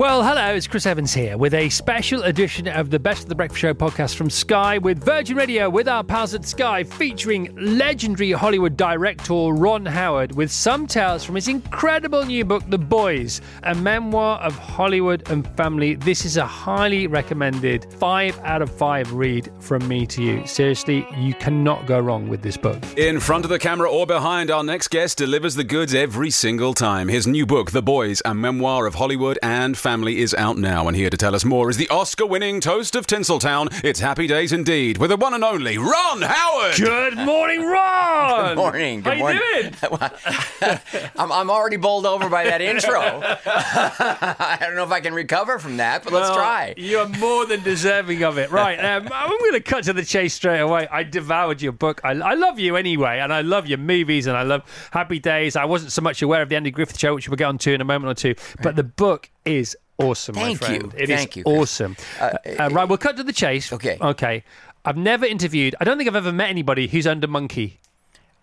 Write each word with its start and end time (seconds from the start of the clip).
Well, 0.00 0.22
hello, 0.22 0.54
it's 0.54 0.66
Chris 0.66 0.86
Evans 0.86 1.12
here 1.12 1.36
with 1.36 1.52
a 1.52 1.68
special 1.68 2.22
edition 2.22 2.66
of 2.66 2.88
the 2.88 2.98
Best 2.98 3.24
of 3.24 3.28
the 3.28 3.34
Breakfast 3.34 3.60
Show 3.60 3.74
podcast 3.74 4.14
from 4.14 4.30
Sky 4.30 4.78
with 4.78 5.04
Virgin 5.04 5.36
Radio 5.36 5.68
with 5.68 5.88
our 5.88 6.02
pals 6.02 6.32
at 6.32 6.46
Sky 6.46 6.84
featuring 6.84 7.54
legendary 7.54 8.32
Hollywood 8.32 8.78
director 8.78 9.34
Ron 9.52 9.84
Howard 9.84 10.34
with 10.34 10.50
some 10.50 10.86
tales 10.86 11.22
from 11.22 11.34
his 11.34 11.48
incredible 11.48 12.24
new 12.24 12.46
book, 12.46 12.62
The 12.70 12.78
Boys, 12.78 13.42
a 13.64 13.74
memoir 13.74 14.40
of 14.40 14.54
Hollywood 14.54 15.30
and 15.30 15.46
family. 15.54 15.96
This 15.96 16.24
is 16.24 16.38
a 16.38 16.46
highly 16.46 17.06
recommended 17.06 17.86
five 17.98 18.38
out 18.38 18.62
of 18.62 18.74
five 18.74 19.12
read 19.12 19.52
from 19.60 19.86
me 19.86 20.06
to 20.06 20.22
you. 20.22 20.46
Seriously, 20.46 21.06
you 21.18 21.34
cannot 21.34 21.84
go 21.84 22.00
wrong 22.00 22.26
with 22.26 22.40
this 22.40 22.56
book. 22.56 22.82
In 22.96 23.20
front 23.20 23.44
of 23.44 23.50
the 23.50 23.58
camera 23.58 23.90
or 23.90 24.06
behind, 24.06 24.50
our 24.50 24.64
next 24.64 24.88
guest 24.88 25.18
delivers 25.18 25.56
the 25.56 25.64
goods 25.64 25.92
every 25.92 26.30
single 26.30 26.72
time. 26.72 27.06
His 27.08 27.26
new 27.26 27.44
book, 27.44 27.72
The 27.72 27.82
Boys, 27.82 28.22
a 28.24 28.34
memoir 28.34 28.86
of 28.86 28.94
Hollywood 28.94 29.38
and 29.42 29.76
family 29.76 29.89
is 29.90 30.34
out 30.34 30.56
now, 30.56 30.86
and 30.86 30.96
here 30.96 31.10
to 31.10 31.16
tell 31.16 31.34
us 31.34 31.44
more 31.44 31.68
is 31.68 31.76
the 31.76 31.88
Oscar 31.88 32.24
winning 32.24 32.60
toast 32.60 32.94
of 32.94 33.08
Tinseltown. 33.08 33.82
It's 33.82 33.98
happy 33.98 34.28
days 34.28 34.52
indeed 34.52 34.98
with 34.98 35.10
the 35.10 35.16
one 35.16 35.34
and 35.34 35.42
only 35.42 35.78
Ron 35.78 36.22
Howard. 36.22 36.76
Good 36.76 37.16
morning, 37.16 37.62
Ron. 37.62 38.50
Good 38.50 38.56
morning. 38.56 39.00
Good 39.00 39.14
How 39.14 39.18
morning. 39.18 39.42
you 39.56 39.62
doing? 39.62 40.00
I'm, 41.18 41.32
I'm 41.32 41.50
already 41.50 41.76
bowled 41.76 42.06
over 42.06 42.28
by 42.28 42.44
that 42.44 42.60
intro. 42.60 43.00
I 43.00 44.58
don't 44.60 44.76
know 44.76 44.84
if 44.84 44.92
I 44.92 45.00
can 45.00 45.12
recover 45.12 45.58
from 45.58 45.78
that, 45.78 46.04
but 46.04 46.12
let's 46.12 46.30
try. 46.36 46.72
You're 46.76 47.08
more 47.08 47.44
than 47.46 47.60
deserving 47.64 48.22
of 48.22 48.38
it. 48.38 48.52
Right. 48.52 48.78
Um, 48.78 49.08
I'm 49.12 49.28
going 49.28 49.54
to 49.54 49.60
cut 49.60 49.82
to 49.84 49.92
the 49.92 50.04
chase 50.04 50.34
straight 50.34 50.60
away. 50.60 50.86
I 50.88 51.02
devoured 51.02 51.60
your 51.62 51.72
book. 51.72 52.00
I, 52.04 52.12
I 52.12 52.34
love 52.34 52.60
you 52.60 52.76
anyway, 52.76 53.18
and 53.18 53.32
I 53.32 53.40
love 53.40 53.66
your 53.66 53.78
movies, 53.78 54.28
and 54.28 54.36
I 54.36 54.44
love 54.44 54.62
Happy 54.92 55.18
Days. 55.18 55.56
I 55.56 55.64
wasn't 55.64 55.90
so 55.90 56.00
much 56.00 56.22
aware 56.22 56.42
of 56.42 56.48
the 56.48 56.54
Andy 56.54 56.70
Griffith 56.70 57.00
show, 57.00 57.16
which 57.16 57.28
we'll 57.28 57.36
get 57.36 57.46
on 57.46 57.58
to 57.58 57.74
in 57.74 57.80
a 57.80 57.84
moment 57.84 58.12
or 58.12 58.14
two, 58.14 58.36
but 58.62 58.76
the 58.76 58.84
book 58.84 59.30
is 59.44 59.76
awesome, 59.98 60.34
Thank 60.34 60.60
my 60.60 60.66
friend. 60.66 60.92
you. 60.92 60.98
It 60.98 61.10
is 61.10 61.16
Thank 61.18 61.36
you, 61.36 61.44
Chris. 61.44 61.58
awesome. 61.58 61.96
Uh, 62.20 62.30
right, 62.70 62.88
we'll 62.88 62.98
cut 62.98 63.16
to 63.16 63.22
the 63.22 63.32
chase. 63.32 63.72
Okay. 63.72 63.98
Okay. 64.00 64.44
I've 64.84 64.96
never 64.96 65.26
interviewed, 65.26 65.74
I 65.80 65.84
don't 65.84 65.98
think 65.98 66.08
I've 66.08 66.16
ever 66.16 66.32
met 66.32 66.48
anybody 66.48 66.88
who's 66.88 67.06
under 67.06 67.26
monkey. 67.26 67.80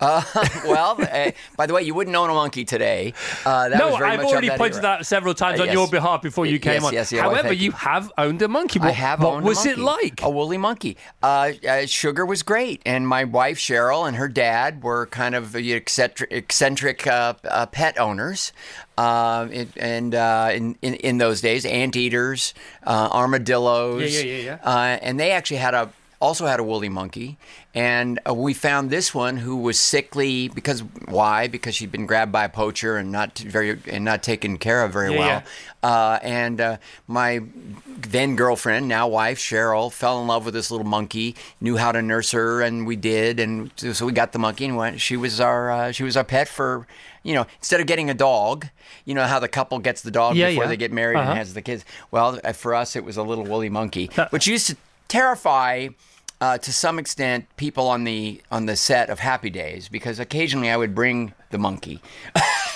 well, 0.00 0.96
uh, 1.00 1.30
by 1.56 1.66
the 1.66 1.74
way, 1.74 1.82
you 1.82 1.92
wouldn't 1.92 2.14
own 2.14 2.30
a 2.30 2.34
monkey 2.34 2.64
today. 2.64 3.14
Uh, 3.44 3.68
that 3.68 3.78
no, 3.78 3.88
was 3.88 3.98
very 3.98 4.10
I've 4.12 4.20
already 4.24 4.48
that 4.48 4.58
pointed 4.58 4.82
that 4.82 5.06
several 5.06 5.34
times 5.34 5.58
Uh, 5.58 5.62
on 5.62 5.66
yes. 5.68 5.74
your 5.74 5.88
behalf 5.88 6.22
before 6.22 6.46
you 6.46 6.60
came 6.60 6.74
Yes, 6.74 6.84
on. 6.84 6.92
yes, 6.92 7.12
yeah, 7.12 7.22
However, 7.22 7.52
you 7.52 7.64
you. 7.66 7.70
have 7.72 8.12
owned 8.16 8.40
a 8.42 8.48
monkey. 8.48 8.78
I 8.80 8.86
What- 8.86 8.94
have 8.94 9.20
What 9.22 9.42
was 9.42 9.66
it 9.66 9.76
like? 9.78 10.20
A 10.22 10.30
woolly 10.30 10.56
monkey. 10.58 10.96
Uh, 11.22 11.50
uh, 11.68 11.86
Sugar 11.86 12.24
was 12.24 12.44
great, 12.44 12.80
and 12.86 13.08
my 13.08 13.24
wife 13.24 13.58
Cheryl 13.58 14.06
and 14.06 14.16
her 14.16 14.28
dad 14.28 14.84
were 14.84 15.06
kind 15.06 15.34
of 15.34 15.54
uh, 15.56 15.58
eccentric, 15.58 16.30
eccentric 16.30 17.06
uh, 17.06 17.34
uh, 17.50 17.66
pet 17.66 17.98
owners. 17.98 18.52
Uh, 18.96 19.46
it, 19.50 19.68
and 19.76 20.14
uh, 20.14 20.50
in, 20.52 20.76
in 20.82 20.94
in 20.94 21.18
those 21.18 21.40
days, 21.40 21.64
anteaters, 21.64 22.54
uh, 22.86 23.08
armadillos. 23.12 24.12
Yeah, 24.14 24.20
yeah, 24.22 24.36
yeah, 24.36 24.42
yeah. 24.42 24.58
Uh, 24.62 24.98
and 25.02 25.18
they 25.20 25.30
actually 25.32 25.58
had 25.58 25.74
a 25.74 25.90
also 26.20 26.46
had 26.46 26.58
a 26.58 26.64
woolly 26.64 26.88
monkey, 26.88 27.38
and 27.74 28.18
uh, 28.28 28.34
we 28.34 28.52
found 28.52 28.90
this 28.90 29.14
one 29.14 29.36
who 29.36 29.56
was 29.56 29.78
sickly 29.78 30.48
because 30.48 30.80
why? 31.06 31.46
Because 31.46 31.74
she'd 31.76 31.92
been 31.92 32.06
grabbed 32.06 32.32
by 32.32 32.44
a 32.44 32.48
poacher 32.48 32.96
and 32.96 33.12
not 33.12 33.38
very 33.38 33.78
and 33.86 34.04
not 34.04 34.22
taken 34.22 34.58
care 34.58 34.82
of 34.84 34.92
very 34.92 35.12
Yeah, 35.12 35.18
well. 35.18 35.28
yeah. 35.28 35.42
Uh, 35.80 36.18
and 36.22 36.60
uh, 36.60 36.76
my 37.06 37.42
then 38.00 38.34
girlfriend, 38.34 38.88
now 38.88 39.06
wife 39.06 39.38
Cheryl, 39.38 39.92
fell 39.92 40.20
in 40.20 40.26
love 40.26 40.44
with 40.44 40.54
this 40.54 40.70
little 40.72 40.86
monkey. 40.86 41.36
Knew 41.60 41.76
how 41.76 41.92
to 41.92 42.02
nurse 42.02 42.32
her, 42.32 42.62
and 42.62 42.84
we 42.86 42.96
did. 42.96 43.38
And 43.38 43.70
so 43.76 44.04
we 44.04 44.12
got 44.12 44.32
the 44.32 44.38
monkey, 44.40 44.64
and 44.64 44.76
went, 44.76 45.00
she 45.00 45.16
was 45.16 45.40
our 45.40 45.70
uh, 45.70 45.92
she 45.92 46.02
was 46.02 46.16
our 46.16 46.24
pet 46.24 46.48
for. 46.48 46.86
You 47.24 47.34
know, 47.34 47.46
instead 47.58 47.80
of 47.80 47.86
getting 47.86 48.08
a 48.08 48.14
dog, 48.14 48.66
you 49.04 49.12
know 49.14 49.24
how 49.24 49.38
the 49.38 49.48
couple 49.48 49.78
gets 49.80 50.00
the 50.02 50.10
dog 50.10 50.34
Yeah, 50.36 50.48
before 50.48 50.64
yeah. 50.64 50.68
they 50.68 50.76
get 50.78 50.92
married 50.92 51.16
Uh-huh. 51.18 51.30
and 51.30 51.38
has 51.38 51.52
the 51.52 51.60
kids. 51.60 51.84
Well, 52.10 52.40
uh, 52.42 52.52
for 52.52 52.74
us, 52.74 52.96
it 52.96 53.04
was 53.04 53.16
a 53.18 53.22
little 53.22 53.44
woolly 53.44 53.68
monkey, 53.68 54.08
which 54.30 54.46
used 54.46 54.68
to 54.68 54.76
terrify, 55.08 55.88
uh, 56.40 56.58
to 56.58 56.72
some 56.72 56.98
extent, 56.98 57.46
people 57.56 57.88
on 57.88 58.04
the 58.04 58.40
on 58.50 58.66
the 58.66 58.76
set 58.76 59.10
of 59.10 59.18
Happy 59.18 59.50
Days 59.50 59.88
because 59.88 60.18
occasionally 60.18 60.70
I 60.70 60.76
would 60.76 60.94
bring 60.94 61.32
the 61.50 61.58
monkey. 61.58 62.00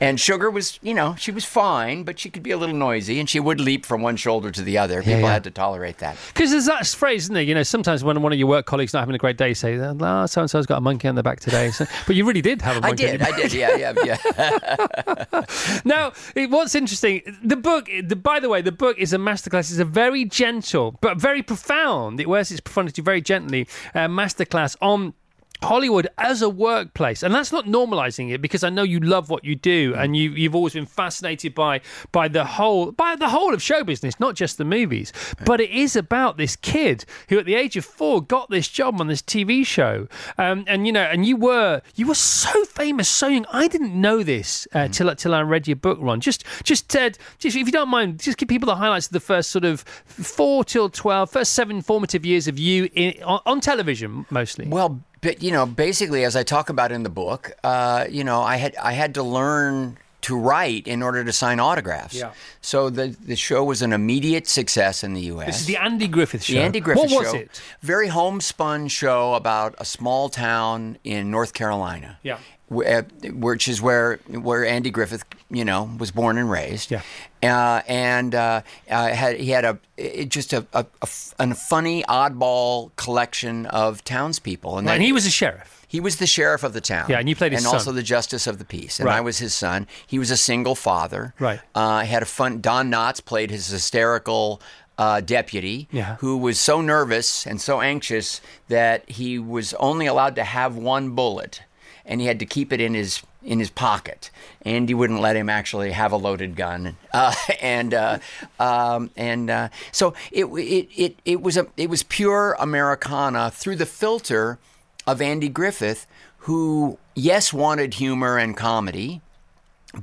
and 0.00 0.18
Sugar 0.20 0.50
was, 0.50 0.78
you 0.82 0.94
know, 0.94 1.14
she 1.16 1.30
was 1.30 1.44
fine, 1.44 2.02
but 2.04 2.18
she 2.18 2.30
could 2.30 2.42
be 2.42 2.50
a 2.50 2.56
little 2.56 2.74
noisy, 2.74 3.20
and 3.20 3.28
she 3.28 3.40
would 3.40 3.60
leap 3.60 3.86
from 3.86 4.02
one 4.02 4.16
shoulder 4.16 4.50
to 4.50 4.62
the 4.62 4.78
other. 4.78 5.02
People 5.02 5.20
yeah. 5.20 5.32
had 5.32 5.44
to 5.44 5.50
tolerate 5.50 5.98
that. 5.98 6.16
Because 6.28 6.50
there's 6.50 6.66
that 6.66 6.86
phrase, 6.86 7.24
isn't 7.24 7.34
there? 7.34 7.42
You 7.42 7.54
know, 7.54 7.62
sometimes 7.62 8.04
when 8.04 8.20
one 8.22 8.32
of 8.32 8.38
your 8.38 8.48
work 8.48 8.66
colleagues 8.66 8.92
not 8.92 9.00
having 9.00 9.14
a 9.14 9.18
great 9.18 9.36
day, 9.36 9.54
say, 9.54 9.76
"Oh, 9.78 10.26
so 10.26 10.40
and 10.40 10.50
so's 10.50 10.66
got 10.66 10.78
a 10.78 10.80
monkey 10.80 11.08
on 11.08 11.14
their 11.14 11.22
back 11.22 11.40
today." 11.40 11.70
So, 11.70 11.86
but 12.06 12.16
you 12.16 12.24
really 12.26 12.42
did 12.42 12.62
have 12.62 12.78
a 12.78 12.80
monkey. 12.80 13.06
on 13.06 13.12
did, 13.12 13.22
I 13.22 13.36
did, 13.36 13.52
yeah, 13.52 13.76
yeah, 13.76 13.92
yeah. 14.04 15.44
now, 15.84 16.12
it, 16.34 16.50
what's 16.50 16.74
interesting, 16.74 17.22
the 17.42 17.56
book, 17.56 17.88
the, 18.04 18.16
by 18.16 18.40
the 18.40 18.48
way, 18.48 18.62
the 18.62 18.72
book 18.72 18.98
is 18.98 19.12
a 19.12 19.18
masterclass. 19.18 19.70
It's 19.70 19.78
a 19.78 19.84
very 19.84 20.24
gentle, 20.24 20.96
but 21.00 21.18
very 21.18 21.42
profound. 21.42 22.20
It 22.20 22.28
wears 22.28 22.50
its 22.50 22.60
profundity 22.60 23.02
very 23.02 23.20
gently. 23.20 23.68
Uh, 23.94 24.08
masterclass 24.08 24.76
on. 24.80 25.14
Hollywood 25.62 26.08
as 26.18 26.42
a 26.42 26.48
workplace, 26.48 27.22
and 27.22 27.34
that's 27.34 27.52
not 27.52 27.66
normalizing 27.66 28.30
it 28.32 28.40
because 28.40 28.64
I 28.64 28.70
know 28.70 28.82
you 28.82 29.00
love 29.00 29.30
what 29.30 29.44
you 29.44 29.54
do, 29.54 29.94
and 29.96 30.16
you 30.16 30.30
you've 30.30 30.54
always 30.54 30.74
been 30.74 30.86
fascinated 30.86 31.54
by 31.54 31.80
by 32.12 32.28
the 32.28 32.44
whole 32.44 32.92
by 32.92 33.16
the 33.16 33.28
whole 33.28 33.54
of 33.54 33.62
show 33.62 33.84
business, 33.84 34.18
not 34.20 34.34
just 34.34 34.58
the 34.58 34.64
movies. 34.64 35.12
But 35.44 35.60
it 35.60 35.70
is 35.70 35.96
about 35.96 36.36
this 36.36 36.56
kid 36.56 37.04
who, 37.28 37.38
at 37.38 37.46
the 37.46 37.54
age 37.54 37.76
of 37.76 37.84
four, 37.84 38.22
got 38.22 38.50
this 38.50 38.68
job 38.68 39.00
on 39.00 39.08
this 39.08 39.22
TV 39.22 39.66
show, 39.66 40.08
um, 40.38 40.64
and 40.66 40.86
you 40.86 40.92
know, 40.92 41.02
and 41.02 41.26
you 41.26 41.36
were 41.36 41.82
you 41.94 42.06
were 42.06 42.14
so 42.14 42.64
famous, 42.64 43.08
so 43.08 43.28
young. 43.28 43.46
I 43.52 43.68
didn't 43.68 43.98
know 43.98 44.22
this 44.22 44.68
uh, 44.72 44.88
till 44.88 45.14
till 45.16 45.34
I 45.34 45.42
read 45.42 45.66
your 45.66 45.76
book, 45.76 45.98
Ron. 46.00 46.20
Just 46.20 46.44
just 46.64 46.88
Ted, 46.88 47.18
just 47.38 47.56
if 47.56 47.66
you 47.66 47.72
don't 47.72 47.88
mind, 47.88 48.20
just 48.20 48.38
give 48.38 48.48
people 48.48 48.66
the 48.66 48.76
highlights 48.76 49.06
of 49.06 49.12
the 49.12 49.20
first 49.20 49.50
sort 49.50 49.64
of 49.64 49.80
four 49.80 50.64
till 50.64 50.88
twelve, 50.88 51.30
first 51.30 51.52
seven 51.52 51.80
formative 51.80 52.24
years 52.24 52.48
of 52.48 52.58
you 52.58 52.88
in, 52.94 53.22
on, 53.22 53.40
on 53.46 53.60
television 53.60 54.26
mostly. 54.30 54.66
Well, 54.66 55.00
but 55.20 55.42
you 55.42 55.50
know, 55.52 55.66
basically, 55.66 56.24
as 56.24 56.36
I 56.36 56.42
talk 56.42 56.68
about 56.68 56.92
in 56.92 57.02
the 57.02 57.08
book, 57.10 57.52
uh, 57.64 58.06
you 58.10 58.24
know, 58.24 58.42
I 58.42 58.56
had 58.56 58.76
I 58.76 58.92
had 58.92 59.14
to 59.14 59.22
learn 59.22 59.98
to 60.22 60.36
write 60.36 60.88
in 60.88 61.02
order 61.02 61.22
to 61.22 61.32
sign 61.32 61.60
autographs. 61.60 62.14
Yeah. 62.14 62.32
So 62.60 62.90
the 62.90 63.08
the 63.24 63.36
show 63.36 63.62
was 63.64 63.82
an 63.82 63.92
immediate 63.92 64.46
success 64.48 65.04
in 65.04 65.14
the 65.14 65.20
U.S. 65.22 65.46
This 65.46 65.60
is 65.60 65.66
the 65.66 65.76
Andy 65.76 66.08
Griffith 66.08 66.42
show. 66.42 66.52
The 66.54 66.60
Andy 66.60 66.80
Griffith 66.80 67.10
What 67.10 67.20
was 67.22 67.30
show. 67.32 67.36
it? 67.38 67.60
Very 67.80 68.08
homespun 68.08 68.88
show 68.88 69.34
about 69.34 69.74
a 69.78 69.84
small 69.84 70.28
town 70.28 70.98
in 71.04 71.30
North 71.30 71.52
Carolina. 71.54 72.18
Yeah. 72.22 72.38
uh, 72.70 73.02
Which 73.32 73.68
is 73.68 73.80
where 73.80 74.16
where 74.28 74.66
Andy 74.66 74.90
Griffith, 74.90 75.24
you 75.50 75.64
know, 75.64 75.88
was 75.98 76.10
born 76.10 76.38
and 76.38 76.50
raised. 76.50 76.90
Yeah. 76.90 77.02
Uh, 77.46 77.82
and 77.86 78.34
uh, 78.34 78.62
uh, 78.90 79.08
had 79.08 79.38
he 79.40 79.50
had 79.50 79.64
a 79.64 79.78
it, 79.96 80.28
just 80.28 80.52
a, 80.52 80.66
a, 80.72 80.80
a 80.80 80.86
f- 81.02 81.34
a 81.38 81.54
funny 81.54 82.02
oddball 82.04 82.90
collection 82.96 83.66
of 83.66 84.02
townspeople, 84.04 84.78
and 84.78 84.88
And 84.88 85.02
he 85.02 85.12
was 85.12 85.26
a 85.26 85.30
sheriff. 85.30 85.84
he 85.88 86.00
was 86.00 86.16
the 86.16 86.26
sheriff 86.26 86.62
of 86.64 86.72
the 86.72 86.80
town. 86.80 87.06
Yeah, 87.08 87.18
and 87.18 87.28
you 87.28 87.36
played 87.36 87.52
his 87.52 87.64
and 87.64 87.72
also 87.72 87.92
the 87.92 88.02
justice 88.02 88.46
of 88.46 88.58
the 88.58 88.64
peace. 88.64 88.98
And 89.00 89.06
Right. 89.06 89.16
I 89.18 89.20
was 89.20 89.38
his 89.38 89.54
son. 89.54 89.86
He 90.06 90.18
was 90.18 90.30
a 90.30 90.36
single 90.36 90.74
father. 90.74 91.34
Right. 91.38 91.60
Uh, 91.74 92.00
had 92.04 92.22
a 92.22 92.26
fun. 92.26 92.60
Don 92.60 92.90
Knotts 92.90 93.24
played 93.24 93.50
his 93.50 93.68
hysterical 93.68 94.60
uh, 94.98 95.20
deputy, 95.20 95.88
Yeah. 95.92 96.16
who 96.20 96.38
was 96.38 96.58
so 96.58 96.80
nervous 96.80 97.46
and 97.46 97.60
so 97.60 97.80
anxious 97.82 98.40
that 98.68 99.08
he 99.10 99.38
was 99.38 99.74
only 99.74 100.06
allowed 100.06 100.34
to 100.36 100.44
have 100.44 100.74
one 100.76 101.10
bullet, 101.10 101.60
and 102.06 102.20
he 102.20 102.26
had 102.28 102.38
to 102.38 102.46
keep 102.46 102.72
it 102.72 102.80
in 102.80 102.94
his 102.94 103.22
in 103.42 103.58
his 103.58 103.70
pocket. 103.70 104.30
Andy 104.62 104.94
wouldn't 104.94 105.20
let 105.20 105.36
him 105.36 105.48
actually 105.48 105.92
have 105.92 106.12
a 106.12 106.16
loaded 106.16 106.56
gun, 106.56 106.96
uh, 107.12 107.34
and 107.60 107.92
uh, 107.92 108.18
um, 108.58 109.10
and 109.16 109.50
uh, 109.50 109.68
so 109.92 110.14
it, 110.32 110.46
it 110.46 110.88
it 110.96 111.18
it 111.24 111.42
was 111.42 111.56
a 111.56 111.66
it 111.76 111.90
was 111.90 112.02
pure 112.02 112.56
Americana 112.58 113.50
through 113.50 113.76
the 113.76 113.86
filter 113.86 114.58
of 115.06 115.20
Andy 115.20 115.48
Griffith, 115.48 116.06
who 116.38 116.98
yes 117.14 117.52
wanted 117.52 117.94
humor 117.94 118.38
and 118.38 118.56
comedy, 118.56 119.20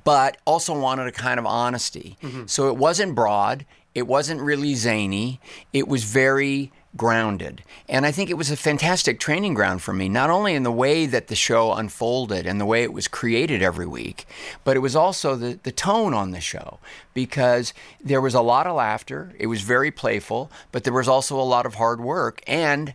but 0.04 0.38
also 0.46 0.78
wanted 0.78 1.08
a 1.08 1.12
kind 1.12 1.40
of 1.40 1.46
honesty. 1.46 2.18
So 2.46 2.68
it 2.68 2.78
wasn't 2.78 3.16
broad. 3.16 3.66
It 3.96 4.08
wasn't 4.08 4.42
really 4.42 4.74
zany. 4.76 5.40
It 5.72 5.88
was 5.88 6.04
very 6.04 6.72
grounded. 6.96 7.64
And 7.90 8.06
I 8.06 8.12
think 8.12 8.30
it 8.30 8.38
was 8.38 8.52
a 8.52 8.58
fantastic 8.58 9.20
training 9.20 9.54
ground 9.54 9.82
for 9.82 9.94
me, 9.94 10.10
not 10.10 10.30
only 10.30 10.54
in 10.54 10.64
the 10.64 10.72
way 10.72 11.06
that 11.06 11.28
the 11.28 11.36
show 11.36 11.74
unfolded 11.74 12.46
and 12.46 12.62
the 12.62 12.66
way 12.66 12.84
it 12.84 12.94
was 12.94 13.08
created 13.08 13.62
every 13.62 13.88
week, 13.88 14.26
but 14.64 14.76
it 14.76 14.82
was 14.82 14.96
also 14.96 15.36
the, 15.36 15.60
the 15.64 15.72
tone 15.72 16.14
on 16.14 16.32
the 16.32 16.42
show 16.42 16.80
because 17.14 17.74
there 18.04 18.22
was 18.22 18.34
a 18.34 18.42
lot 18.42 18.68
of 18.68 18.76
laughter. 18.76 19.34
It 19.40 19.48
was 19.48 19.62
very 19.62 19.92
playful, 19.92 20.52
but 20.72 20.84
there 20.84 20.94
was 20.94 21.08
also 21.08 21.40
a 21.40 21.42
lot 21.42 21.66
of 21.66 21.76
hard 21.76 22.00
work 22.00 22.42
and 22.46 22.94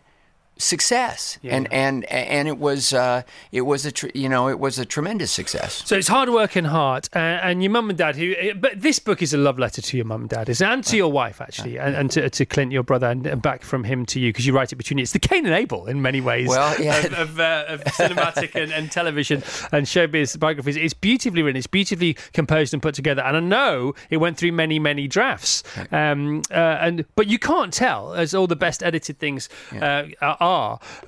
success 0.59 1.39
Yeah. 1.41 1.55
and 1.55 1.67
and 1.73 2.05
and 2.05 2.47
it 2.47 2.57
was 2.59 2.93
uh, 2.93 3.23
it 3.51 3.61
was 3.61 3.85
a 3.85 3.91
tr- 3.91 4.07
you 4.13 4.29
know 4.29 4.49
it 4.49 4.59
was 4.59 4.77
a 4.77 4.85
tremendous 4.85 5.31
success 5.31 5.81
So 5.85 5.95
it's 5.97 6.07
hard 6.09 6.29
work 6.29 6.55
and 6.55 6.67
heart, 6.67 7.09
uh, 7.15 7.19
and 7.19 7.63
your 7.63 7.71
mum 7.71 7.89
and 7.89 7.97
dad. 7.97 8.15
Who, 8.17 8.33
uh, 8.33 8.53
but 8.55 8.81
this 8.81 8.99
book 8.99 9.21
is 9.21 9.33
a 9.33 9.37
love 9.37 9.57
letter 9.57 9.81
to 9.81 9.97
your 9.97 10.05
mum 10.05 10.21
and 10.21 10.29
dad, 10.29 10.49
is 10.49 10.61
and 10.61 10.83
to 10.83 10.97
your 10.97 11.11
wife 11.11 11.39
actually, 11.41 11.79
and, 11.79 11.95
and 11.95 12.11
to, 12.11 12.29
to 12.29 12.45
Clint, 12.45 12.71
your 12.71 12.83
brother, 12.83 13.07
and, 13.07 13.25
and 13.25 13.41
back 13.41 13.63
from 13.63 13.83
him 13.85 14.05
to 14.07 14.19
you 14.19 14.29
because 14.29 14.45
you 14.45 14.53
write 14.53 14.71
it 14.73 14.75
between 14.75 14.97
you. 14.97 15.03
It's 15.03 15.13
the 15.13 15.19
Cain 15.19 15.45
and 15.45 15.55
Abel 15.55 15.87
in 15.87 16.01
many 16.01 16.21
ways. 16.21 16.47
Well, 16.49 16.75
yeah. 16.87 16.97
of, 17.05 17.13
of, 17.13 17.39
uh, 17.39 17.65
of 17.69 17.83
cinematic 17.85 18.53
and, 18.61 18.71
and 18.73 18.91
television 18.91 19.41
and 19.71 19.85
showbiz 19.85 20.37
biographies. 20.37 20.75
It's 20.75 20.93
beautifully 20.93 21.41
written. 21.41 21.57
It's 21.57 21.67
beautifully 21.67 22.13
composed 22.33 22.73
and 22.73 22.81
put 22.83 22.95
together. 22.95 23.21
And 23.21 23.37
I 23.37 23.39
know 23.39 23.93
it 24.09 24.17
went 24.17 24.37
through 24.37 24.51
many, 24.51 24.77
many 24.79 25.07
drafts. 25.07 25.63
Um, 25.91 26.41
uh, 26.51 26.55
and 26.85 27.05
but 27.15 27.27
you 27.27 27.39
can't 27.39 27.73
tell, 27.73 28.13
as 28.13 28.33
all 28.35 28.47
the 28.47 28.55
best 28.55 28.83
edited 28.83 29.19
things 29.19 29.47
uh, 29.73 30.03
are. 30.21 30.37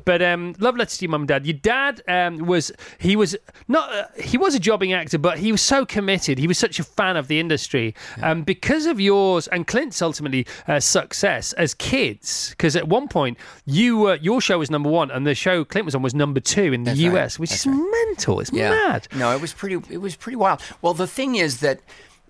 But 0.06 0.22
um, 0.22 0.56
love 0.60 0.76
letter 0.78 0.96
to 0.96 1.06
your 1.06 1.12
mum 1.12 1.22
and 1.22 1.28
dad. 1.28 1.46
Your 1.46 1.58
dad 1.58 2.02
um, 2.08 2.46
was 2.46 2.72
he 3.00 3.16
was 3.16 3.36
not 3.68 3.92
uh, 3.94 4.06
he 4.22 4.38
was 4.38 4.56
a 4.56 4.60
jobbing 4.60 4.94
actor, 4.94 5.18
but 5.18 5.38
he 5.38 5.52
was 5.52 5.62
so 5.62 5.86
committed. 5.86 6.38
He 6.38 6.48
was 6.48 6.58
such 6.58 6.80
a 6.80 6.84
fan 6.84 7.18
of 7.18 7.28
the 7.28 7.40
industry. 7.40 7.96
Um, 8.22 8.44
because 8.44 8.86
of 8.86 9.00
yours 9.00 9.48
and 9.48 9.68
Clint's 9.68 10.02
ultimately 10.02 10.46
uh, 10.68 10.80
success 10.80 11.54
as 11.54 11.74
kids. 11.74 12.52
Because 12.52 12.76
at 12.76 12.88
one 12.88 13.08
point 13.08 13.38
you 13.66 13.98
were 13.98 14.16
your 14.16 14.42
show 14.42 14.60
was 14.60 14.70
number 14.70 14.90
one, 14.90 15.12
and 15.12 15.26
the 15.26 15.36
show 15.36 15.64
Clint 15.64 15.86
was 15.86 15.96
on 15.96 16.02
was 16.02 16.14
number 16.14 16.40
two 16.40 16.74
in 16.74 16.84
the 16.84 16.92
That's 16.92 17.04
right. 17.04 17.24
US, 17.24 17.40
which 17.40 17.50
That's 17.50 17.66
is 17.66 17.74
mental. 18.08 18.40
It's 18.40 18.52
mad. 18.52 19.08
No, 19.16 19.32
it 19.36 19.42
was 19.42 19.54
pretty. 19.54 19.82
It 19.90 19.98
was 20.00 20.16
pretty 20.16 20.36
wild. 20.36 20.62
Well, 20.82 20.94
the 20.94 21.08
thing 21.08 21.36
is 21.36 21.60
that, 21.60 21.80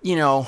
you 0.01 0.15
know, 0.15 0.47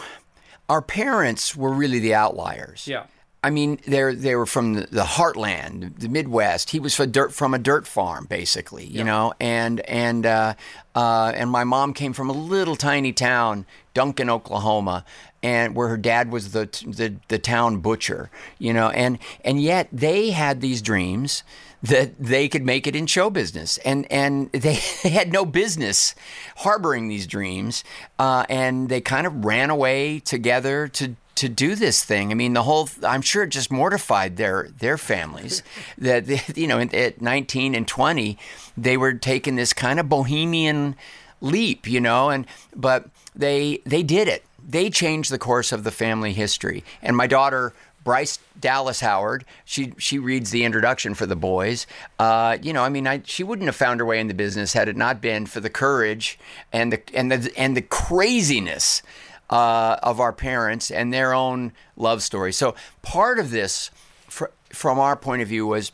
our 0.70 0.82
parents 0.82 1.56
were 1.56 1.74
really 1.74 2.00
the 2.00 2.14
outliers. 2.14 2.88
Yeah. 2.88 3.06
I 3.44 3.50
mean, 3.50 3.78
they're 3.86 4.16
they 4.16 4.36
were 4.36 4.46
from 4.46 4.74
the, 4.74 4.88
the 4.90 5.04
heartland, 5.04 6.00
the 6.00 6.08
Midwest. 6.08 6.70
He 6.70 6.80
was 6.80 6.96
from 6.96 7.12
dirt 7.12 7.34
from 7.34 7.54
a 7.54 7.60
dirt 7.60 7.86
farm, 7.86 8.26
basically, 8.26 8.86
you 8.86 9.04
know, 9.04 9.34
and 9.40 9.82
and 9.82 10.26
uh, 10.26 10.54
uh, 10.96 11.34
and 11.36 11.50
my 11.52 11.66
mom 11.66 11.94
came 11.94 12.14
from 12.14 12.30
a 12.30 12.34
little 12.34 12.78
tiny 12.78 13.12
town, 13.12 13.66
Duncan, 13.94 14.30
Oklahoma, 14.30 15.04
and 15.44 15.76
where 15.76 15.90
her 15.90 15.98
dad 15.98 16.32
was 16.32 16.54
the 16.54 16.66
the 16.88 17.16
the 17.28 17.38
town 17.38 17.78
butcher, 17.78 18.32
you 18.60 18.72
know, 18.72 18.90
and 18.92 19.20
and 19.44 19.62
yet 19.62 19.90
they 19.92 20.32
had 20.32 20.62
these 20.62 20.82
dreams 20.82 21.44
that 21.84 22.18
they 22.18 22.48
could 22.48 22.66
make 22.66 22.88
it 22.88 22.96
in 22.96 23.06
show 23.06 23.30
business, 23.30 23.78
and 23.80 24.10
and 24.12 24.52
they, 24.52 24.80
they 25.04 25.10
had 25.10 25.32
no 25.32 25.46
business 25.46 26.16
harboring 26.58 27.10
these 27.10 27.28
dreams, 27.28 27.84
uh, 28.18 28.46
and 28.50 28.90
they 28.90 29.02
kind 29.02 29.28
of 29.28 29.46
ran 29.46 29.70
away 29.70 30.20
together 30.20 30.88
to 30.88 31.16
to 31.36 31.50
do 31.50 31.76
this 31.76 32.04
thing. 32.04 32.32
I 32.32 32.36
mean, 32.36 32.54
the 32.54 32.64
whole 32.64 32.90
I'm 33.04 33.22
sure 33.22 33.44
it 33.44 33.50
just 33.50 33.72
mortified 33.72 34.38
their 34.38 34.70
their 34.80 34.98
families 34.98 35.62
that 35.98 36.26
they, 36.26 36.42
you 36.56 36.68
know 36.68 36.80
at 36.80 37.22
19 37.22 37.76
and 37.76 37.88
20 37.88 38.38
they 38.78 38.98
were 38.98 39.14
taking 39.14 39.56
this 39.56 39.74
kind 39.74 40.00
of 40.00 40.10
bohemian 40.10 40.96
leap, 41.42 41.88
you 41.88 42.00
know, 42.00 42.30
and 42.30 42.48
but 42.76 43.08
they 43.36 43.82
they 43.86 44.04
did 44.04 44.28
it. 44.28 44.44
They 44.66 44.90
changed 44.90 45.30
the 45.30 45.38
course 45.38 45.74
of 45.74 45.84
the 45.84 45.92
family 45.92 46.32
history. 46.32 46.86
And 47.02 47.18
my 47.18 47.28
daughter 47.28 47.74
Bryce 48.04 48.40
Dallas 48.60 49.00
Howard, 49.00 49.46
she 49.66 49.94
she 49.98 50.20
reads 50.20 50.52
the 50.52 50.64
introduction 50.64 51.14
for 51.14 51.26
the 51.26 51.36
boys. 51.36 51.88
Uh, 52.20 52.58
you 52.62 52.74
know, 52.74 52.84
I 52.84 52.90
mean, 52.90 53.08
I, 53.08 53.22
she 53.26 53.44
wouldn't 53.44 53.68
have 53.68 53.76
found 53.76 54.00
her 54.00 54.06
way 54.06 54.20
in 54.20 54.28
the 54.28 54.34
business 54.34 54.74
had 54.74 54.90
it 54.90 54.98
not 54.98 55.22
been 55.22 55.46
for 55.46 55.60
the 55.60 55.70
courage 55.70 56.38
and 56.72 56.92
the 56.92 57.02
and 57.14 57.32
the 57.32 57.52
and 57.58 57.78
the 57.78 57.82
craziness 57.82 59.02
uh, 59.50 59.98
of 60.04 60.20
our 60.20 60.34
parents 60.34 60.92
and 60.92 61.14
their 61.14 61.34
own 61.34 61.72
love 61.96 62.24
story. 62.24 62.52
So 62.52 62.76
part 63.02 63.40
of 63.40 63.52
this, 63.52 63.92
fr- 64.28 64.46
from 64.70 65.00
our 65.00 65.16
point 65.16 65.42
of 65.42 65.48
view, 65.48 65.68
was 65.68 65.92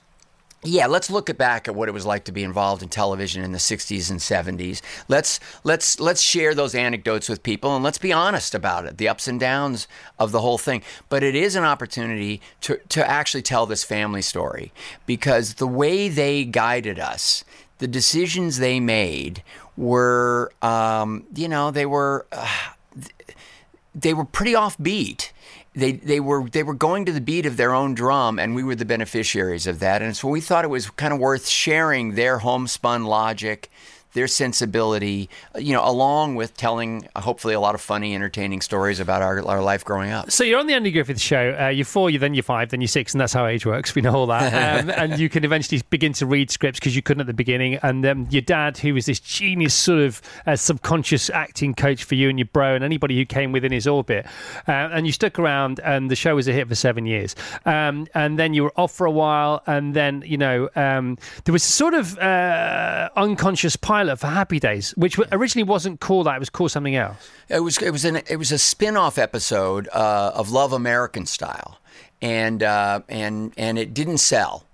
yeah, 0.63 0.87
let's 0.87 1.09
look 1.09 1.35
back 1.37 1.67
at 1.67 1.75
what 1.75 1.87
it 1.87 1.93
was 1.93 2.05
like 2.05 2.25
to 2.25 2.33
be 2.33 2.43
involved 2.43 2.83
in 2.83 2.89
television 2.89 3.43
in 3.43 3.53
the 3.53 3.57
60s 3.57 4.09
and 4.09 4.19
70s. 4.19 4.81
Let's 5.07 5.39
let's 5.63 5.99
let's 5.99 6.21
share 6.21 6.53
those 6.53 6.75
anecdotes 6.75 7.29
with 7.29 7.43
people 7.43 7.75
and 7.75 7.83
let's 7.83 7.97
be 7.97 8.11
honest 8.11 8.53
about 8.53 8.85
it, 8.85 8.97
the 8.97 9.07
ups 9.07 9.27
and 9.27 9.39
downs 9.39 9.87
of 10.17 10.31
the 10.31 10.41
whole 10.41 10.57
thing. 10.57 10.83
But 11.07 11.23
it 11.23 11.33
is 11.33 11.55
an 11.55 11.63
opportunity 11.63 12.41
to 12.61 12.79
to 12.89 13.09
actually 13.09 13.43
tell 13.43 13.65
this 13.65 13.85
family 13.85 14.21
story 14.21 14.73
because 15.05 15.55
the 15.55 15.67
way 15.67 16.09
they 16.09 16.43
guided 16.43 16.99
us, 16.99 17.45
the 17.77 17.87
decisions 17.87 18.57
they 18.57 18.81
made 18.81 19.43
were 19.77 20.51
um, 20.61 21.25
you 21.33 21.47
know, 21.47 21.71
they 21.71 21.85
were 21.85 22.25
uh, 22.33 22.73
they 23.95 24.13
were 24.13 24.25
pretty 24.25 24.53
offbeat. 24.53 25.31
They 25.79 25.93
they 25.93 26.19
were 26.19 26.49
they 26.49 26.63
were 26.63 26.73
going 26.73 27.05
to 27.05 27.11
the 27.11 27.21
beat 27.21 27.45
of 27.45 27.57
their 27.57 27.73
own 27.73 27.93
drum, 27.93 28.37
and 28.39 28.53
we 28.53 28.63
were 28.63 28.75
the 28.75 28.85
beneficiaries 28.85 29.65
of 29.65 29.79
that. 29.79 30.01
And 30.01 30.15
so 30.15 30.27
we 30.27 30.41
thought 30.41 30.65
it 30.65 30.69
was 30.69 30.89
kind 30.91 31.13
of 31.13 31.19
worth 31.19 31.47
sharing 31.47 32.15
their 32.15 32.39
homespun 32.39 33.05
logic, 33.05 33.69
their 34.13 34.27
sensibility, 34.27 35.29
you 35.57 35.73
know, 35.73 35.87
along 35.87 36.35
with 36.35 36.55
telling 36.57 37.07
uh, 37.15 37.21
hopefully 37.21 37.53
a 37.53 37.59
lot 37.59 37.75
of 37.75 37.81
funny, 37.81 38.15
entertaining 38.15 38.61
stories 38.61 38.99
about 38.99 39.21
our, 39.21 39.45
our 39.47 39.61
life 39.61 39.85
growing 39.85 40.11
up. 40.11 40.31
So 40.31 40.43
you're 40.43 40.59
on 40.59 40.67
the 40.67 40.73
Andy 40.73 40.91
Griffith 40.91 41.19
show. 41.19 41.55
Uh, 41.59 41.67
you're 41.67 41.85
four, 41.85 42.09
you're 42.09 42.19
then 42.19 42.33
you're 42.33 42.43
five, 42.43 42.69
then 42.69 42.81
you're 42.81 42.87
six, 42.87 43.13
and 43.13 43.21
that's 43.21 43.33
how 43.33 43.45
age 43.45 43.65
works. 43.65 43.93
We 43.93 44.01
know 44.01 44.13
all 44.13 44.27
that. 44.27 44.49
Um, 44.69 44.89
and 44.89 45.19
you 45.19 45.29
can 45.29 45.45
eventually 45.45 45.81
begin 45.89 46.13
to 46.13 46.25
read 46.25 46.51
scripts 46.51 46.79
because 46.79 46.95
you 46.95 47.01
couldn't 47.01 47.21
at 47.21 47.27
the 47.27 47.33
beginning. 47.33 47.75
And 47.81 48.05
um, 48.05 48.27
your 48.29 48.41
dad, 48.41 48.77
who 48.77 48.93
was 48.93 49.05
this 49.05 49.19
genius 49.19 49.73
sort 49.73 50.01
of 50.01 50.21
uh, 50.45 50.55
subconscious 50.55 51.29
acting 51.29 51.73
coach 51.73 52.03
for 52.03 52.15
you 52.15 52.29
and 52.29 52.37
your 52.37 52.47
bro 52.47 52.75
and 52.75 52.83
anybody 52.83 53.15
who 53.15 53.25
came 53.25 53.51
within 53.51 53.71
his 53.71 53.87
orbit. 53.87 54.25
Uh, 54.67 54.89
and 54.91 55.05
you 55.05 55.13
stuck 55.13 55.39
around, 55.39 55.79
and 55.79 56.11
the 56.11 56.15
show 56.15 56.35
was 56.35 56.47
a 56.47 56.51
hit 56.51 56.67
for 56.67 56.75
seven 56.75 57.05
years. 57.05 57.35
Um, 57.65 58.07
and 58.13 58.37
then 58.37 58.53
you 58.53 58.63
were 58.63 58.73
off 58.75 58.91
for 58.91 59.05
a 59.05 59.11
while, 59.11 59.63
and 59.65 59.93
then 59.93 60.23
you 60.25 60.37
know 60.37 60.69
um, 60.75 61.17
there 61.45 61.53
was 61.53 61.63
sort 61.63 61.93
of 61.93 62.17
uh, 62.19 63.09
unconscious 63.15 63.75
pilot 63.75 63.98
for 64.15 64.27
Happy 64.27 64.59
Days, 64.59 64.91
which 64.91 65.17
originally 65.31 65.63
wasn't 65.67 65.99
called 65.99 66.27
that; 66.27 66.35
it 66.35 66.39
was 66.39 66.49
called 66.49 66.71
something 66.71 66.95
else. 66.95 67.29
It 67.47 67.59
was 67.59 67.77
it 67.79 67.91
was 67.91 68.05
an 68.05 68.17
it 68.27 68.37
was 68.37 68.51
a 68.51 68.57
spin-off 68.57 69.17
episode 69.17 69.87
uh, 69.89 70.31
of 70.33 70.51
Love 70.51 70.73
American 70.73 71.25
Style, 71.25 71.79
and 72.21 72.63
uh, 72.63 73.01
and 73.09 73.53
and 73.57 73.77
it 73.77 73.93
didn't 73.93 74.19
sell. 74.19 74.65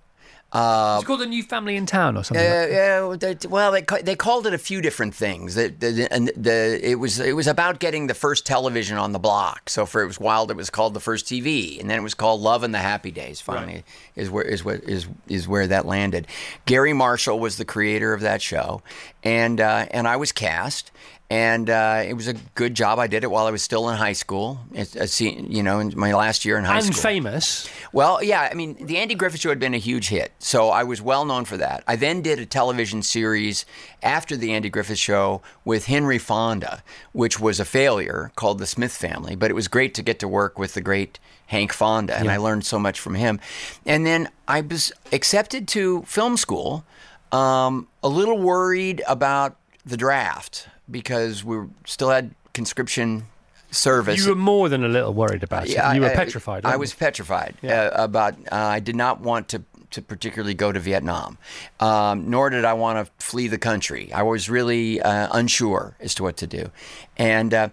It's 0.99 1.07
called 1.07 1.21
a 1.21 1.25
new 1.25 1.43
family 1.43 1.75
in 1.75 1.85
town 1.85 2.15
or 2.15 2.23
something. 2.23 2.45
Uh, 2.45 2.67
yeah, 2.69 3.15
they, 3.19 3.35
well, 3.47 3.71
they 3.71 3.83
they 4.01 4.15
called 4.15 4.47
it 4.47 4.53
a 4.53 4.57
few 4.57 4.81
different 4.81 5.13
things. 5.13 5.55
The, 5.55 5.67
the, 5.67 6.07
and 6.11 6.29
the 6.29 6.79
it 6.81 6.95
was 6.95 7.19
it 7.19 7.35
was 7.35 7.47
about 7.47 7.79
getting 7.79 8.07
the 8.07 8.13
first 8.13 8.45
television 8.45 8.97
on 8.97 9.11
the 9.11 9.19
block. 9.19 9.69
So 9.69 9.85
for 9.85 10.01
it 10.01 10.07
was 10.07 10.19
wild, 10.19 10.51
it 10.51 10.57
was 10.57 10.69
called 10.69 10.93
the 10.93 11.01
first 11.01 11.25
TV, 11.25 11.79
and 11.79 11.89
then 11.89 11.99
it 11.99 12.03
was 12.03 12.13
called 12.13 12.39
Love 12.39 12.63
and 12.63 12.73
the 12.73 12.79
Happy 12.79 13.11
Days. 13.11 13.41
Finally, 13.41 13.83
is 14.15 14.29
where 14.29 14.45
is 14.45 14.63
where 14.63 14.77
is 14.77 15.07
is 15.27 15.47
where 15.47 15.67
that 15.67 15.85
landed. 15.85 16.25
Garry 16.65 16.93
Marshall 16.93 17.37
was 17.39 17.57
the 17.57 17.65
creator 17.65 18.13
of 18.13 18.21
that 18.21 18.41
show, 18.41 18.81
and 19.23 19.59
uh, 19.59 19.87
and 19.91 20.07
I 20.07 20.15
was 20.15 20.31
cast. 20.31 20.91
And 21.27 21.71
uh, 21.71 22.03
it 22.05 22.13
was 22.13 22.27
a 22.27 22.35
good 22.53 22.75
job. 22.75 22.99
I 22.99 23.07
did 23.07 23.23
it 23.23 23.31
while 23.31 23.47
I 23.47 23.51
was 23.51 23.63
still 23.63 23.89
in 23.89 23.97
high 23.97 24.13
school. 24.13 24.59
It's, 24.73 24.95
a 24.95 25.07
se- 25.07 25.45
you 25.49 25.63
know, 25.63 25.79
in 25.79 25.91
my 25.97 26.13
last 26.13 26.45
year 26.45 26.55
in 26.57 26.63
high 26.63 26.77
and 26.77 26.85
school. 26.85 27.01
famous. 27.01 27.67
Well, 27.91 28.23
yeah, 28.23 28.47
I 28.51 28.53
mean, 28.53 28.75
the 28.85 28.97
Andy 28.97 29.15
Griffith 29.15 29.41
Show 29.41 29.49
had 29.49 29.59
been 29.59 29.73
a 29.73 29.79
huge 29.79 30.09
hit, 30.09 30.33
so 30.37 30.69
I 30.69 30.83
was 30.83 31.01
well 31.01 31.25
known 31.25 31.45
for 31.45 31.57
that. 31.57 31.83
I 31.87 31.95
then 31.95 32.21
did 32.21 32.37
a 32.37 32.45
television 32.45 33.01
series 33.01 33.65
after 34.03 34.37
the 34.37 34.53
Andy 34.53 34.69
Griffith 34.69 34.99
Show 34.99 35.41
with 35.63 35.85
Henry 35.85 36.19
Fonda, 36.19 36.83
which 37.11 37.39
was 37.39 37.59
a 37.59 37.65
failure, 37.65 38.31
called 38.35 38.59
The 38.59 38.67
Smith 38.67 38.95
Family, 38.95 39.35
but 39.35 39.49
it 39.49 39.55
was 39.55 39.67
great 39.67 39.95
to 39.95 40.03
get 40.03 40.19
to 40.19 40.27
work 40.27 40.59
with 40.59 40.75
the 40.75 40.81
great 40.81 41.17
Hank 41.47 41.73
Fonda, 41.73 42.15
and 42.17 42.29
I 42.29 42.37
learned 42.37 42.65
so 42.65 42.77
much 42.77 42.99
from 42.99 43.15
him. 43.15 43.39
And 43.85 44.05
then 44.05 44.29
I 44.47 44.61
was 44.61 44.91
accepted 45.11 45.67
to 45.69 46.03
film 46.03 46.37
school, 46.37 46.85
um, 47.31 47.87
a 48.03 48.09
little 48.09 48.37
worried 48.37 49.03
about 49.07 49.55
the 49.85 49.97
draft 49.97 50.67
because 50.89 51.43
we 51.43 51.57
still 51.85 52.09
had 52.09 52.33
conscription 52.53 53.25
service. 53.71 54.23
You 54.23 54.29
were 54.29 54.35
more 54.35 54.69
than 54.69 54.83
a 54.83 54.87
little 54.87 55.13
worried 55.13 55.43
about 55.43 55.67
it. 55.67 55.71
You 55.95 56.01
were 56.01 56.07
I- 56.07 56.15
petrified. 56.15 56.65
I 56.65 56.69
weren't 56.69 56.79
was 56.79 56.93
petrified 56.93 57.55
uh, 57.63 57.91
about. 57.93 58.33
Uh, 58.51 58.55
I 58.55 58.79
did 58.79 58.95
not 58.95 59.21
want 59.21 59.49
to 59.49 59.63
to 59.91 60.01
particularly 60.01 60.53
go 60.53 60.71
to 60.71 60.79
Vietnam, 60.79 61.37
um, 61.79 62.29
nor 62.29 62.49
did 62.49 62.65
I 62.65 62.73
want 62.73 63.05
to 63.05 63.25
flee 63.25 63.47
the 63.47 63.57
country. 63.57 64.11
I 64.11 64.23
was 64.23 64.49
really 64.49 65.01
uh, 65.01 65.29
unsure 65.31 65.95
as 65.99 66.13
to 66.15 66.23
what 66.23 66.37
to 66.37 66.47
do, 66.47 66.71
and 67.17 67.53
uh, 67.53 67.69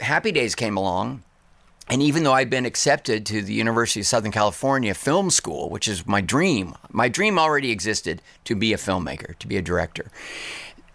Happy 0.00 0.32
Days 0.32 0.54
came 0.54 0.76
along. 0.76 1.22
And 1.88 2.00
even 2.00 2.22
though 2.22 2.32
I'd 2.32 2.48
been 2.48 2.64
accepted 2.64 3.26
to 3.26 3.42
the 3.42 3.52
University 3.52 4.00
of 4.00 4.06
Southern 4.06 4.30
California 4.30 4.94
Film 4.94 5.30
School, 5.30 5.68
which 5.68 5.88
is 5.88 6.06
my 6.06 6.20
dream, 6.20 6.74
my 6.90 7.08
dream 7.08 7.38
already 7.38 7.70
existed 7.70 8.22
to 8.44 8.54
be 8.54 8.72
a 8.72 8.76
filmmaker, 8.76 9.36
to 9.38 9.46
be 9.48 9.56
a 9.56 9.62
director. 9.62 10.06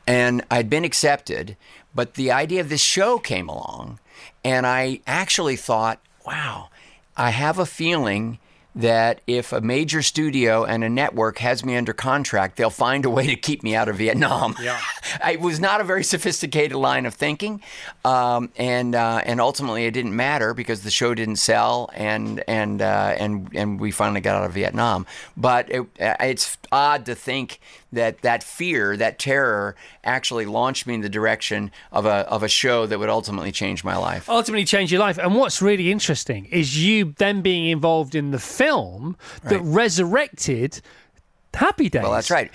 And 0.08 0.44
I'd 0.50 0.70
been 0.70 0.86
accepted, 0.86 1.58
but 1.94 2.14
the 2.14 2.32
idea 2.32 2.62
of 2.62 2.70
this 2.70 2.82
show 2.82 3.20
came 3.20 3.50
along, 3.50 4.00
and 4.44 4.66
I 4.66 5.02
actually 5.06 5.58
thought, 5.58 6.00
wow, 6.26 6.70
I 7.18 7.32
have 7.32 7.60
a 7.60 7.66
feeling 7.66 8.40
that 8.78 9.22
if 9.26 9.52
a 9.52 9.60
major 9.60 10.04
studio 10.04 10.64
and 10.64 10.84
a 10.84 10.90
network 10.90 11.40
has 11.40 11.66
me 11.66 11.76
under 11.76 11.94
contract, 11.94 12.58
they'll 12.58 12.70
find 12.70 13.06
a 13.06 13.10
way 13.10 13.26
to 13.26 13.36
keep 13.36 13.64
me 13.64 13.76
out 13.76 13.90
of 13.90 13.96
Vietnam. 13.96 14.56
Yeah. 14.62 14.80
it 15.28 15.42
was 15.42 15.60
not 15.60 15.82
a 15.82 15.84
very 15.84 16.04
sophisticated 16.04 16.78
line 16.78 17.08
of 17.08 17.16
thinking, 17.16 17.62
um, 18.06 18.52
and 18.56 18.94
uh, 18.94 19.22
and 19.26 19.42
ultimately 19.42 19.86
it 19.86 19.92
didn't 19.92 20.16
matter 20.16 20.54
because 20.54 20.84
the 20.84 20.92
show 20.92 21.16
didn't 21.16 21.38
sell, 21.38 21.90
and 21.96 22.44
and 22.48 22.82
uh, 22.82 23.16
and 23.18 23.50
and 23.56 23.80
we 23.80 23.90
finally 23.90 24.22
got 24.22 24.36
out 24.36 24.46
of 24.46 24.54
Vietnam. 24.54 25.08
But 25.36 25.72
it, 25.72 25.82
uh, 26.00 26.16
it's 26.20 26.58
odd 26.72 27.06
to 27.06 27.16
think 27.16 27.60
that 27.92 28.22
that 28.22 28.44
fear, 28.44 28.98
that 28.98 29.20
terror, 29.20 29.76
actually 30.04 30.46
launched 30.46 30.88
me 30.88 30.96
in 30.96 31.02
the 31.02 31.10
direction 31.10 31.72
of 31.92 32.06
a 32.06 32.28
of 32.30 32.44
a 32.44 32.48
show 32.48 32.86
that 32.86 33.00
would 33.00 33.10
ultimately 33.10 33.52
change 33.52 33.84
my 33.84 33.96
life. 33.96 34.30
ultimately 34.30 34.66
change 34.66 34.92
your 34.92 35.02
life. 35.02 35.18
And 35.18 35.36
what's 35.36 35.62
really 35.62 35.92
interesting 35.92 36.46
is 36.46 36.84
you 36.84 37.14
then 37.18 37.42
being 37.42 37.68
involved 37.68 38.16
in 38.16 38.32
the 38.32 38.40
film 38.40 39.18
that 39.44 39.62
resurrected 39.62 40.82
Happy 41.58 41.90
Days. 41.90 42.04
Well, 42.04 42.12
that's 42.12 42.30
right. 42.30 42.52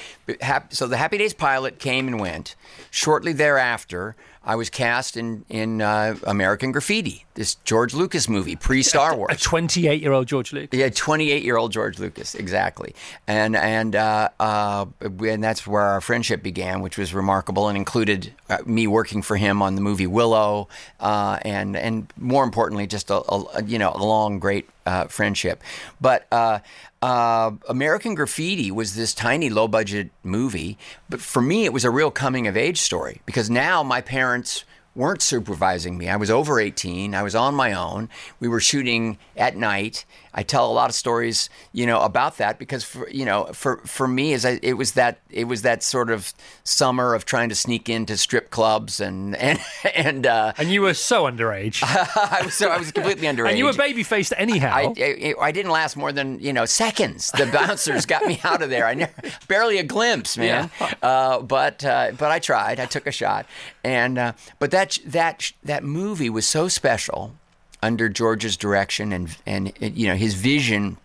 So 0.71 0.87
the 0.87 0.97
Happy 0.97 1.19
Days 1.19 1.35
pilot 1.35 1.81
came 1.81 2.07
and 2.07 2.21
went. 2.21 2.55
Shortly 2.91 3.33
thereafter, 3.33 4.15
I 4.45 4.55
was 4.55 4.71
cast 4.71 5.17
in 5.17 5.45
in 5.49 5.83
uh, 5.83 6.17
American 6.25 6.71
Graffiti, 6.71 7.27
this 7.35 7.55
George 7.57 7.95
Lucas 7.95 8.29
movie 8.29 8.57
pre 8.57 8.83
Star 8.83 9.17
Wars. 9.17 9.35
A 9.35 9.37
28 9.37 10.01
year 10.01 10.13
old 10.13 10.27
George 10.27 10.53
Lucas. 10.53 10.79
Yeah, 10.79 10.91
28 10.91 11.43
year 11.43 11.57
old 11.57 11.73
George 11.73 11.99
Lucas, 11.99 12.35
exactly, 12.35 12.95
and 13.27 13.57
and 13.57 13.97
uh, 13.97 14.29
uh, 14.39 14.87
and 15.01 15.43
that's 15.43 15.67
where 15.67 15.83
our 15.83 16.01
friendship 16.01 16.43
began, 16.43 16.81
which 16.81 16.99
was 16.99 17.15
remarkable, 17.15 17.69
and 17.69 17.77
included 17.77 18.33
uh, 18.51 18.59
me 18.67 18.87
working 18.87 19.23
for 19.23 19.37
him 19.37 19.63
on 19.63 19.75
the 19.75 19.81
movie 19.81 20.07
Willow, 20.07 20.69
uh, 21.01 21.39
and 21.43 21.77
and 21.77 22.13
more 22.17 22.45
importantly, 22.45 22.87
just 22.87 23.11
a, 23.11 23.23
a 23.29 23.63
you 23.65 23.79
know 23.79 23.93
a 23.95 24.05
long 24.05 24.39
great 24.39 24.69
uh, 24.87 25.07
friendship. 25.07 25.63
But 26.01 26.27
uh, 26.31 26.61
uh, 27.01 27.53
American 27.69 28.15
Graffiti 28.15 28.71
was 28.71 28.95
this 28.95 29.15
tiny 29.15 29.51
low 29.51 29.69
budget 29.69 30.11
movie, 30.23 30.79
but 31.09 31.21
for 31.21 31.43
me 31.43 31.65
it 31.65 31.73
was 31.73 31.85
a 31.85 31.91
real 31.91 32.11
coming 32.11 32.47
of 32.47 32.57
age 32.57 32.81
story 32.81 33.21
because 33.27 33.49
now 33.49 33.83
my 33.83 34.01
parents 34.01 34.65
weren't 34.95 35.23
supervising 35.23 35.97
me. 35.97 36.09
I 36.09 36.17
was 36.17 36.31
over 36.31 36.61
18. 36.61 37.15
I 37.15 37.23
was 37.23 37.35
on 37.35 37.55
my 37.55 37.73
own. 37.73 38.09
We 38.41 38.49
were 38.49 38.61
shooting 38.61 39.19
at 39.37 39.57
night. 39.57 40.05
I 40.35 40.43
tell 40.43 40.71
a 40.71 40.73
lot 40.73 40.89
of 40.89 40.95
stories, 40.95 41.51
you 41.73 41.87
know, 41.87 42.01
about 42.01 42.39
that 42.39 42.59
because 42.59 42.85
for 42.85 43.09
you 43.11 43.25
know, 43.25 43.47
for 43.53 43.79
for 43.79 44.09
me, 44.09 44.33
as 44.33 44.45
I, 44.45 44.59
it 44.63 44.75
was 44.75 44.93
that 44.93 45.21
it 45.31 45.45
was 45.45 45.63
that 45.63 45.83
sort 45.83 46.11
of 46.11 46.33
summer 46.65 47.15
of 47.15 47.25
trying 47.25 47.49
to 47.51 47.55
sneak 47.55 47.89
into 47.89 48.17
strip 48.17 48.51
clubs 48.51 49.01
and 49.01 49.37
and 49.49 49.61
and 49.95 50.27
uh, 50.27 50.53
And 50.57 50.71
you 50.71 50.83
were 50.83 50.95
so 50.95 51.25
underage. 51.25 51.83
I 51.83 52.43
was 52.45 52.55
so 52.55 52.71
I 52.71 52.79
was 52.79 52.93
completely 52.93 53.27
underage. 53.27 53.49
and 53.51 53.59
you 53.59 53.67
were 53.67 53.73
baby 53.75 54.03
faced 54.03 54.33
anyhow. 54.37 54.73
I, 54.75 54.95
I, 54.99 55.35
I 55.41 55.53
didn't 55.53 55.73
last 55.73 55.97
more 55.97 56.13
than 56.13 56.41
you 56.41 56.53
know 56.53 56.65
seconds. 56.65 57.31
The 57.33 57.47
bouncers 57.47 58.07
got 58.07 58.25
me 58.25 58.41
out 58.45 58.63
of 58.63 58.71
there. 58.71 58.87
I 58.87 58.95
never, 58.95 59.13
barely 59.49 59.79
a 59.79 59.85
glimpse, 59.85 60.39
man. 60.39 60.71
Uh, 61.03 61.41
but 61.41 61.85
uh, 61.85 62.13
but 62.17 62.31
I 62.31 62.39
tried. 62.39 62.81
I 62.81 62.87
took 62.87 63.07
a 63.07 63.13
shot, 63.13 63.47
and 63.85 64.19
uh, 64.19 64.33
but 64.59 64.71
that 64.71 64.99
that 65.05 65.53
that 65.63 65.85
movie 65.85 66.31
was 66.31 66.47
so 66.47 66.69
special 66.69 67.35
under 67.83 68.09
George's 68.09 68.57
direction 68.57 69.13
and 69.13 69.37
and 69.47 69.73
you 69.81 70.07
know 70.07 70.15
his 70.15 70.35
vision 70.35 70.97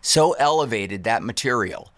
so 0.00 0.32
elevated 0.32 1.04
that 1.04 1.22
material. 1.22 1.92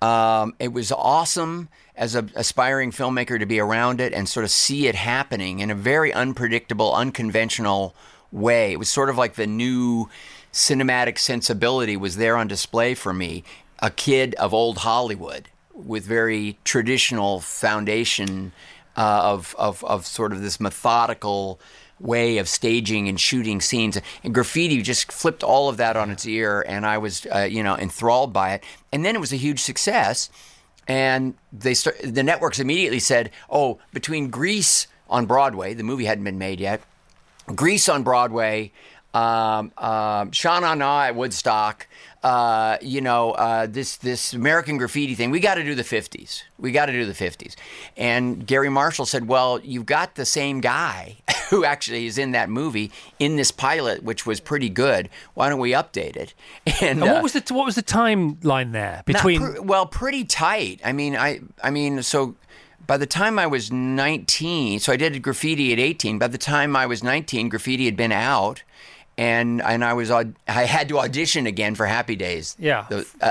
Um, 0.00 0.54
it 0.60 0.72
was 0.72 0.92
awesome 0.92 1.68
as 1.96 2.14
an 2.14 2.30
aspiring 2.36 2.92
filmmaker 2.92 3.38
to 3.40 3.46
be 3.46 3.58
around 3.58 4.00
it 4.00 4.12
and 4.12 4.28
sort 4.28 4.44
of 4.44 4.50
see 4.50 4.86
it 4.86 4.94
happening 4.94 5.58
in 5.58 5.70
a 5.70 5.74
very 5.74 6.12
unpredictable, 6.12 6.94
unconventional 6.94 7.96
way. 8.30 8.72
It 8.72 8.78
was 8.78 8.88
sort 8.88 9.10
of 9.10 9.18
like 9.18 9.34
the 9.34 9.46
new 9.46 10.08
cinematic 10.52 11.18
sensibility 11.18 11.96
was 11.96 12.16
there 12.16 12.36
on 12.36 12.46
display 12.46 12.94
for 12.94 13.12
me. 13.12 13.42
A 13.80 13.90
kid 13.90 14.34
of 14.36 14.54
old 14.54 14.78
Hollywood 14.78 15.48
with 15.72 16.04
very 16.04 16.58
traditional 16.64 17.40
foundation 17.40 18.52
uh, 18.96 19.20
of, 19.22 19.54
of 19.58 19.84
of 19.84 20.06
sort 20.06 20.32
of 20.32 20.40
this 20.40 20.58
methodical 20.58 21.60
way 22.00 22.38
of 22.38 22.48
staging 22.48 23.08
and 23.08 23.20
shooting 23.20 23.60
scenes. 23.60 23.98
And 24.22 24.34
graffiti 24.34 24.82
just 24.82 25.10
flipped 25.12 25.42
all 25.42 25.68
of 25.68 25.76
that 25.78 25.96
on 25.96 26.10
its 26.10 26.26
ear, 26.26 26.64
and 26.66 26.86
I 26.86 26.98
was, 26.98 27.26
uh, 27.34 27.40
you 27.40 27.62
know, 27.62 27.76
enthralled 27.76 28.32
by 28.32 28.54
it. 28.54 28.64
And 28.92 29.04
then 29.04 29.14
it 29.16 29.20
was 29.20 29.32
a 29.32 29.36
huge 29.36 29.60
success, 29.60 30.30
and 30.86 31.34
they 31.52 31.74
start, 31.74 31.96
the 32.02 32.22
networks 32.22 32.58
immediately 32.58 33.00
said, 33.00 33.30
"Oh, 33.50 33.78
between 33.92 34.30
Grease 34.30 34.86
on 35.10 35.26
Broadway, 35.26 35.74
the 35.74 35.82
movie 35.82 36.06
hadn't 36.06 36.24
been 36.24 36.38
made 36.38 36.60
yet, 36.60 36.82
Grease 37.54 37.88
on 37.88 38.02
Broadway." 38.02 38.72
Um, 39.14 39.72
um, 39.78 40.32
Sha 40.32 40.60
Na 40.60 40.74
Na 40.74 41.04
at 41.04 41.16
Woodstock, 41.16 41.86
uh, 42.22 42.76
you 42.82 43.00
know, 43.00 43.32
uh, 43.32 43.66
this 43.66 43.96
this 43.96 44.34
American 44.34 44.76
Graffiti 44.76 45.14
thing. 45.14 45.30
We 45.30 45.40
got 45.40 45.54
to 45.54 45.64
do 45.64 45.74
the 45.74 45.82
'50s. 45.82 46.42
We 46.58 46.72
got 46.72 46.86
to 46.86 46.92
do 46.92 47.06
the 47.06 47.14
'50s. 47.14 47.54
And 47.96 48.46
Garry 48.46 48.68
Marshall 48.68 49.06
said, 49.06 49.26
"Well, 49.26 49.60
you've 49.64 49.86
got 49.86 50.14
the 50.14 50.26
same 50.26 50.60
guy 50.60 51.16
who 51.50 51.64
actually 51.64 52.06
is 52.06 52.18
in 52.18 52.32
that 52.32 52.48
movie 52.48 52.90
in 53.18 53.36
this 53.36 53.50
pilot, 53.50 54.02
which 54.02 54.26
was 54.26 54.40
pretty 54.40 54.68
good. 54.68 55.08
Why 55.34 55.48
don't 55.48 55.60
we 55.60 55.72
update 55.72 56.16
it?" 56.16 56.34
And, 56.80 57.00
and 57.00 57.02
uh, 57.02 57.14
what 57.14 57.22
was 57.22 57.32
the 57.32 57.54
what 57.54 57.66
was 57.66 57.74
the 57.74 57.82
timeline 57.82 58.72
there 58.72 59.02
between? 59.06 59.66
well, 59.66 59.86
pretty 59.86 60.24
tight. 60.24 60.80
I 60.84 60.92
mean, 60.92 61.16
I 61.16 61.40
I 61.62 61.70
mean, 61.70 62.02
so 62.02 62.36
by 62.88 62.96
the 62.96 63.06
time 63.06 63.38
I 63.38 63.46
was 63.46 63.70
19, 63.70 64.80
so 64.80 64.92
I 64.92 64.96
did 64.96 65.20
graffiti 65.22 65.72
at 65.72 65.78
18. 65.78 66.18
By 66.18 66.28
the 66.28 66.38
time 66.38 66.74
I 66.74 66.86
was 66.86 67.04
19, 67.04 67.50
graffiti 67.50 67.84
had 67.84 67.96
been 67.96 68.12
out. 68.12 68.62
And, 69.18 69.60
and 69.60 69.84
I 69.84 69.94
was 69.94 70.10
I 70.12 70.26
had 70.46 70.88
to 70.90 71.00
audition 71.00 71.46
again 71.48 71.74
for 71.74 71.86
Happy 71.86 72.14
Days, 72.14 72.54
Yeah. 72.58 72.86
the- 72.88 73.04
uh, 73.20 73.24
uh, 73.26 73.28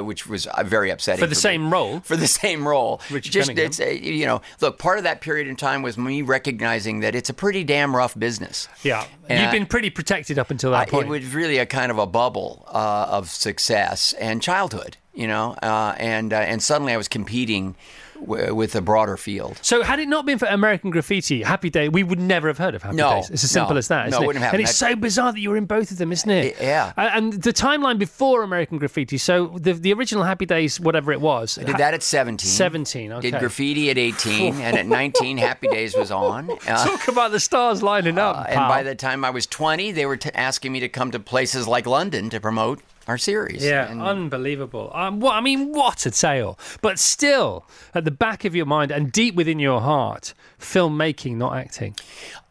uh, 0.00 0.04
which 0.04 0.26
was 0.26 0.46
uh, 0.48 0.64
very 0.64 0.90
upsetting 0.90 1.20
For 1.20 1.26
the 1.28 1.30
me. 1.36 1.40
same 1.40 1.72
role? 1.72 2.00
For 2.00 2.16
the 2.16 2.26
same 2.26 2.66
role, 2.66 3.00
Richard 3.08 3.30
just 3.32 3.48
Cunningham. 3.50 3.66
it's 3.66 3.80
uh, 3.80 3.84
you 3.86 4.26
know 4.26 4.42
look 4.60 4.78
part 4.78 4.98
of 4.98 5.04
that 5.04 5.20
period 5.20 5.46
in 5.46 5.54
time 5.54 5.82
was 5.82 5.96
me 5.96 6.22
recognizing 6.22 7.00
that 7.00 7.14
it's 7.14 7.30
a 7.30 7.34
pretty 7.34 7.62
damn 7.62 7.94
rough 7.94 8.18
business. 8.18 8.66
yeah, 8.82 9.04
And 9.28 9.38
you've 9.38 9.48
I- 9.50 9.52
been 9.52 9.66
pretty 9.66 9.90
protected 9.90 10.40
up 10.40 10.50
until 10.50 10.72
that 10.72 10.88
I- 10.88 10.90
point. 10.90 11.06
It 11.06 11.10
was 11.10 11.26
really 11.32 11.58
a 11.58 11.66
kind 11.66 11.92
of 11.92 11.98
a 11.98 12.06
bubble 12.06 12.64
uh, 12.72 13.06
of 13.08 13.30
success 13.30 14.12
and 14.14 14.42
childhood, 14.42 14.96
you 15.14 15.28
know, 15.28 15.52
uh, 15.62 15.94
and 15.98 16.32
uh, 16.32 16.36
and 16.38 16.60
suddenly 16.60 16.92
I 16.92 16.96
was 16.96 17.06
competing 17.06 17.76
w- 18.20 18.54
with 18.54 18.74
a 18.74 18.80
broader 18.80 19.16
field. 19.16 19.58
So 19.62 19.82
had 19.82 19.98
it 19.98 20.08
not 20.08 20.26
been 20.26 20.38
for 20.38 20.46
American 20.46 20.90
Graffiti, 20.90 21.42
Happy 21.42 21.70
Day, 21.70 21.88
we 21.88 22.02
would 22.02 22.20
never 22.20 22.48
have 22.48 22.58
heard 22.58 22.74
of 22.74 22.82
Happy 22.82 22.96
No, 22.96 23.16
Days. 23.16 23.30
It's 23.30 23.44
as 23.44 23.50
simple 23.50 23.74
no, 23.74 23.78
as 23.78 23.88
that, 23.88 24.10
no, 24.10 24.22
it 24.22 24.26
wouldn't 24.26 24.44
have 24.44 24.54
and 24.54 24.62
it's 24.62 24.74
so 24.74 24.94
bizarre 24.96 25.32
that 25.32 25.40
you 25.40 25.50
were 25.50 25.56
in 25.56 25.66
both 25.66 25.90
of 25.90 25.98
them, 25.98 26.12
isn't 26.12 26.30
it? 26.30 26.56
Yeah. 26.60 26.92
And 26.96 27.32
the 27.34 27.52
timeline 27.52 27.98
before 27.98 28.42
American 28.42 28.78
Graffiti, 28.78 29.18
so 29.18 29.48
the 29.58 29.72
the 29.72 29.92
original 29.92 30.24
Happy 30.24 30.46
Days, 30.46 30.80
whatever 30.80 31.12
it 31.12 31.20
was, 31.20 31.58
I 31.58 31.64
did 31.64 31.76
that 31.76 31.94
at 31.94 32.02
17. 32.02 32.48
17, 32.48 33.12
okay. 33.12 33.30
Did 33.30 33.40
graffiti 33.40 33.90
at 33.90 33.98
18, 33.98 34.56
and 34.60 34.76
at 34.76 34.86
19, 34.98 35.38
Happy 35.38 35.68
Days 35.68 35.96
was 35.96 36.10
on. 36.10 36.50
Uh, 36.50 36.56
Talk 36.86 37.08
about 37.08 37.30
the 37.30 37.40
stars 37.40 37.82
lining 37.82 38.18
up. 38.18 38.46
and 38.48 38.56
by 38.68 38.82
the 38.82 38.94
time 38.94 39.24
I 39.24 39.30
was 39.30 39.46
20, 39.46 39.92
they 39.92 40.06
were 40.06 40.16
t- 40.16 40.30
asking 40.34 40.72
me 40.72 40.80
to 40.80 40.88
come 40.88 41.10
to 41.12 41.18
places 41.20 41.66
like 41.68 41.86
London 41.86 42.30
to 42.30 42.40
promote 42.40 42.80
our 43.08 43.18
series. 43.18 43.64
Yeah, 43.64 43.90
And- 43.90 44.00
unbelievable. 44.02 44.90
Um, 44.94 45.18
what 45.18 45.34
I 45.34 45.40
mean, 45.40 45.72
what 45.72 46.06
a 46.06 46.10
tale! 46.10 46.58
But 46.82 46.98
still, 46.98 47.64
at 47.94 48.04
the 48.04 48.10
back 48.10 48.44
of 48.44 48.54
your 48.54 48.66
mind 48.66 48.92
and 48.92 49.10
deep 49.10 49.34
within 49.34 49.58
your 49.58 49.80
heart, 49.80 50.34
filmmaking, 50.60 51.36
not 51.36 51.56
acting. 51.56 51.96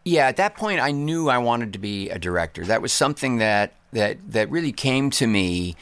Yeah, 0.03 0.27
at 0.27 0.37
that 0.37 0.55
point, 0.55 0.79
I 0.79 0.91
knew 0.91 1.29
I 1.29 1.37
wanted 1.37 1.73
to 1.73 1.79
be 1.79 2.09
a 2.09 2.17
director. 2.17 2.65
That 2.65 2.81
was 2.81 2.91
something 2.91 3.37
that 3.37 3.73
that 3.93 4.17
that 4.31 4.49
really 4.49 4.71
came 4.71 5.09
to 5.11 5.27
me 5.27 5.75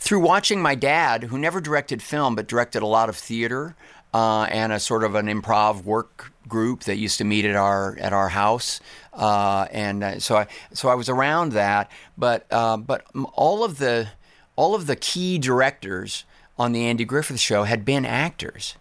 through 0.00 0.20
watching 0.20 0.60
my 0.60 0.74
dad, 0.74 1.24
who 1.24 1.38
never 1.38 1.60
directed 1.60 2.02
film 2.02 2.34
but 2.34 2.48
directed 2.48 2.82
a 2.82 2.86
lot 2.86 3.08
of 3.08 3.16
theater 3.16 3.76
uh, 4.14 4.42
and 4.50 4.72
a 4.72 4.80
sort 4.80 5.04
of 5.04 5.14
an 5.14 5.26
improv 5.26 5.84
work 5.84 6.32
group 6.48 6.84
that 6.84 6.96
used 6.96 7.18
to 7.18 7.24
meet 7.24 7.44
at 7.44 7.54
our 7.56 7.96
at 8.00 8.12
our 8.12 8.28
house. 8.30 8.80
Uh, 9.12 9.66
and 9.70 10.02
uh, 10.02 10.18
so 10.18 10.36
I 10.36 10.46
so 10.72 10.88
I 10.88 10.94
was 10.94 11.08
around 11.08 11.52
that, 11.52 11.90
but 12.16 12.46
uh, 12.50 12.76
but 12.76 13.04
all 13.34 13.62
of 13.64 13.78
the 13.78 14.08
all 14.56 14.74
of 14.74 14.86
the 14.86 14.96
key 14.96 15.38
directors 15.38 16.24
on 16.58 16.72
the 16.72 16.84
Andy 16.86 17.04
Griffith 17.04 17.40
Show 17.40 17.64
had 17.64 17.84
been 17.84 18.04
actors. 18.04 18.76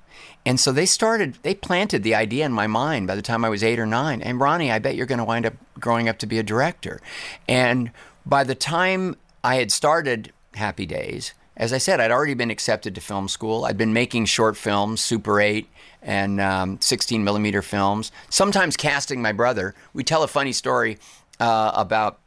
And 0.46 0.60
so 0.60 0.72
they 0.72 0.86
started, 0.86 1.38
they 1.44 1.54
planted 1.54 2.04
the 2.04 2.16
idea 2.16 2.46
in 2.46 2.51
my 2.51 2.68
mind 2.68 3.08
by 3.08 3.16
the 3.16 3.22
time 3.22 3.46
I 3.46 3.50
was 3.50 3.63
eight 3.63 3.80
or 3.80 3.86
nine. 3.86 4.22
And 4.22 4.40
Ronnie, 4.40 4.72
I 4.72 4.80
bet 4.80 4.96
you're 4.96 5.06
going 5.06 5.20
to 5.20 5.25
wind 5.25 5.46
up 5.46 5.54
growing 5.80 6.10
up 6.10 6.18
to 6.20 6.25
be 6.25 6.40
a 6.40 6.44
director. 6.44 7.00
And 7.48 7.92
by 8.25 8.44
the 8.44 8.56
time 8.56 9.16
I 9.44 9.56
had 9.56 9.72
started 9.72 10.34
Happy 10.56 10.86
Days, 10.86 11.34
as 11.58 11.74
I 11.74 11.78
said, 11.78 12.00
I'd 12.00 12.12
already 12.12 12.34
been 12.34 12.50
accepted 12.50 12.96
to 12.96 13.01
film 13.01 13.28
school. 13.28 13.66
I'd 13.66 13.78
been 13.78 13.94
making 13.94 14.25
short 14.25 14.58
films, 14.58 15.01
Super 15.01 15.40
8 15.40 15.68
and 16.01 16.42
um, 16.42 16.82
16 16.82 17.24
millimeter 17.24 17.62
films, 17.62 18.12
sometimes 18.30 18.75
casting 18.75 19.22
my 19.22 19.32
brother. 19.32 19.75
We 19.94 20.04
tell 20.04 20.24
a 20.24 20.28
funny 20.28 20.54
story 20.54 20.98
uh, 21.40 21.72
about 21.75 22.20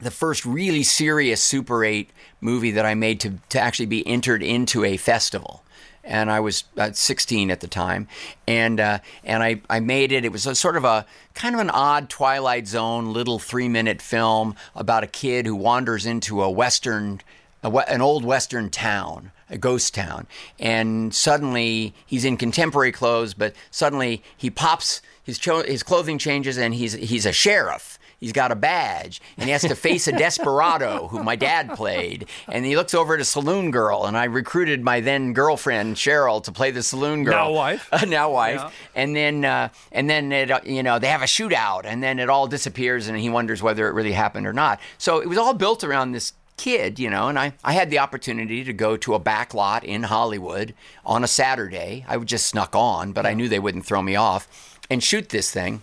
the 0.00 0.10
first 0.10 0.44
really 0.44 0.82
serious 0.82 1.42
Super 1.42 1.84
8 1.84 2.10
movie 2.40 2.70
that 2.72 2.86
I 2.86 2.94
made 2.94 3.20
to, 3.20 3.34
to 3.50 3.60
actually 3.60 3.86
be 3.86 4.06
entered 4.06 4.42
into 4.42 4.84
a 4.84 4.96
festival. 4.96 5.62
And 6.04 6.30
I 6.30 6.38
was 6.38 6.64
uh, 6.76 6.92
16 6.92 7.50
at 7.50 7.60
the 7.60 7.66
time, 7.66 8.06
and 8.46 8.78
uh, 8.78 9.00
and 9.24 9.42
I, 9.42 9.60
I 9.68 9.80
made 9.80 10.12
it. 10.12 10.24
It 10.24 10.30
was 10.30 10.46
a 10.46 10.54
sort 10.54 10.76
of 10.76 10.84
a 10.84 11.04
kind 11.34 11.52
of 11.52 11.60
an 11.60 11.68
odd 11.68 12.08
Twilight 12.08 12.68
Zone 12.68 13.12
little 13.12 13.40
three 13.40 13.68
minute 13.68 14.00
film 14.00 14.54
about 14.76 15.02
a 15.02 15.08
kid 15.08 15.46
who 15.46 15.56
wanders 15.56 16.06
into 16.06 16.44
a 16.44 16.50
Western 16.50 17.22
a, 17.66 17.70
an 17.90 18.00
old 18.00 18.24
western 18.24 18.70
town, 18.70 19.32
a 19.50 19.58
ghost 19.58 19.94
town, 19.94 20.26
and 20.58 21.14
suddenly 21.14 21.94
he's 22.06 22.24
in 22.24 22.36
contemporary 22.36 22.92
clothes, 22.92 23.34
but 23.34 23.54
suddenly 23.70 24.22
he 24.36 24.50
pops 24.50 25.02
his 25.22 25.38
cho- 25.38 25.64
his 25.64 25.82
clothing 25.82 26.18
changes 26.18 26.56
and 26.56 26.74
he's 26.74 26.92
he's 26.92 27.26
a 27.26 27.32
sheriff. 27.32 27.95
He's 28.18 28.32
got 28.32 28.50
a 28.50 28.56
badge 28.56 29.20
and 29.36 29.44
he 29.44 29.50
has 29.50 29.62
to 29.62 29.74
face 29.74 30.08
a 30.08 30.12
desperado 30.18 31.08
who 31.08 31.22
my 31.22 31.36
dad 31.36 31.74
played. 31.74 32.26
And 32.48 32.64
he 32.64 32.76
looks 32.76 32.94
over 32.94 33.14
at 33.14 33.20
a 33.20 33.24
saloon 33.24 33.70
girl, 33.70 34.06
and 34.06 34.16
I 34.16 34.24
recruited 34.24 34.82
my 34.82 35.00
then 35.00 35.32
girlfriend 35.32 35.96
Cheryl 35.96 36.42
to 36.44 36.52
play 36.52 36.70
the 36.70 36.82
saloon 36.82 37.24
girl. 37.24 37.34
Now 37.34 37.52
wife. 37.52 37.88
now 38.06 38.30
wife. 38.30 38.60
Yeah. 38.60 38.70
And 38.94 39.16
then 39.16 39.44
uh, 39.44 39.68
and 39.92 40.08
then 40.08 40.32
it 40.32 40.50
uh, 40.50 40.60
you 40.64 40.82
know 40.82 40.98
they 40.98 41.08
have 41.08 41.22
a 41.22 41.26
shootout, 41.26 41.82
and 41.84 42.02
then 42.02 42.18
it 42.18 42.30
all 42.30 42.46
disappears, 42.46 43.08
and 43.08 43.18
he 43.18 43.28
wonders 43.28 43.62
whether 43.62 43.88
it 43.88 43.92
really 43.92 44.12
happened 44.12 44.46
or 44.46 44.52
not. 44.52 44.80
So 44.98 45.20
it 45.20 45.28
was 45.28 45.38
all 45.38 45.54
built 45.54 45.84
around 45.84 46.12
this 46.12 46.32
kid, 46.56 46.98
you 46.98 47.10
know, 47.10 47.28
and 47.28 47.38
I, 47.38 47.52
I 47.62 47.72
had 47.72 47.90
the 47.90 47.98
opportunity 47.98 48.64
to 48.64 48.72
go 48.72 48.96
to 48.98 49.14
a 49.14 49.18
back 49.18 49.54
lot 49.54 49.84
in 49.84 50.04
Hollywood 50.04 50.74
on 51.04 51.22
a 51.22 51.28
Saturday. 51.28 52.04
I 52.08 52.16
would 52.16 52.28
just 52.28 52.46
snuck 52.46 52.74
on, 52.74 53.12
but 53.12 53.26
I 53.26 53.34
knew 53.34 53.48
they 53.48 53.58
wouldn't 53.58 53.84
throw 53.84 54.02
me 54.02 54.16
off 54.16 54.78
and 54.90 55.02
shoot 55.02 55.28
this 55.28 55.50
thing. 55.50 55.82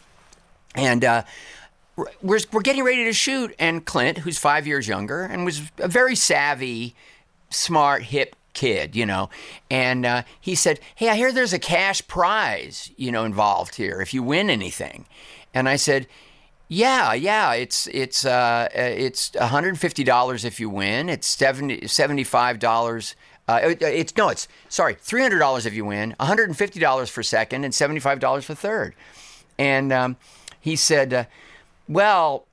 And 0.76 1.06
uh, 1.06 1.24
we're, 1.96 2.40
we're 2.52 2.62
getting 2.62 2.84
ready 2.84 3.04
to 3.06 3.14
shoot, 3.14 3.54
and 3.60 3.86
Clint, 3.86 4.20
who's 4.20 4.38
five 4.38 4.66
years 4.66 4.88
younger 4.88 5.24
and 5.24 5.46
was 5.46 5.62
a 5.78 5.88
very 5.88 6.16
savvy, 6.16 6.96
smart, 7.50 8.04
hip 8.04 8.36
kid, 8.54 8.96
you 8.96 9.06
know, 9.06 9.30
and 9.70 10.06
uh, 10.06 10.24
he 10.40 10.56
said, 10.56 10.80
"Hey, 10.96 11.10
I 11.10 11.16
hear 11.16 11.32
there's 11.32 11.54
a 11.54 11.60
cash 11.60 12.06
prize, 12.08 12.92
you 12.98 13.12
know, 13.12 13.24
involved 13.26 13.76
here 13.76 14.02
if 14.02 14.14
you 14.14 14.24
win 14.24 14.50
anything," 14.50 15.06
and 15.54 15.68
I 15.70 15.76
said. 15.76 16.08
Yeah, 16.70 17.14
yeah, 17.14 17.54
it's 17.54 17.88
it's 17.88 18.26
uh, 18.26 18.68
uh, 18.74 18.80
it's 18.80 19.30
$150 19.32 20.46
if 20.46 20.60
you 20.60 20.70
win. 20.72 21.08
It's 21.10 21.28
70 21.28 21.82
$75 21.82 23.16
uh, 23.48 23.60
it- 23.64 23.82
it's 23.82 24.16
no, 24.18 24.30
it's 24.30 24.48
sorry, 24.70 24.96
three 25.00 25.22
hundred 25.22 25.40
dollars 25.40 25.66
if 25.66 25.74
you 25.74 25.86
win, 25.86 26.16
one 26.18 26.28
hundred 26.28 26.48
and 26.48 26.58
fifty 26.58 26.80
dollars 26.80 27.10
for 27.10 27.22
second, 27.22 27.64
and 27.66 27.76
seventy 27.76 28.00
five 28.00 28.20
dollars 28.20 28.46
for 28.46 28.56
third. 28.56 28.96
And 29.60 29.92
um, 29.92 30.16
he 30.60 30.76
said, 30.76 31.14
uh, 31.14 31.24
"Well, 31.88 32.48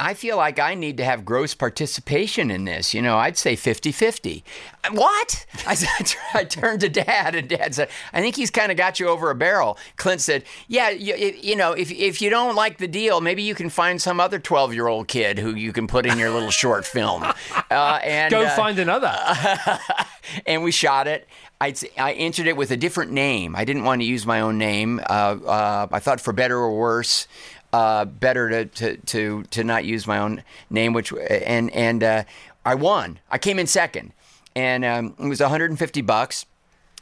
I 0.00 0.14
feel 0.14 0.36
like 0.36 0.60
I 0.60 0.74
need 0.74 0.96
to 0.98 1.04
have 1.04 1.24
gross 1.24 1.54
participation 1.54 2.52
in 2.52 2.64
this. 2.64 2.94
You 2.94 3.02
know, 3.02 3.18
I'd 3.18 3.36
say 3.36 3.56
50 3.56 3.90
50. 3.90 4.44
What? 4.92 5.46
I, 5.66 5.74
said, 5.74 6.14
I 6.34 6.44
turned 6.44 6.80
to 6.82 6.88
dad, 6.88 7.34
and 7.34 7.48
dad 7.48 7.74
said, 7.74 7.88
I 8.12 8.20
think 8.20 8.36
he's 8.36 8.50
kind 8.50 8.70
of 8.70 8.78
got 8.78 9.00
you 9.00 9.08
over 9.08 9.30
a 9.30 9.34
barrel. 9.34 9.76
Clint 9.96 10.20
said, 10.20 10.44
Yeah, 10.68 10.90
you, 10.90 11.16
you 11.16 11.56
know, 11.56 11.72
if, 11.72 11.90
if 11.90 12.22
you 12.22 12.30
don't 12.30 12.54
like 12.54 12.78
the 12.78 12.86
deal, 12.86 13.20
maybe 13.20 13.42
you 13.42 13.56
can 13.56 13.70
find 13.70 14.00
some 14.00 14.20
other 14.20 14.38
12 14.38 14.72
year 14.72 14.86
old 14.86 15.08
kid 15.08 15.38
who 15.38 15.54
you 15.54 15.72
can 15.72 15.88
put 15.88 16.06
in 16.06 16.16
your 16.16 16.30
little 16.30 16.50
short 16.50 16.86
film. 16.86 17.24
Uh, 17.70 18.00
and, 18.02 18.30
Go 18.30 18.44
uh, 18.44 18.56
find 18.56 18.78
another. 18.78 19.14
and 20.46 20.62
we 20.62 20.70
shot 20.70 21.06
it. 21.06 21.28
I, 21.60 21.74
I 21.98 22.12
entered 22.12 22.46
it 22.46 22.56
with 22.56 22.70
a 22.70 22.78
different 22.78 23.12
name. 23.12 23.54
I 23.54 23.64
didn't 23.66 23.84
want 23.84 24.00
to 24.00 24.06
use 24.06 24.24
my 24.24 24.40
own 24.40 24.56
name. 24.56 25.00
Uh, 25.00 25.36
uh, 25.44 25.86
I 25.90 25.98
thought 25.98 26.20
for 26.20 26.32
better 26.32 26.56
or 26.56 26.74
worse, 26.74 27.26
uh, 27.72 28.04
better 28.04 28.48
to, 28.48 28.64
to, 28.64 28.96
to, 28.96 29.42
to 29.44 29.64
not 29.64 29.84
use 29.84 30.06
my 30.06 30.18
own 30.18 30.42
name, 30.70 30.92
which 30.92 31.12
and 31.12 31.70
and 31.70 32.02
uh, 32.02 32.24
I 32.64 32.74
won. 32.74 33.18
I 33.30 33.38
came 33.38 33.58
in 33.58 33.66
second, 33.66 34.12
and 34.54 34.84
um, 34.84 35.14
it 35.18 35.28
was 35.28 35.40
150 35.40 36.00
bucks. 36.02 36.46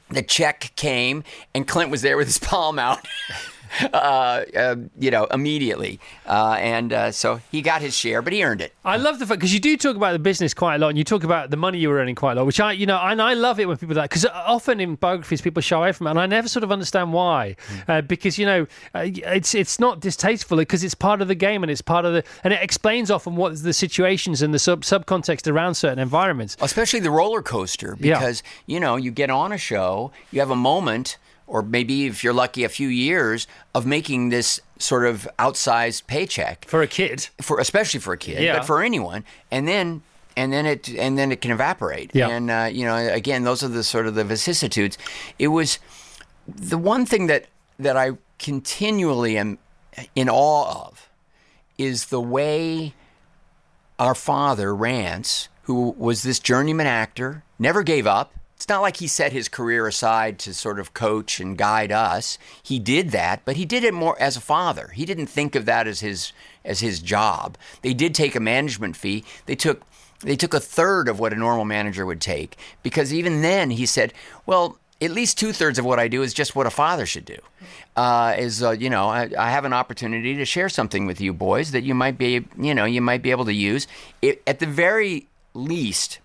The 0.08 0.22
check 0.22 0.72
came, 0.76 1.24
and 1.54 1.66
Clint 1.66 1.90
was 1.90 2.02
there 2.02 2.16
with 2.16 2.28
his 2.28 2.38
palm 2.38 2.78
out. 2.78 3.06
Uh, 3.92 4.44
uh, 4.56 4.76
you 4.98 5.10
know, 5.10 5.24
immediately, 5.26 5.98
uh, 6.26 6.56
and 6.58 6.92
uh, 6.92 7.10
so 7.12 7.40
he 7.50 7.62
got 7.62 7.80
his 7.82 7.96
share, 7.96 8.20
but 8.22 8.32
he 8.32 8.42
earned 8.44 8.60
it. 8.60 8.72
I 8.84 8.96
love 8.96 9.18
the 9.18 9.26
fact 9.26 9.40
because 9.40 9.52
you 9.54 9.60
do 9.60 9.76
talk 9.76 9.96
about 9.96 10.12
the 10.12 10.18
business 10.18 10.54
quite 10.54 10.76
a 10.76 10.78
lot, 10.78 10.88
and 10.88 10.98
you 10.98 11.04
talk 11.04 11.24
about 11.24 11.50
the 11.50 11.56
money 11.56 11.78
you 11.78 11.88
were 11.88 11.96
earning 11.98 12.14
quite 12.14 12.32
a 12.32 12.34
lot, 12.36 12.46
which 12.46 12.60
I, 12.60 12.72
you 12.72 12.86
know, 12.86 12.98
and 12.98 13.20
I 13.22 13.34
love 13.34 13.58
it 13.60 13.66
when 13.68 13.76
people 13.76 13.94
do 13.94 14.00
that 14.00 14.10
because 14.10 14.26
often 14.26 14.80
in 14.80 14.94
biographies 14.96 15.40
people 15.40 15.60
shy 15.62 15.76
away 15.76 15.92
from 15.92 16.06
it, 16.06 16.10
and 16.10 16.18
I 16.20 16.26
never 16.26 16.48
sort 16.48 16.64
of 16.64 16.72
understand 16.72 17.12
why. 17.12 17.56
Uh, 17.88 18.00
because 18.02 18.38
you 18.38 18.46
know, 18.46 18.66
uh, 18.94 19.04
it's 19.06 19.54
it's 19.54 19.78
not 19.78 20.00
distasteful 20.00 20.56
because 20.58 20.82
it's 20.84 20.94
part 20.94 21.20
of 21.22 21.28
the 21.28 21.34
game 21.34 21.62
and 21.62 21.70
it's 21.70 21.82
part 21.82 22.04
of 22.04 22.12
the, 22.12 22.24
and 22.44 22.52
it 22.52 22.62
explains 22.62 23.10
often 23.10 23.36
what 23.36 23.62
the 23.62 23.72
situations 23.72 24.42
and 24.42 24.52
the 24.54 24.58
sub 24.58 24.82
subcontext 24.82 25.50
around 25.50 25.74
certain 25.74 25.98
environments. 25.98 26.56
especially 26.60 27.00
the 27.00 27.10
roller 27.10 27.42
coaster 27.42 27.96
Yeah. 28.00 28.14
because 28.18 28.42
you 28.66 28.80
know 28.80 28.96
you 28.96 29.10
get 29.10 29.30
on 29.30 29.52
a 29.52 29.58
show 29.58 30.12
you 30.30 30.40
have 30.40 30.50
a 30.50 30.56
moment 30.56 31.18
or 31.46 31.62
maybe 31.62 32.06
if 32.06 32.22
you're 32.24 32.32
lucky 32.34 32.64
a 32.64 32.68
few 32.68 32.88
years 32.88 33.46
of 33.74 33.86
making 33.86 34.30
this 34.30 34.60
sort 34.78 35.06
of 35.06 35.28
outsized 35.38 36.06
paycheck 36.06 36.64
For 36.68 36.82
a 36.82 36.86
kid, 36.86 37.28
for 37.40 37.58
especially 37.60 38.00
for 38.00 38.12
a 38.12 38.18
kid 38.18 38.42
Yeah. 38.42 38.58
but 38.58 38.66
for 38.66 38.82
anyone 38.82 39.24
and 39.50 39.66
then 39.66 40.02
and 40.36 40.52
then 40.52 40.66
it 40.66 40.88
and 40.90 41.16
then 41.16 41.32
it 41.32 41.40
can 41.40 41.50
evaporate 41.50 42.10
Yeah. 42.14 42.28
and 42.28 42.50
uh, 42.50 42.68
you 42.70 42.84
know 42.84 42.96
again 42.96 43.44
those 43.44 43.62
are 43.62 43.68
the 43.68 43.82
sort 43.84 44.06
of 44.06 44.14
the 44.14 44.24
vicissitudes 44.24 44.98
it 45.38 45.48
was 45.48 45.78
the 46.46 46.76
one 46.78 47.06
thing 47.06 47.26
that 47.28 47.46
that 47.78 47.96
I 47.96 48.12
continually 48.38 49.38
am 49.38 49.58
in 50.14 50.28
awe 50.28 50.86
of 50.88 51.08
is 51.78 52.06
the 52.06 52.20
way 52.20 52.92
our 53.98 54.14
father, 54.14 54.74
Rance, 54.74 55.48
who 55.62 55.94
was 55.98 56.22
this 56.22 56.38
journeyman 56.38 56.86
actor, 56.86 57.42
never 57.58 57.82
gave 57.82 58.06
up. 58.06 58.32
It's 58.66 58.70
not 58.72 58.82
like 58.82 58.96
he 58.96 59.06
set 59.06 59.30
his 59.30 59.48
career 59.48 59.86
aside 59.86 60.40
to 60.40 60.52
sort 60.52 60.80
of 60.80 60.92
coach 60.92 61.38
and 61.38 61.56
guide 61.56 61.92
us. 61.92 62.36
He 62.60 62.80
did 62.80 63.12
that, 63.12 63.42
but 63.44 63.54
he 63.54 63.64
did 63.64 63.84
it 63.84 63.94
more 63.94 64.20
as 64.20 64.36
a 64.36 64.40
father. 64.40 64.88
He 64.88 65.04
didn't 65.04 65.28
think 65.28 65.54
of 65.54 65.66
that 65.66 65.86
as 65.86 66.00
his 66.00 66.32
as 66.64 66.80
his 66.80 66.98
job. 66.98 67.56
They 67.82 67.94
did 67.94 68.12
take 68.12 68.34
a 68.34 68.40
management 68.40 68.96
fee. 68.96 69.22
They 69.46 69.54
took 69.54 69.82
they 70.22 70.34
took 70.34 70.52
a 70.52 70.58
third 70.58 71.06
of 71.08 71.20
what 71.20 71.32
a 71.32 71.36
normal 71.36 71.64
manager 71.64 72.04
would 72.04 72.20
take 72.20 72.56
because 72.82 73.14
even 73.14 73.40
then 73.40 73.70
he 73.70 73.86
said, 73.86 74.12
"Well, 74.46 74.80
at 75.00 75.12
least 75.12 75.38
two 75.38 75.52
thirds 75.52 75.78
of 75.78 75.84
what 75.84 76.00
I 76.00 76.08
do 76.08 76.22
is 76.22 76.34
just 76.34 76.56
what 76.56 76.66
a 76.66 76.70
father 76.70 77.06
should 77.06 77.24
do. 77.24 77.38
Uh, 77.94 78.34
is 78.36 78.64
uh, 78.64 78.72
you 78.72 78.90
know 78.90 79.06
I, 79.06 79.30
I 79.38 79.52
have 79.52 79.64
an 79.64 79.74
opportunity 79.74 80.34
to 80.34 80.44
share 80.44 80.68
something 80.68 81.06
with 81.06 81.20
you 81.20 81.32
boys 81.32 81.70
that 81.70 81.84
you 81.84 81.94
might 81.94 82.18
be 82.18 82.44
you 82.58 82.74
know 82.74 82.84
you 82.84 83.00
might 83.00 83.22
be 83.22 83.30
able 83.30 83.44
to 83.44 83.54
use. 83.54 83.86
It, 84.22 84.42
at 84.44 84.58
the 84.58 84.66
very 84.66 85.28
least, 85.54 86.18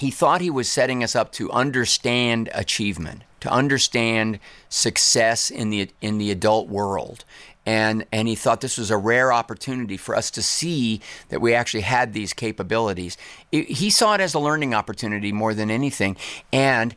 he 0.00 0.10
thought 0.10 0.40
he 0.40 0.48
was 0.48 0.70
setting 0.70 1.04
us 1.04 1.14
up 1.14 1.30
to 1.32 1.50
understand 1.50 2.48
achievement, 2.54 3.22
to 3.40 3.50
understand 3.50 4.38
success 4.70 5.50
in 5.50 5.68
the 5.68 5.90
in 6.00 6.16
the 6.16 6.30
adult 6.30 6.68
world. 6.68 7.24
And, 7.66 8.06
and 8.10 8.26
he 8.26 8.34
thought 8.34 8.62
this 8.62 8.78
was 8.78 8.90
a 8.90 8.96
rare 8.96 9.30
opportunity 9.30 9.98
for 9.98 10.16
us 10.16 10.30
to 10.30 10.42
see 10.42 11.02
that 11.28 11.42
we 11.42 11.52
actually 11.52 11.82
had 11.82 12.14
these 12.14 12.32
capabilities. 12.32 13.18
It- 13.52 13.68
he 13.68 13.90
saw 13.90 14.14
it 14.14 14.22
as 14.22 14.32
a 14.32 14.38
learning 14.38 14.72
opportunity 14.72 15.32
more 15.32 15.52
than 15.52 15.70
anything. 15.70 16.16
And 16.50 16.96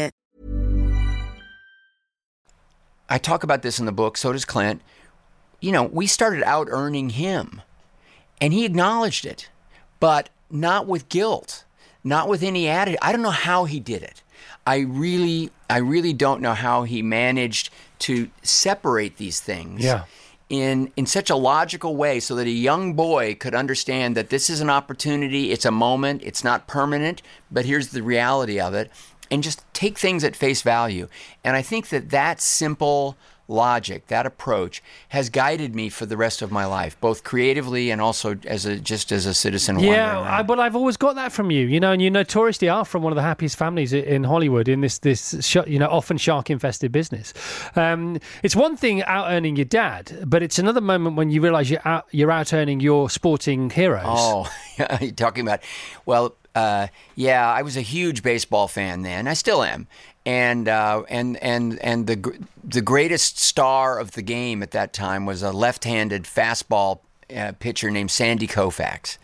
I 3.11 3.17
talk 3.17 3.43
about 3.43 3.61
this 3.61 3.77
in 3.77 3.85
the 3.85 3.91
book, 3.91 4.15
so 4.15 4.31
does 4.31 4.45
Clint. 4.45 4.81
You 5.59 5.73
know, 5.73 5.83
we 5.83 6.07
started 6.07 6.43
out 6.43 6.69
earning 6.71 7.09
him, 7.09 7.61
and 8.39 8.53
he 8.53 8.63
acknowledged 8.63 9.25
it, 9.25 9.49
but 9.99 10.29
not 10.49 10.87
with 10.87 11.09
guilt, 11.09 11.65
not 12.05 12.29
with 12.29 12.41
any 12.41 12.69
attitude. 12.69 12.99
I 13.01 13.11
don't 13.11 13.21
know 13.21 13.29
how 13.29 13.65
he 13.65 13.81
did 13.81 14.01
it. 14.01 14.23
I 14.65 14.77
really, 14.79 15.51
I 15.69 15.79
really 15.79 16.13
don't 16.13 16.41
know 16.41 16.53
how 16.53 16.83
he 16.83 17.01
managed 17.01 17.69
to 17.99 18.29
separate 18.43 19.17
these 19.17 19.41
things. 19.41 19.83
Yeah. 19.83 20.05
In, 20.49 20.91
in 20.95 21.05
such 21.05 21.29
a 21.29 21.35
logical 21.35 21.95
way 21.95 22.19
so 22.19 22.35
that 22.35 22.47
a 22.47 22.49
young 22.49 22.93
boy 22.93 23.35
could 23.35 23.55
understand 23.55 24.15
that 24.15 24.29
this 24.29 24.49
is 24.49 24.59
an 24.61 24.69
opportunity, 24.69 25.51
it's 25.51 25.65
a 25.65 25.71
moment, 25.71 26.21
it's 26.23 26.43
not 26.43 26.67
permanent, 26.67 27.21
but 27.49 27.65
here's 27.65 27.89
the 27.89 28.03
reality 28.03 28.59
of 28.59 28.73
it, 28.73 28.91
and 29.31 29.41
just 29.41 29.63
take 29.73 29.97
things 29.97 30.23
at 30.23 30.35
face 30.35 30.61
value. 30.61 31.07
And 31.43 31.55
I 31.55 31.61
think 31.61 31.89
that 31.89 32.09
that 32.11 32.41
simple 32.41 33.17
logic, 33.51 34.07
that 34.07 34.25
approach 34.25 34.81
has 35.09 35.29
guided 35.29 35.75
me 35.75 35.89
for 35.89 36.05
the 36.05 36.17
rest 36.17 36.41
of 36.41 36.51
my 36.51 36.65
life, 36.65 36.99
both 36.99 37.23
creatively 37.23 37.91
and 37.91 38.01
also 38.01 38.37
as 38.45 38.65
a 38.65 38.77
just 38.77 39.11
as 39.11 39.25
a 39.25 39.33
citizen. 39.33 39.79
Yeah, 39.79 40.19
I, 40.19 40.41
but 40.41 40.59
I've 40.59 40.75
always 40.75 40.97
got 40.97 41.15
that 41.15 41.31
from 41.31 41.51
you, 41.51 41.67
you 41.67 41.79
know, 41.79 41.91
and 41.91 42.01
you 42.01 42.09
notoriously 42.09 42.69
are 42.69 42.85
from 42.85 43.03
one 43.03 43.11
of 43.11 43.15
the 43.15 43.21
happiest 43.21 43.57
families 43.57 43.93
in 43.93 44.23
Hollywood 44.23 44.67
in 44.67 44.81
this 44.81 44.99
this 44.99 45.35
sh- 45.45 45.57
you 45.67 45.77
know 45.77 45.89
often 45.89 46.17
shark 46.17 46.49
infested 46.49 46.91
business. 46.91 47.33
Um, 47.75 48.19
it's 48.41 48.55
one 48.55 48.77
thing 48.77 49.03
out 49.03 49.31
earning 49.31 49.55
your 49.55 49.65
dad, 49.65 50.23
but 50.25 50.41
it's 50.41 50.57
another 50.57 50.81
moment 50.81 51.15
when 51.15 51.29
you 51.29 51.41
realise 51.41 51.69
you're 51.69 51.85
out 51.85 52.07
you're 52.11 52.31
out 52.31 52.53
earning 52.53 52.79
your 52.79 53.09
sporting 53.09 53.69
heroes. 53.69 54.03
Oh, 54.07 54.51
you're 55.01 55.11
talking 55.11 55.43
about. 55.45 55.61
Well, 56.05 56.35
uh, 56.55 56.87
yeah, 57.15 57.49
I 57.49 57.61
was 57.61 57.77
a 57.77 57.81
huge 57.81 58.23
baseball 58.23 58.67
fan 58.67 59.01
then. 59.03 59.27
I 59.27 59.33
still 59.33 59.63
am. 59.63 59.87
And 60.25 60.67
uh, 60.67 61.03
and 61.09 61.37
and 61.37 61.79
and 61.79 62.05
the 62.05 62.45
the 62.63 62.81
greatest 62.81 63.39
star 63.39 63.99
of 63.99 64.11
the 64.11 64.21
game 64.21 64.61
at 64.61 64.71
that 64.71 64.93
time 64.93 65.25
was 65.25 65.41
a 65.41 65.51
left-handed 65.51 66.23
fastball 66.25 66.99
uh, 67.35 67.53
pitcher 67.59 67.89
named 67.89 68.11
Sandy 68.11 68.47
Koufax, 68.47 69.17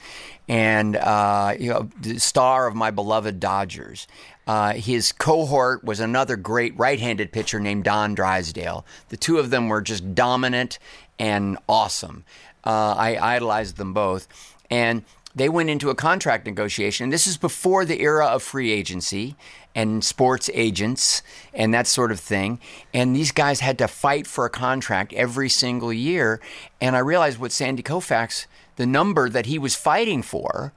and 0.48 0.96
uh, 0.96 1.54
you 1.60 1.70
know 1.70 1.90
the 2.02 2.20
star 2.20 2.66
of 2.66 2.74
my 2.74 2.90
beloved 2.90 3.40
Dodgers. 3.40 4.08
Uh, 4.48 4.74
his 4.74 5.12
cohort 5.12 5.84
was 5.84 6.00
another 6.00 6.38
great 6.38 6.76
right-handed 6.80 7.34
pitcher 7.34 7.60
named 7.60 7.84
Don 7.84 8.16
Drysdale. 8.16 8.86
The 9.10 9.18
two 9.18 9.40
of 9.40 9.50
them 9.50 9.68
were 9.68 9.82
just 9.82 10.16
dominant 10.16 10.80
and 11.20 11.58
awesome. 11.68 12.24
Uh, 12.64 12.96
I 12.98 13.36
idolized 13.36 13.76
them 13.76 13.94
both, 13.94 14.28
and 14.72 15.04
they 15.38 15.50
went 15.50 15.70
into 15.70 15.92
a 15.92 15.96
contract 15.96 16.48
negotiation. 16.48 17.06
And 17.06 17.14
this 17.14 17.28
is 17.28 17.38
before 17.38 17.86
the 17.86 18.02
era 18.02 18.26
of 18.26 18.42
free 18.42 18.72
agency 18.72 19.36
and 19.76 20.04
sports 20.04 20.50
agents 20.52 21.22
and 21.54 21.72
that 21.76 21.86
sort 21.86 22.12
of 22.12 22.20
thing. 22.20 22.60
And 22.92 23.16
these 23.16 23.32
guys 23.32 23.60
had 23.60 23.78
to 23.78 23.88
fight 23.88 24.26
for 24.26 24.46
a 24.46 24.50
contract 24.50 25.14
every 25.14 25.48
single 25.48 25.94
year. 25.94 26.42
And 26.82 26.96
I 26.96 27.00
realized 27.00 27.38
what 27.38 27.52
Sandy 27.52 27.84
Koufax, 27.84 28.48
the 28.78 28.88
number 28.88 29.30
that 29.30 29.46
he 29.46 29.60
was 29.60 29.76
fighting 29.76 30.24
for, 30.24 30.74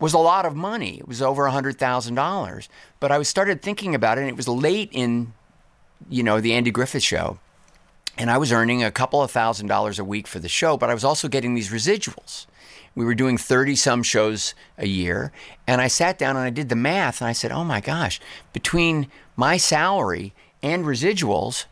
was 0.00 0.14
a 0.14 0.18
lot 0.18 0.46
of 0.46 0.56
money. 0.56 0.98
It 0.98 1.08
was 1.08 1.20
over 1.20 1.42
$100,000. 1.42 2.68
But 3.00 3.12
I 3.12 3.22
started 3.22 3.60
thinking 3.60 3.94
about 3.94 4.16
it, 4.16 4.22
and 4.22 4.30
it 4.30 4.36
was 4.36 4.48
late 4.48 4.88
in, 4.90 5.34
you 6.08 6.22
know, 6.22 6.40
the 6.40 6.54
Andy 6.54 6.70
Griffith 6.70 7.02
show. 7.02 7.38
And 8.16 8.30
I 8.30 8.38
was 8.38 8.52
earning 8.52 8.82
a 8.82 8.90
couple 8.90 9.22
of 9.22 9.30
thousand 9.30 9.66
dollars 9.66 9.98
a 9.98 10.04
week 10.04 10.26
for 10.26 10.38
the 10.38 10.48
show, 10.48 10.78
but 10.78 10.88
I 10.88 10.94
was 10.94 11.04
also 11.04 11.28
getting 11.28 11.54
these 11.54 11.70
residuals. 11.70 12.46
We 12.98 13.04
were 13.04 13.14
doing 13.14 13.38
30 13.38 13.76
some 13.76 14.02
shows 14.02 14.56
a 14.76 14.88
year. 14.88 15.30
And 15.68 15.80
I 15.80 15.86
sat 15.86 16.18
down 16.18 16.34
and 16.34 16.44
I 16.44 16.50
did 16.50 16.68
the 16.68 16.74
math 16.74 17.20
and 17.20 17.28
I 17.28 17.32
said, 17.32 17.52
oh 17.52 17.62
my 17.62 17.80
gosh, 17.80 18.18
between 18.52 19.06
my 19.36 19.56
salary 19.56 20.34
and 20.64 20.84
residuals, 20.84 21.66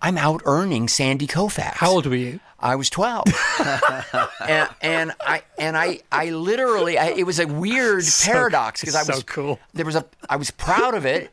I'm 0.00 0.16
out 0.16 0.40
earning 0.46 0.88
Sandy 0.88 1.26
Koufax. 1.26 1.74
How 1.74 1.90
old 1.90 2.06
were 2.06 2.14
you? 2.14 2.40
I 2.58 2.74
was 2.74 2.88
12. 2.88 3.26
and, 4.48 4.68
and 4.80 5.12
I 5.20 5.42
and 5.58 5.76
I 5.76 6.00
I 6.10 6.30
literally 6.30 6.96
I, 6.96 7.08
it 7.08 7.24
was 7.24 7.38
a 7.38 7.46
weird 7.46 8.04
paradox 8.24 8.80
because 8.80 8.94
I 8.94 9.00
was 9.00 9.18
so 9.18 9.22
cool. 9.24 9.60
There 9.74 9.84
was 9.84 9.96
a 9.96 10.06
I 10.30 10.36
was 10.36 10.50
proud 10.50 10.94
of 10.94 11.04
it, 11.04 11.30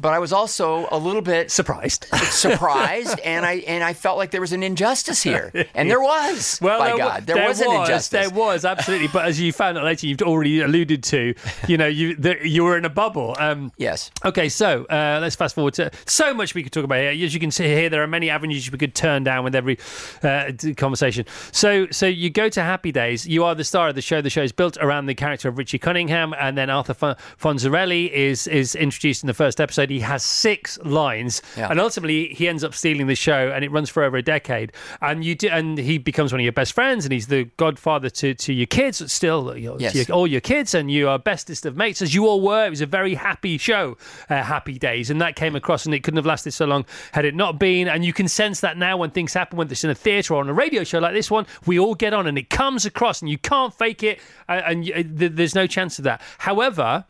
but 0.00 0.12
I 0.12 0.18
was 0.18 0.32
also 0.32 0.88
a 0.90 0.98
little 0.98 1.22
bit 1.22 1.50
Surprised. 1.50 2.06
surprised 2.30 3.20
and 3.24 3.44
I 3.44 3.54
and 3.66 3.84
I 3.84 3.92
felt 3.92 4.16
like 4.16 4.30
there 4.30 4.40
was 4.40 4.52
an 4.52 4.62
injustice 4.62 5.22
here. 5.22 5.52
And 5.74 5.90
there 5.90 6.00
was. 6.00 6.58
Well, 6.62 6.78
by 6.78 6.88
there, 6.88 6.96
God, 6.96 7.26
there, 7.26 7.48
was, 7.48 7.60
an 7.60 7.70
injustice. 7.70 8.08
There 8.08 8.30
was 8.30 8.64
absolutely, 8.64 9.08
but 9.08 9.24
as 9.24 9.40
you 9.40 9.52
found 9.52 9.78
out 9.78 9.84
later, 9.84 10.06
you've 10.06 10.22
already 10.22 10.60
alluded 10.60 11.02
to. 11.04 11.34
You 11.68 11.76
know, 11.76 11.86
you 11.86 12.16
the, 12.16 12.36
you 12.46 12.64
were 12.64 12.76
in 12.76 12.84
a 12.84 12.90
bubble. 12.90 13.36
Um, 13.38 13.72
Yes. 13.76 14.10
Okay, 14.24 14.48
so 14.48 14.84
uh, 14.86 15.18
let's 15.20 15.36
fast 15.36 15.54
forward 15.54 15.74
to 15.74 15.90
so 16.06 16.34
much 16.34 16.54
we 16.54 16.62
could 16.62 16.72
talk 16.72 16.84
about 16.84 17.00
here. 17.00 17.10
As 17.10 17.34
you 17.34 17.40
can 17.40 17.50
see 17.50 17.64
here, 17.64 17.88
there 17.88 18.02
are 18.02 18.06
many 18.06 18.30
avenues 18.30 18.70
we 18.70 18.78
could 18.78 18.94
turn 18.94 19.24
down 19.24 19.44
with 19.44 19.54
every 19.54 19.78
uh, 20.22 20.52
conversation. 20.76 21.24
So, 21.52 21.86
so 21.90 22.06
you 22.06 22.30
go 22.30 22.48
to 22.48 22.62
Happy 22.62 22.92
Days. 22.92 23.26
You 23.26 23.44
are 23.44 23.54
the 23.54 23.64
star 23.64 23.88
of 23.88 23.94
the 23.94 24.02
show. 24.02 24.20
The 24.20 24.30
show 24.30 24.42
is 24.42 24.52
built 24.52 24.76
around 24.78 25.06
the 25.06 25.14
character 25.14 25.48
of 25.48 25.58
Richie 25.58 25.78
Cunningham, 25.78 26.34
and 26.38 26.56
then 26.56 26.70
Arthur 26.70 26.94
Fon- 26.94 27.16
Fonzarelli 27.40 28.10
is 28.10 28.46
is 28.46 28.74
introduced 28.74 29.22
in 29.22 29.26
the 29.26 29.34
first 29.34 29.60
episode. 29.60 29.89
He 29.90 30.00
has 30.00 30.22
six 30.22 30.78
lines, 30.84 31.42
Yeah. 31.56 31.68
and 31.70 31.80
ultimately 31.80 32.28
he 32.28 32.48
ends 32.48 32.64
up 32.64 32.74
stealing 32.74 33.06
the 33.06 33.14
show, 33.14 33.50
and 33.54 33.64
it 33.64 33.70
runs 33.70 33.90
for 33.90 34.02
over 34.02 34.16
a 34.16 34.22
decade. 34.22 34.72
And 35.00 35.24
you 35.24 35.34
do, 35.34 35.48
and 35.48 35.76
he 35.78 35.98
becomes 35.98 36.32
one 36.32 36.40
of 36.40 36.44
your 36.44 36.52
best 36.52 36.72
friends, 36.72 37.04
and 37.04 37.12
he's 37.12 37.26
the 37.26 37.44
godfather 37.56 38.10
to, 38.10 38.34
to 38.34 38.52
your 38.52 38.66
kids. 38.66 39.12
Still, 39.12 39.56
your, 39.56 39.76
to 39.78 39.82
Yes. 39.82 39.94
your- 39.94 40.16
all 40.16 40.26
your 40.26 40.40
kids, 40.40 40.74
and 40.74 40.90
you 40.90 41.08
are 41.08 41.18
bestest 41.18 41.66
of 41.66 41.76
mates, 41.76 42.00
as 42.02 42.14
you 42.14 42.26
all 42.26 42.40
were. 42.40 42.66
It 42.66 42.70
was 42.70 42.80
a 42.80 42.86
very 42.86 43.14
happy 43.14 43.58
show, 43.58 43.96
uh, 44.28 44.42
Happy 44.42 44.78
Days, 44.78 45.10
and 45.10 45.20
that 45.20 45.36
came 45.36 45.56
across, 45.56 45.84
and 45.86 45.94
it 45.94 46.02
couldn't 46.02 46.16
have 46.18 46.26
lasted 46.26 46.52
so 46.52 46.64
long 46.66 46.84
had 47.12 47.24
it 47.24 47.34
not 47.34 47.58
been. 47.58 47.88
And 47.88 48.04
you 48.04 48.12
can 48.12 48.28
sense 48.28 48.60
that 48.60 48.76
now 48.78 48.96
when 48.96 49.10
things 49.10 49.34
happen, 49.34 49.56
whether 49.58 49.72
it's 49.72 49.84
in 49.84 49.90
a 49.90 49.94
theatre 49.94 50.34
or 50.34 50.40
on 50.40 50.48
a 50.48 50.54
radio 50.54 50.84
show 50.84 50.98
like 50.98 51.14
this 51.14 51.30
one, 51.30 51.46
we 51.66 51.78
all 51.78 51.94
get 51.94 52.12
on, 52.14 52.26
and 52.26 52.38
it 52.38 52.50
comes 52.50 52.84
across, 52.86 53.20
and 53.20 53.28
you 53.30 53.38
can't 53.38 53.74
fake 53.74 54.02
it, 54.02 54.20
uh, 54.48 54.62
and 54.64 54.86
you, 54.86 54.94
uh, 54.94 55.02
there's 55.06 55.54
no 55.54 55.66
chance 55.66 55.98
of 55.98 56.04
that. 56.04 56.20
However 56.38 57.04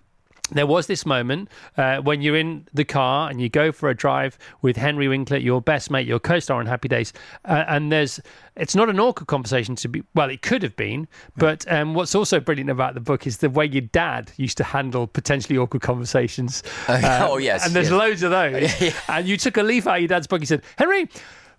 there 0.56 0.66
was 0.66 0.86
this 0.86 1.06
moment 1.06 1.48
uh, 1.76 1.98
when 1.98 2.22
you're 2.22 2.36
in 2.36 2.66
the 2.72 2.84
car 2.84 3.30
and 3.30 3.40
you 3.40 3.48
go 3.48 3.72
for 3.72 3.88
a 3.88 3.94
drive 3.94 4.38
with 4.62 4.76
Henry 4.76 5.08
Winkler, 5.08 5.38
your 5.38 5.60
best 5.60 5.90
mate, 5.90 6.06
your 6.06 6.18
co-star 6.18 6.58
on 6.58 6.66
Happy 6.66 6.88
Days, 6.88 7.12
uh, 7.44 7.64
and 7.68 7.92
there's 7.92 8.20
it's 8.56 8.74
not 8.74 8.88
an 8.88 8.98
awkward 9.00 9.26
conversation 9.26 9.76
to 9.76 9.88
be 9.88 10.02
well, 10.14 10.28
it 10.28 10.42
could 10.42 10.62
have 10.62 10.76
been, 10.76 11.08
but 11.36 11.70
um, 11.72 11.94
what's 11.94 12.14
also 12.14 12.40
brilliant 12.40 12.70
about 12.70 12.94
the 12.94 13.00
book 13.00 13.26
is 13.26 13.38
the 13.38 13.50
way 13.50 13.66
your 13.66 13.82
dad 13.82 14.32
used 14.36 14.56
to 14.58 14.64
handle 14.64 15.06
potentially 15.06 15.56
awkward 15.56 15.82
conversations. 15.82 16.62
oh, 16.88 17.38
yes, 17.38 17.64
and 17.64 17.74
there's 17.74 17.90
yes. 17.90 17.98
loads 17.98 18.22
of 18.22 18.30
those. 18.30 18.94
And 19.08 19.26
you 19.26 19.36
took 19.36 19.56
a 19.56 19.62
leaf 19.62 19.86
out 19.86 19.96
of 19.96 20.00
your 20.00 20.08
dad's 20.08 20.26
book. 20.26 20.40
He 20.40 20.46
said, 20.46 20.62
Henry. 20.76 21.08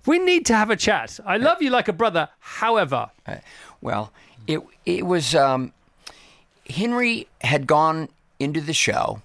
We 0.08 0.18
need 0.18 0.48
to 0.48 0.56
have 0.56 0.72
a 0.72 0.76
chat. 0.76 1.20
I 1.28 1.38
love 1.38 1.62
you 1.62 1.70
like 1.70 1.88
a 1.88 1.94
brother. 1.94 2.30
However, 2.40 3.12
Well, 3.82 4.12
it 4.48 4.62
it 4.84 5.06
was 5.06 5.36
um, 5.36 5.74
Henry 6.68 7.28
had 7.42 7.68
gone 7.68 8.10
into 8.42 8.62
the 8.62 8.74
show, 8.74 9.22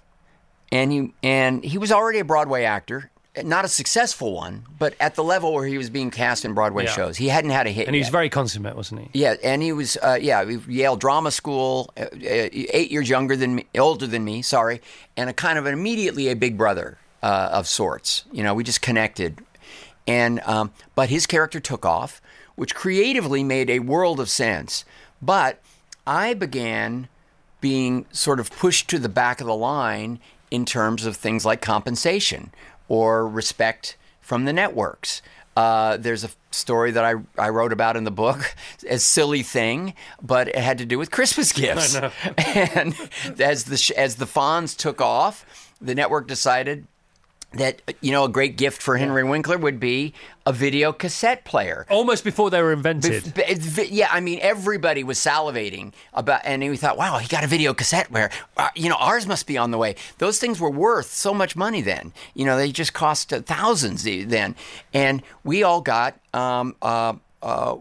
and 0.71 0.91
he 0.91 1.13
and 1.23 1.63
he 1.63 1.77
was 1.77 1.91
already 1.91 2.19
a 2.19 2.25
Broadway 2.25 2.63
actor, 2.63 3.09
not 3.43 3.65
a 3.65 3.67
successful 3.67 4.33
one, 4.33 4.65
but 4.79 4.93
at 4.99 5.15
the 5.15 5.23
level 5.23 5.53
where 5.53 5.65
he 5.65 5.77
was 5.77 5.89
being 5.89 6.09
cast 6.11 6.43
in 6.45 6.53
Broadway 6.53 6.85
Yeah. 6.85 6.91
shows, 6.91 7.17
he 7.17 7.27
hadn't 7.29 7.51
had 7.51 7.67
a 7.67 7.69
hit. 7.71 7.87
and 7.87 7.95
he 7.95 7.99
was 7.99 8.07
yet. 8.07 8.11
very 8.11 8.29
consummate, 8.29 8.75
wasn't 8.75 9.01
he? 9.01 9.09
Yeah, 9.19 9.35
and 9.43 9.61
he 9.61 9.71
was 9.73 9.97
uh, 10.01 10.17
yeah 10.21 10.41
Yale 10.67 10.95
Drama 10.95 11.31
School, 11.31 11.91
uh, 11.97 12.01
uh, 12.03 12.07
eight 12.21 12.91
years 12.91 13.09
younger 13.09 13.35
than 13.35 13.55
me, 13.55 13.65
older 13.77 14.07
than 14.07 14.23
me. 14.23 14.41
Sorry, 14.41 14.81
and 15.15 15.29
a 15.29 15.33
kind 15.33 15.57
of 15.59 15.65
immediately 15.67 16.29
a 16.29 16.35
big 16.35 16.57
brother 16.57 16.97
uh, 17.23 17.49
of 17.51 17.67
sorts. 17.67 18.23
You 18.31 18.43
know, 18.43 18.53
we 18.53 18.63
just 18.63 18.81
connected, 18.81 19.39
and 20.07 20.39
um, 20.45 20.71
but 20.95 21.09
his 21.09 21.25
character 21.25 21.59
took 21.59 21.85
off, 21.85 22.21
which 22.55 22.75
creatively 22.75 23.43
made 23.43 23.69
a 23.69 23.79
world 23.79 24.19
of 24.19 24.29
sense. 24.29 24.83
But 25.21 25.59
I 26.05 26.33
began 26.35 27.07
being 27.61 28.05
sort 28.11 28.39
of 28.39 28.51
pushed 28.51 28.89
to 28.89 28.99
the 28.99 29.09
back 29.09 29.41
of 29.41 29.47
the 29.47 29.55
line 29.55 30.19
in 30.51 30.65
terms 30.65 31.05
of 31.05 31.15
things 31.15 31.45
like 31.45 31.61
compensation 31.61 32.51
or 32.87 33.27
respect 33.27 33.97
from 34.21 34.45
the 34.45 34.53
networks. 34.53 35.21
Uh, 35.55 35.97
there's 35.97 36.23
a 36.23 36.29
story 36.51 36.91
that 36.91 37.03
I, 37.03 37.15
I 37.37 37.49
wrote 37.49 37.73
about 37.73 37.97
in 37.97 38.03
the 38.03 38.11
book, 38.11 38.55
a 38.89 38.99
silly 38.99 39.41
thing, 39.41 39.95
but 40.21 40.49
it 40.49 40.55
had 40.55 40.77
to 40.77 40.85
do 40.85 40.99
with 40.99 41.09
Christmas 41.09 41.51
gifts. 41.53 41.95
and 42.37 42.95
as 43.39 43.63
the 43.63 43.93
as 43.97 44.17
the 44.17 44.25
Fonz 44.25 44.77
took 44.77 45.01
off, 45.01 45.73
the 45.81 45.95
network 45.95 46.27
decided 46.27 46.85
that 47.53 47.81
you 48.01 48.11
know 48.11 48.25
a 48.25 48.29
great 48.29 48.57
gift 48.57 48.81
for 48.81 48.97
Henry 48.97 49.23
Winkler 49.23 49.57
would 49.57 49.79
be 49.79 50.13
a 50.45 50.53
video 50.53 50.91
cassette 50.91 51.45
player. 51.45 51.85
Almost 51.89 52.23
before 52.23 52.49
they 52.49 52.61
were 52.61 52.73
invented. 52.73 53.33
Yeah, 53.89 54.09
I 54.11 54.19
mean, 54.19 54.39
everybody 54.41 55.03
was 55.03 55.17
salivating 55.17 55.93
about, 56.13 56.41
and 56.43 56.61
we 56.61 56.77
thought, 56.77 56.97
wow, 56.97 57.17
he 57.17 57.27
got 57.27 57.43
a 57.43 57.47
video 57.47 57.73
cassette 57.73 58.11
where, 58.11 58.29
uh, 58.57 58.69
you 58.75 58.89
know, 58.89 58.95
ours 58.95 59.27
must 59.27 59.47
be 59.47 59.57
on 59.57 59.71
the 59.71 59.77
way. 59.77 59.95
Those 60.17 60.39
things 60.39 60.59
were 60.59 60.69
worth 60.69 61.11
so 61.11 61.33
much 61.33 61.55
money 61.55 61.81
then. 61.81 62.13
You 62.33 62.45
know, 62.45 62.57
they 62.57 62.71
just 62.71 62.93
cost 62.93 63.33
uh, 63.33 63.41
thousands 63.41 64.03
then. 64.03 64.55
And 64.93 65.21
we 65.43 65.63
all 65.63 65.81
got, 65.81 66.17
um, 66.33 66.75
uh, 66.81 67.13
uh, 67.41 67.77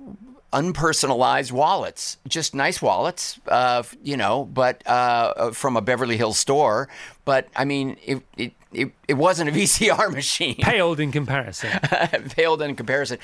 unpersonalized 0.52 1.52
wallets, 1.52 2.16
just 2.26 2.54
nice 2.54 2.80
wallets, 2.80 3.38
uh, 3.48 3.82
you 4.02 4.16
know, 4.16 4.44
but 4.46 4.82
uh, 4.86 5.50
from 5.50 5.76
a 5.76 5.82
Beverly 5.82 6.16
Hills 6.16 6.38
store. 6.38 6.88
But 7.24 7.48
I 7.54 7.64
mean, 7.64 7.96
it, 8.04 8.22
it, 8.36 8.52
it, 8.76 8.92
it 9.08 9.14
wasn't 9.14 9.50
a 9.50 9.52
VCR 9.58 10.12
machine 10.12 10.56
Paled 10.56 11.00
in 11.00 11.10
comparison. 11.10 11.70
paled 12.36 12.62
in 12.62 12.76
comparison. 12.76 13.18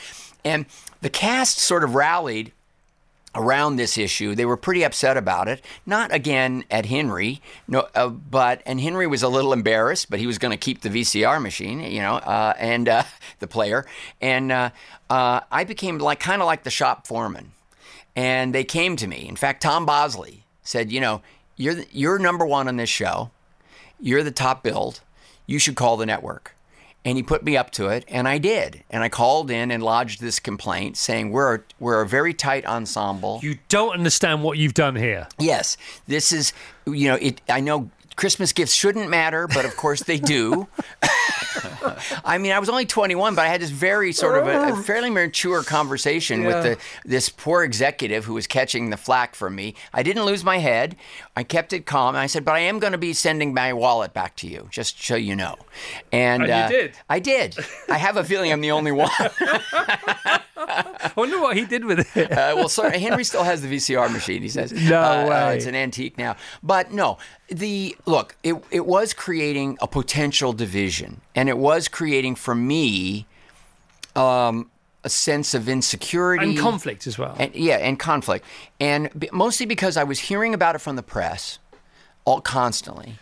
And 0.44 0.66
the 1.00 1.10
cast 1.10 1.58
sort 1.58 1.84
of 1.84 1.94
rallied 1.94 2.52
around 3.34 3.76
this 3.76 3.96
issue. 3.96 4.34
They 4.34 4.44
were 4.44 4.56
pretty 4.56 4.82
upset 4.82 5.16
about 5.16 5.48
it. 5.48 5.64
Not 5.86 6.12
again 6.12 6.64
at 6.70 6.86
Henry, 6.86 7.40
no, 7.66 7.88
uh, 7.94 8.08
but 8.08 8.62
and 8.66 8.80
Henry 8.80 9.06
was 9.06 9.22
a 9.22 9.28
little 9.28 9.52
embarrassed, 9.52 10.10
but 10.10 10.18
he 10.18 10.26
was 10.26 10.38
going 10.38 10.50
to 10.50 10.58
keep 10.58 10.82
the 10.82 10.90
VCR 10.90 11.40
machine, 11.40 11.80
you 11.80 12.00
know, 12.00 12.16
uh, 12.16 12.54
and 12.58 12.88
uh, 12.88 13.04
the 13.38 13.46
player. 13.46 13.86
And 14.20 14.52
uh, 14.52 14.70
uh, 15.08 15.40
I 15.50 15.64
became 15.64 15.98
like 15.98 16.20
kind 16.20 16.42
of 16.42 16.46
like 16.46 16.64
the 16.64 16.70
shop 16.70 17.06
foreman. 17.06 17.52
And 18.14 18.54
they 18.54 18.64
came 18.64 18.96
to 18.96 19.06
me. 19.06 19.26
In 19.26 19.36
fact, 19.36 19.62
Tom 19.62 19.86
Bosley 19.86 20.44
said, 20.62 20.92
"You 20.92 21.00
know, 21.00 21.22
you're 21.56 21.74
the, 21.74 21.86
you're 21.90 22.18
number 22.18 22.44
one 22.44 22.68
on 22.68 22.76
this 22.76 22.90
show. 22.90 23.30
You're 23.98 24.22
the 24.22 24.30
top 24.30 24.62
build. 24.62 25.00
You 25.46 25.58
should 25.58 25.76
call 25.76 25.96
the 25.96 26.06
network." 26.06 26.56
and 27.04 27.16
he 27.16 27.22
put 27.22 27.42
me 27.42 27.56
up 27.56 27.70
to 27.72 27.88
it, 27.88 28.04
and 28.08 28.28
I 28.28 28.38
did. 28.38 28.84
And 28.90 29.02
I 29.02 29.08
called 29.08 29.50
in 29.50 29.70
and 29.70 29.82
lodged 29.82 30.20
this 30.20 30.38
complaint 30.38 30.96
saying 30.96 31.30
we're 31.30 31.60
we're 31.80 32.00
a 32.00 32.06
very 32.06 32.32
tight 32.32 32.64
ensemble. 32.64 33.40
You 33.42 33.58
don't 33.68 33.94
understand 33.94 34.42
what 34.42 34.58
you've 34.58 34.74
done 34.74 34.96
here. 34.96 35.28
Yes, 35.38 35.76
this 36.06 36.32
is 36.32 36.52
you 36.86 37.08
know 37.08 37.16
it. 37.16 37.40
I 37.48 37.60
know 37.60 37.90
Christmas 38.16 38.52
gifts 38.52 38.74
shouldn't 38.74 39.08
matter, 39.10 39.48
but 39.48 39.64
of 39.64 39.76
course 39.76 40.02
they 40.02 40.18
do. 40.18 40.68
I 42.24 42.38
mean, 42.38 42.52
I 42.52 42.58
was 42.58 42.68
only 42.68 42.86
21, 42.86 43.34
but 43.34 43.44
I 43.44 43.48
had 43.48 43.60
this 43.60 43.70
very 43.70 44.12
sort 44.12 44.38
of 44.38 44.46
a, 44.46 44.72
a 44.72 44.82
fairly 44.82 45.10
mature 45.10 45.62
conversation 45.62 46.44
with 46.44 46.62
the 46.62 46.78
this 47.04 47.28
poor 47.28 47.62
executive 47.62 48.24
who 48.24 48.34
was 48.34 48.46
catching 48.46 48.90
the 48.90 48.96
flack 48.96 49.34
from 49.34 49.54
me. 49.54 49.74
I 49.92 50.02
didn't 50.02 50.24
lose 50.24 50.44
my 50.44 50.58
head. 50.58 50.96
I 51.36 51.42
kept 51.42 51.72
it 51.72 51.86
calm. 51.86 52.16
I 52.16 52.26
said, 52.26 52.44
"But 52.44 52.54
I 52.54 52.60
am 52.60 52.78
going 52.78 52.92
to 52.92 52.98
be 52.98 53.12
sending 53.12 53.54
my 53.54 53.72
wallet 53.72 54.12
back 54.12 54.36
to 54.36 54.46
you, 54.46 54.68
just 54.70 55.02
so 55.02 55.16
you 55.16 55.36
know." 55.36 55.56
And, 56.12 56.44
you 56.44 56.52
uh, 56.52 56.68
did? 56.68 56.92
I 57.08 57.18
did. 57.18 57.56
I 57.88 57.98
have 57.98 58.16
a 58.16 58.24
feeling 58.24 58.52
I'm 58.52 58.60
the 58.60 58.72
only 58.72 58.92
one. 58.92 59.10
I 60.78 61.12
wonder 61.16 61.40
what 61.40 61.56
he 61.56 61.64
did 61.64 61.84
with 61.84 62.16
it. 62.16 62.30
Uh, 62.32 62.54
well, 62.56 62.68
sorry, 62.68 62.98
Henry 62.98 63.24
still 63.24 63.44
has 63.44 63.62
the 63.62 63.68
VCR 63.68 64.10
machine. 64.12 64.42
He 64.42 64.48
says, 64.48 64.72
No 64.90 65.00
uh, 65.00 65.04
uh, 65.24 65.28
way. 65.28 65.56
it's 65.56 65.66
an 65.66 65.74
antique 65.74 66.16
now." 66.18 66.36
But 66.62 66.92
no, 66.92 67.18
the 67.48 67.96
look, 68.06 68.36
it 68.42 68.54
it 68.70 68.86
was 68.86 69.12
creating 69.14 69.78
a 69.80 69.86
potential 69.86 70.52
division, 70.52 71.20
and 71.34 71.48
it 71.48 71.58
was 71.58 71.88
creating 71.88 72.36
for 72.36 72.54
me 72.54 73.26
um, 74.16 74.70
a 75.04 75.08
sense 75.08 75.54
of 75.54 75.68
insecurity 75.68 76.50
And 76.50 76.58
conflict 76.58 77.06
as 77.06 77.18
well. 77.18 77.34
and 77.38 77.54
yeah, 77.54 77.76
and 77.76 77.98
conflict, 77.98 78.44
and 78.80 79.10
b- 79.18 79.28
mostly 79.32 79.66
because 79.66 79.96
I 79.96 80.04
was 80.04 80.18
hearing 80.20 80.54
about 80.54 80.74
it 80.74 80.78
from 80.80 80.96
the 80.96 81.02
press, 81.02 81.58
all 82.24 82.40
constantly, 82.40 83.14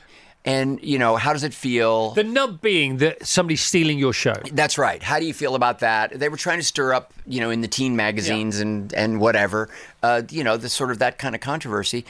and 0.44 0.82
you 0.82 0.98
know, 0.98 1.16
how 1.16 1.32
does 1.32 1.44
it 1.44 1.52
feel? 1.54 2.10
the 2.12 2.24
nub 2.24 2.60
being 2.60 2.98
that 2.98 3.26
somebody's 3.26 3.60
stealing 3.60 3.98
your 3.98 4.12
show. 4.12 4.34
That's 4.52 4.78
right. 4.78 5.02
How 5.02 5.18
do 5.18 5.26
you 5.26 5.34
feel 5.34 5.54
about 5.54 5.80
that? 5.80 6.18
They 6.18 6.28
were 6.28 6.36
trying 6.36 6.58
to 6.58 6.64
stir 6.64 6.94
up, 6.94 7.12
you 7.26 7.40
know, 7.40 7.50
in 7.50 7.60
the 7.60 7.68
teen 7.68 7.96
magazines 7.96 8.60
and 8.60 8.92
and 8.94 9.20
whatever, 9.20 9.68
uh, 10.02 10.22
you 10.30 10.44
know, 10.44 10.56
the 10.56 10.68
sort 10.68 10.90
of 10.90 10.98
that 11.00 11.18
kind 11.18 11.34
of 11.34 11.40
controversy. 11.40 12.04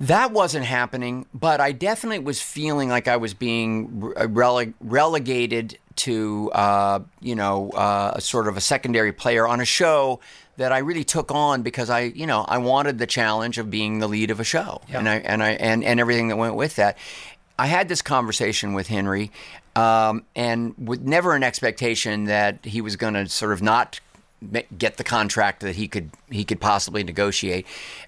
That 0.00 0.30
wasn't 0.30 0.64
happening, 0.64 1.26
but 1.34 1.60
I 1.60 1.72
definitely 1.72 2.20
was 2.20 2.40
feeling 2.40 2.88
like 2.88 3.08
I 3.08 3.16
was 3.16 3.34
being 3.34 4.00
rele- 4.00 4.72
relegated 4.80 5.76
to, 5.96 6.52
uh, 6.52 7.00
you 7.20 7.34
know, 7.34 7.70
uh, 7.70 8.12
a 8.14 8.20
sort 8.20 8.46
of 8.46 8.56
a 8.56 8.60
secondary 8.60 9.10
player 9.12 9.44
on 9.48 9.60
a 9.60 9.64
show 9.64 10.20
that 10.56 10.70
I 10.70 10.78
really 10.78 11.02
took 11.02 11.32
on 11.32 11.62
because 11.62 11.90
I, 11.90 12.00
you 12.02 12.26
know, 12.28 12.44
I 12.46 12.58
wanted 12.58 12.98
the 12.98 13.08
challenge 13.08 13.58
of 13.58 13.70
being 13.70 13.98
the 13.98 14.06
lead 14.08 14.30
of 14.30 14.38
a 14.38 14.44
show, 14.44 14.82
and 14.88 15.08
I 15.08 15.16
and 15.16 15.42
I 15.42 15.50
and 15.50 15.82
and 15.82 15.98
everything 15.98 16.28
that 16.28 16.36
went 16.36 16.54
with 16.54 16.76
that. 16.76 16.96
I 17.58 17.66
had 17.66 17.88
this 17.88 18.02
conversation 18.02 18.72
with 18.72 18.86
Henry, 18.86 19.32
um, 19.74 20.24
and 20.36 20.74
with 20.78 21.02
never 21.02 21.34
an 21.34 21.42
expectation 21.42 22.24
that 22.24 22.64
he 22.64 22.80
was 22.80 22.96
going 22.96 23.14
to 23.14 23.28
sort 23.28 23.52
of 23.52 23.62
not 23.62 24.00
get 24.76 24.96
the 24.96 25.04
contract 25.04 25.60
that 25.60 25.74
he 25.74 25.88
could 25.88 26.10
he 26.30 26.44
could 26.44 26.60
possibly 26.60 27.02
negotiate. 27.02 27.66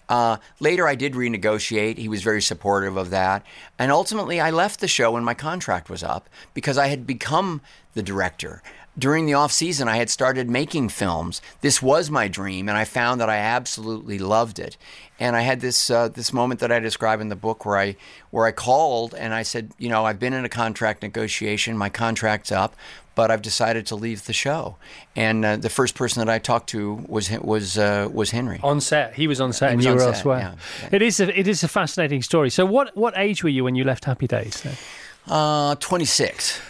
Uh, 0.09 0.37
later, 0.61 0.87
I 0.87 0.95
did 0.95 1.15
renegotiate. 1.15 1.99
He 1.99 2.09
was 2.09 2.23
very 2.23 2.41
supportive 2.41 2.97
of 2.97 3.11
that, 3.11 3.45
and 3.79 3.91
ultimately, 3.91 4.41
I 4.41 4.51
left 4.51 4.81
the 4.81 4.89
show 4.89 5.13
when 5.13 5.25
my 5.25 5.35
contract 5.35 5.91
was 5.91 6.03
up 6.03 6.29
because 6.55 6.79
I 6.79 6.87
had 6.87 7.07
become 7.07 7.61
the 7.95 8.03
director. 8.03 8.63
During 8.99 9.25
the 9.25 9.35
off 9.35 9.53
season, 9.53 9.89
I 9.89 9.97
had 9.97 10.11
started 10.11 10.51
making 10.51 10.89
films. 10.89 11.41
This 11.61 11.81
was 11.81 12.11
my 12.11 12.29
dream, 12.29 12.69
and 12.69 12.77
I 12.77 12.85
found 12.85 13.21
that 13.21 13.31
I 13.31 13.37
absolutely 13.37 14.19
loved 14.19 14.59
it. 14.59 14.77
And 15.19 15.37
I 15.37 15.43
had 15.43 15.61
this 15.61 15.91
uh, 15.91 16.09
this 16.09 16.33
moment 16.33 16.61
that 16.61 16.73
I 16.73 16.81
describe 16.81 17.21
in 17.21 17.29
the 17.29 17.37
book 17.37 17.65
where 17.65 17.79
I 17.79 17.97
where 18.31 18.47
I 18.47 18.53
called 18.53 19.15
and 19.15 19.33
I 19.33 19.43
said, 19.43 19.73
you 19.79 19.89
know, 19.89 20.05
I've 20.05 20.19
been 20.19 20.33
in 20.33 20.45
a 20.45 20.49
contract 20.49 21.03
negotiation. 21.03 21.79
My 21.79 21.89
contract's 21.89 22.51
up, 22.51 22.75
but 23.15 23.31
I've 23.31 23.43
decided 23.43 23.87
to 23.87 23.97
leave 23.97 24.25
the 24.27 24.33
show. 24.33 24.77
And 25.15 25.45
uh, 25.45 25.57
the 25.57 25.69
first 25.69 25.95
person 25.95 26.25
that 26.25 26.33
I 26.33 26.39
talked 26.39 26.69
to 26.71 27.05
was 27.07 27.31
was 27.41 27.79
uh, 27.79 28.09
was 28.13 28.31
Henry. 28.31 28.61
On 28.63 28.81
set, 28.81 29.15
he 29.15 29.29
was 29.29 29.41
on 29.41 29.53
set, 29.53 29.73
and 29.73 29.85
you 29.85 29.93
were 29.93 30.01
set, 30.01 30.15
elsewhere. 30.15 30.39
yeah, 30.39 30.55
yeah. 30.83 30.89
It 30.93 31.03
is 31.03 31.21
a 31.21 31.39
it 31.39 31.47
is 31.47 31.63
a 31.63 31.69
fascinating 31.69 32.23
story. 32.23 32.51
So, 32.51 32.67
what 32.67 32.97
what 32.97 33.15
age 33.17 33.45
were 33.45 33.51
you 33.51 33.63
when 33.65 33.77
you 33.77 33.85
left 33.85 34.05
Happy 34.07 34.27
Days? 34.27 34.63
Then? 34.63 34.75
Uh, 35.29 35.75
26. 35.77 36.61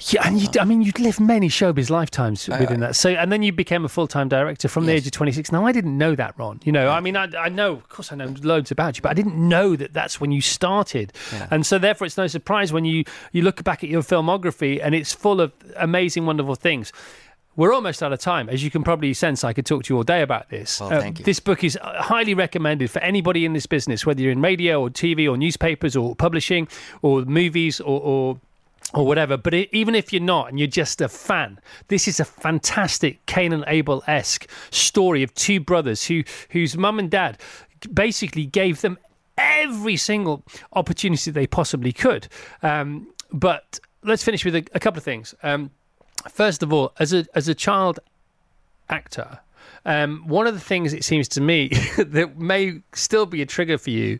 Yeah, 0.00 0.26
and 0.26 0.40
you, 0.40 0.48
I 0.60 0.64
mean, 0.64 0.82
you'd 0.82 1.00
lived 1.00 1.18
many 1.18 1.48
showbiz 1.48 1.90
lifetimes 1.90 2.48
Uh, 2.48 2.56
within 2.60 2.80
that. 2.80 2.94
So, 2.94 3.10
and 3.10 3.32
then 3.32 3.42
you 3.42 3.52
became 3.52 3.84
a 3.84 3.88
full 3.88 4.06
time 4.06 4.28
director 4.28 4.68
from 4.68 4.86
the 4.86 4.92
age 4.92 5.06
of 5.06 5.12
26. 5.12 5.50
Now, 5.50 5.66
I 5.66 5.72
didn't 5.72 5.98
know 5.98 6.14
that, 6.14 6.38
Ron. 6.38 6.60
You 6.64 6.70
know, 6.72 6.88
I 6.88 7.00
mean, 7.00 7.16
I, 7.16 7.28
I 7.36 7.48
know, 7.48 7.72
of 7.72 7.88
course, 7.88 8.12
I 8.12 8.16
know 8.16 8.32
loads 8.42 8.70
about 8.70 8.96
you, 8.96 9.02
but 9.02 9.10
I 9.10 9.14
didn't 9.14 9.36
know 9.36 9.74
that 9.76 9.92
that's 9.92 10.20
when 10.20 10.30
you 10.30 10.40
started. 10.40 11.12
And 11.50 11.66
so, 11.66 11.78
therefore, 11.78 12.06
it's 12.06 12.16
no 12.16 12.28
surprise 12.28 12.72
when 12.72 12.84
you, 12.84 13.04
you 13.32 13.42
look 13.42 13.64
back 13.64 13.82
at 13.82 13.90
your 13.90 14.02
filmography 14.02 14.80
and 14.82 14.94
it's 14.94 15.12
full 15.12 15.40
of 15.40 15.52
amazing, 15.76 16.26
wonderful 16.26 16.54
things. 16.54 16.92
We're 17.56 17.74
almost 17.74 18.04
out 18.04 18.12
of 18.12 18.20
time. 18.20 18.48
As 18.48 18.62
you 18.62 18.70
can 18.70 18.84
probably 18.84 19.12
sense, 19.14 19.42
I 19.42 19.52
could 19.52 19.66
talk 19.66 19.82
to 19.82 19.92
you 19.92 19.96
all 19.96 20.04
day 20.04 20.22
about 20.22 20.48
this. 20.48 20.78
Well, 20.78 20.90
thank 20.90 21.18
you. 21.18 21.24
This 21.24 21.40
book 21.40 21.64
is 21.64 21.76
uh, 21.82 22.00
highly 22.02 22.32
recommended 22.32 22.88
for 22.88 23.00
anybody 23.00 23.44
in 23.44 23.52
this 23.52 23.66
business, 23.66 24.06
whether 24.06 24.22
you're 24.22 24.30
in 24.30 24.40
radio 24.40 24.80
or 24.80 24.90
TV 24.90 25.28
or 25.28 25.36
newspapers 25.36 25.96
or 25.96 26.14
publishing 26.14 26.68
or 27.02 27.22
movies 27.22 27.80
or, 27.80 28.00
or 28.00 28.38
or 28.94 29.06
whatever. 29.06 29.36
But 29.36 29.54
it, 29.54 29.68
even 29.72 29.94
if 29.94 30.12
you're 30.12 30.22
not 30.22 30.48
and 30.48 30.58
you're 30.58 30.68
just 30.68 31.00
a 31.00 31.08
fan, 31.08 31.58
this 31.88 32.08
is 32.08 32.20
a 32.20 32.24
fantastic 32.24 33.24
Cain 33.26 33.52
and 33.52 33.64
Abel 33.66 34.02
esque 34.06 34.48
story 34.70 35.22
of 35.22 35.34
two 35.34 35.60
brothers 35.60 36.04
who 36.04 36.24
whose 36.50 36.76
mum 36.76 36.98
and 36.98 37.10
dad 37.10 37.38
basically 37.92 38.46
gave 38.46 38.80
them 38.80 38.98
every 39.36 39.96
single 39.96 40.42
opportunity 40.72 41.30
they 41.30 41.46
possibly 41.46 41.92
could. 41.92 42.28
Um, 42.62 43.12
but 43.32 43.78
let's 44.02 44.24
finish 44.24 44.44
with 44.44 44.56
a, 44.56 44.66
a 44.74 44.80
couple 44.80 44.98
of 44.98 45.04
things. 45.04 45.34
Um, 45.42 45.70
first 46.30 46.62
of 46.62 46.72
all, 46.72 46.92
as 46.98 47.12
a 47.12 47.26
as 47.34 47.48
a 47.48 47.54
child 47.54 48.00
actor. 48.88 49.40
Um, 49.84 50.24
one 50.26 50.46
of 50.46 50.54
the 50.54 50.60
things 50.60 50.92
it 50.92 51.04
seems 51.04 51.28
to 51.28 51.40
me 51.40 51.68
that 51.98 52.38
may 52.38 52.82
still 52.92 53.26
be 53.26 53.42
a 53.42 53.46
trigger 53.46 53.78
for 53.78 53.90
you 53.90 54.18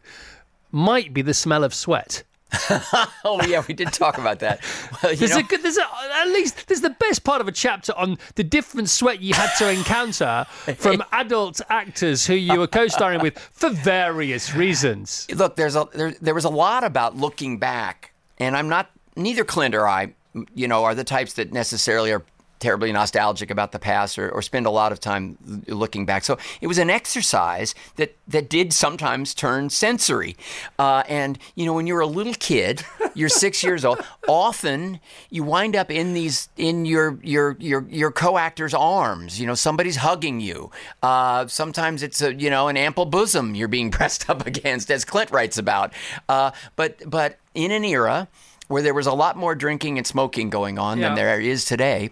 might 0.71 1.12
be 1.12 1.23
the 1.23 1.35
smell 1.35 1.64
of 1.64 1.75
sweat. 1.75 2.23
Oh 3.24 3.40
yeah, 3.46 3.62
we 3.66 3.74
did 3.74 3.92
talk 3.92 4.18
about 4.18 4.38
that. 4.40 4.61
Well, 5.02 5.12
you 5.12 5.18
There's 5.18 5.30
know, 5.32 5.38
a 5.38 5.42
good. 5.42 5.62
There's 5.62 5.76
a, 5.76 5.87
at 6.14 6.28
least 6.28 6.66
there's 6.66 6.80
the 6.80 6.90
best 6.90 7.22
part 7.22 7.40
of 7.40 7.46
a 7.46 7.52
chapter 7.52 7.92
on 7.96 8.18
the 8.34 8.42
different 8.42 8.88
sweat 8.88 9.20
you 9.20 9.34
had 9.34 9.54
to 9.58 9.70
encounter 9.70 10.44
from 10.76 11.04
adult 11.12 11.61
actors 11.68 12.26
who 12.26 12.34
you 12.34 12.58
were 12.58 12.66
co-starring 12.66 13.20
with 13.20 13.38
for 13.38 13.70
various 13.70 14.54
reasons. 14.54 15.26
look, 15.34 15.56
there's 15.56 15.76
a 15.76 15.87
there, 15.92 16.12
there 16.20 16.34
was 16.34 16.44
a 16.44 16.48
lot 16.50 16.84
about 16.84 17.16
looking 17.16 17.58
back, 17.58 18.12
and 18.38 18.56
I'm 18.56 18.68
not 18.68 18.90
neither 19.14 19.44
Clint 19.44 19.74
or 19.74 19.87
I, 19.87 20.14
you 20.54 20.66
know, 20.66 20.84
are 20.84 20.94
the 20.94 21.04
types 21.04 21.34
that 21.34 21.52
necessarily 21.52 22.12
are 22.12 22.24
terribly 22.59 22.92
nostalgic 22.92 23.51
about 23.51 23.73
the 23.73 23.79
past 23.79 24.18
or, 24.18 24.31
or 24.31 24.42
spend 24.42 24.66
a 24.66 24.71
lot 24.71 24.92
of 24.92 25.01
time 25.01 25.38
looking 25.66 26.05
back. 26.07 26.25
So 26.25 26.38
it 26.61 26.66
was 26.66 26.79
an 26.79 26.90
exercise 26.90 27.75
that 27.97 28.16
that 28.27 28.49
did 28.49 28.73
sometimes 28.73 29.35
turn 29.35 29.71
sensory. 29.71 30.37
Uh, 30.79 31.03
and 31.09 31.38
you 31.55 31.64
know, 31.66 31.73
when 31.73 31.87
you're 31.87 32.01
a 32.01 32.07
little 32.07 32.35
kid, 32.35 32.83
you're 33.14 33.29
six 33.29 33.62
years 33.66 33.85
old. 33.85 34.01
Often 34.29 35.01
you 35.31 35.42
wind 35.44 35.75
up 35.77 35.90
in 35.90 36.12
these 36.14 36.49
in 36.57 36.85
your 36.85 37.18
your 37.23 37.57
your 37.59 37.87
your 37.88 38.11
co-actor's 38.12 38.75
arms. 38.75 39.40
You 39.40 39.47
know, 39.47 39.55
somebody's 39.55 39.97
hugging 39.97 40.40
you. 40.40 40.71
Uh, 41.03 41.47
sometimes 41.47 42.03
it's 42.03 42.21
a 42.23 42.35
you 42.35 42.51
know 42.51 42.68
an 42.68 42.77
ample 42.77 43.07
bosom 43.07 43.55
you're 43.55 43.68
being 43.68 43.90
pressed 43.99 44.29
up 44.29 44.47
against, 44.47 44.90
as 44.90 45.05
Clint 45.05 45.31
writes 45.31 45.59
about. 45.59 45.92
Uh, 46.29 46.51
but 46.77 47.03
but 47.09 47.38
in 47.55 47.71
an 47.71 47.85
era 47.85 48.29
where 48.68 48.83
there 48.83 48.92
was 48.94 49.07
a 49.07 49.12
lot 49.14 49.35
more 49.37 49.55
drinking 49.55 49.97
and 49.97 50.07
smoking 50.07 50.51
going 50.51 50.79
on 50.79 50.99
Yeah. 50.99 51.09
than 51.09 51.14
there 51.16 51.40
is 51.40 51.64
today. 51.64 52.11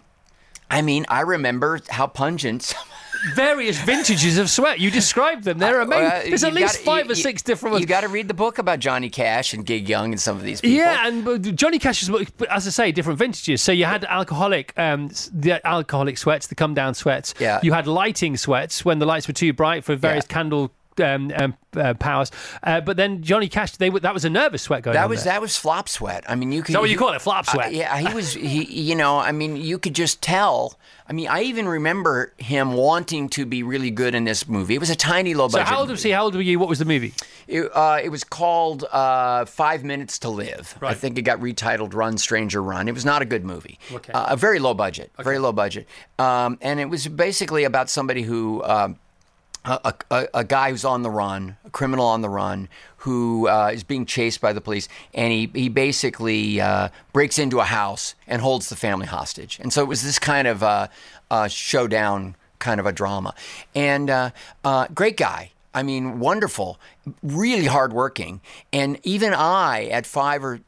I 0.70 0.82
mean, 0.82 1.06
I 1.08 1.20
remember 1.22 1.80
how 1.88 2.06
pungent. 2.06 2.74
Various 3.34 3.78
vintages 3.80 4.36
of 4.38 4.48
sweat. 4.50 4.78
You 4.78 4.90
described 4.90 5.42
them. 5.44 5.58
They're 5.58 5.80
amazing. 5.80 6.04
Uh, 6.06 6.22
There's 6.28 6.44
at 6.44 6.52
least 6.52 6.74
gotta- 6.74 6.84
five 6.84 7.06
you- 7.06 7.12
or 7.12 7.14
six 7.14 7.42
different 7.42 7.72
ones. 7.72 7.80
You 7.80 7.86
got 7.86 8.02
to 8.02 8.08
read 8.08 8.28
the 8.28 8.34
book 8.34 8.58
about 8.58 8.78
Johnny 8.78 9.08
Cash 9.08 9.52
and 9.54 9.64
Gig 9.64 9.88
Young 9.88 10.12
and 10.12 10.20
some 10.20 10.36
of 10.36 10.42
these 10.42 10.60
people. 10.60 10.76
Yeah, 10.76 11.06
and 11.08 11.56
Johnny 11.58 11.78
Cash's, 11.78 12.08
but 12.36 12.48
as 12.50 12.66
I 12.66 12.70
say, 12.70 12.92
different 12.92 13.18
vintages. 13.18 13.62
So 13.62 13.72
you 13.72 13.84
had 13.86 14.04
alcoholic, 14.04 14.72
um, 14.76 15.10
the 15.32 15.66
alcoholic 15.66 16.18
sweats, 16.18 16.46
the 16.46 16.54
come 16.54 16.74
down 16.74 16.94
sweats. 16.94 17.34
Yeah. 17.40 17.58
You 17.62 17.72
had 17.72 17.86
lighting 17.86 18.36
sweats 18.36 18.84
when 18.84 18.98
the 18.98 19.06
lights 19.06 19.26
were 19.26 19.34
too 19.34 19.52
bright 19.52 19.82
for 19.82 19.96
various 19.96 20.26
Yeah. 20.28 20.34
candle 20.34 20.70
um, 21.00 21.32
um, 21.36 21.54
uh, 21.76 21.94
powers. 21.94 22.30
Uh, 22.62 22.80
but 22.80 22.96
then 22.96 23.22
Johnny 23.22 23.48
Cash, 23.48 23.76
they 23.76 23.90
were, 23.90 24.00
that 24.00 24.14
was 24.14 24.24
a 24.24 24.30
nervous 24.30 24.62
sweat 24.62 24.82
going 24.82 24.94
That 24.94 25.04
on 25.04 25.10
was 25.10 25.24
there. 25.24 25.34
that 25.34 25.40
was 25.40 25.56
flop 25.56 25.88
sweat. 25.88 26.24
I 26.28 26.34
mean, 26.34 26.52
you 26.52 26.62
could. 26.62 26.70
Is 26.70 26.74
that 26.74 26.80
what 26.80 26.90
you 26.90 26.98
call 26.98 27.12
it? 27.12 27.22
Flop 27.22 27.46
Uh, 27.48 27.52
sweat? 27.52 27.72
yeah, 27.74 27.96
he 27.98 28.14
was. 28.14 28.32
He, 28.34 28.64
you 28.64 28.94
know, 28.94 29.18
I 29.18 29.32
mean, 29.32 29.56
you 29.56 29.78
could 29.78 29.94
just 29.94 30.22
tell. 30.22 30.78
I 31.08 31.12
mean, 31.12 31.28
I 31.28 31.42
even 31.42 31.68
remember 31.68 32.32
him 32.38 32.72
wanting 32.72 33.28
to 33.30 33.46
be 33.46 33.62
really 33.62 33.92
good 33.92 34.14
in 34.16 34.24
this 34.24 34.48
movie. 34.48 34.74
It 34.74 34.80
was 34.80 34.90
a 34.90 34.96
tiny, 34.96 35.34
low 35.34 35.48
budget. 35.48 35.68
So 35.68 35.72
how 35.74 35.80
old 35.80 35.90
was 35.90 36.02
he? 36.02 36.10
How 36.10 36.24
old 36.24 36.34
were 36.34 36.40
you? 36.42 36.58
What 36.58 36.68
was 36.68 36.80
the 36.80 36.84
movie? 36.84 37.14
It, 37.46 37.70
uh, 37.72 38.00
it 38.02 38.08
was 38.08 38.24
called 38.24 38.82
uh, 38.90 39.44
Five 39.44 39.84
Minutes 39.84 40.18
to 40.20 40.28
Live. 40.30 40.76
I 40.82 40.94
think 40.94 41.16
it 41.16 41.22
got 41.22 41.38
retitled 41.38 41.94
Run 41.94 42.18
Stranger 42.18 42.60
Run. 42.60 42.88
It 42.88 42.92
was 42.94 43.04
not 43.04 43.22
a 43.22 43.24
good 43.24 43.44
movie. 43.44 43.78
Okay. 43.92 44.12
Uh, 44.12 44.26
a 44.30 44.36
very 44.36 44.58
low 44.58 44.74
budget. 44.74 45.12
Very 45.18 45.38
low 45.38 45.52
budget. 45.52 45.86
Um, 46.18 46.58
and 46.60 46.80
it 46.80 46.86
was 46.86 47.06
basically 47.06 47.62
about 47.64 47.88
somebody 47.88 48.22
who. 48.22 48.64
Um, 48.64 48.98
a, 49.66 49.94
a, 50.10 50.28
a 50.34 50.44
guy 50.44 50.70
who's 50.70 50.84
on 50.84 51.02
the 51.02 51.10
run, 51.10 51.56
a 51.64 51.70
criminal 51.70 52.06
on 52.06 52.20
the 52.20 52.28
run, 52.28 52.68
who 52.98 53.48
uh, 53.48 53.70
is 53.72 53.84
being 53.84 54.06
chased 54.06 54.40
by 54.40 54.52
the 54.52 54.60
police, 54.60 54.88
and 55.14 55.32
he 55.32 55.50
he 55.54 55.68
basically 55.68 56.60
uh, 56.60 56.88
breaks 57.12 57.38
into 57.38 57.60
a 57.60 57.64
house 57.64 58.14
and 58.26 58.42
holds 58.42 58.68
the 58.68 58.76
family 58.76 59.06
hostage. 59.06 59.58
And 59.60 59.72
so 59.72 59.82
it 59.82 59.88
was 59.88 60.02
this 60.02 60.18
kind 60.18 60.48
of 60.48 60.62
uh, 60.62 60.88
uh, 61.30 61.48
showdown, 61.48 62.36
kind 62.58 62.80
of 62.80 62.86
a 62.86 62.92
drama. 62.92 63.34
And 63.74 64.10
uh, 64.10 64.30
uh, 64.64 64.86
great 64.94 65.16
guy. 65.16 65.52
I 65.74 65.82
mean, 65.82 66.20
wonderful, 66.20 66.80
really 67.22 67.66
hardworking. 67.66 68.40
And 68.72 68.98
even 69.02 69.34
I, 69.34 69.88
at 69.92 70.06
five 70.06 70.42
or 70.42 70.60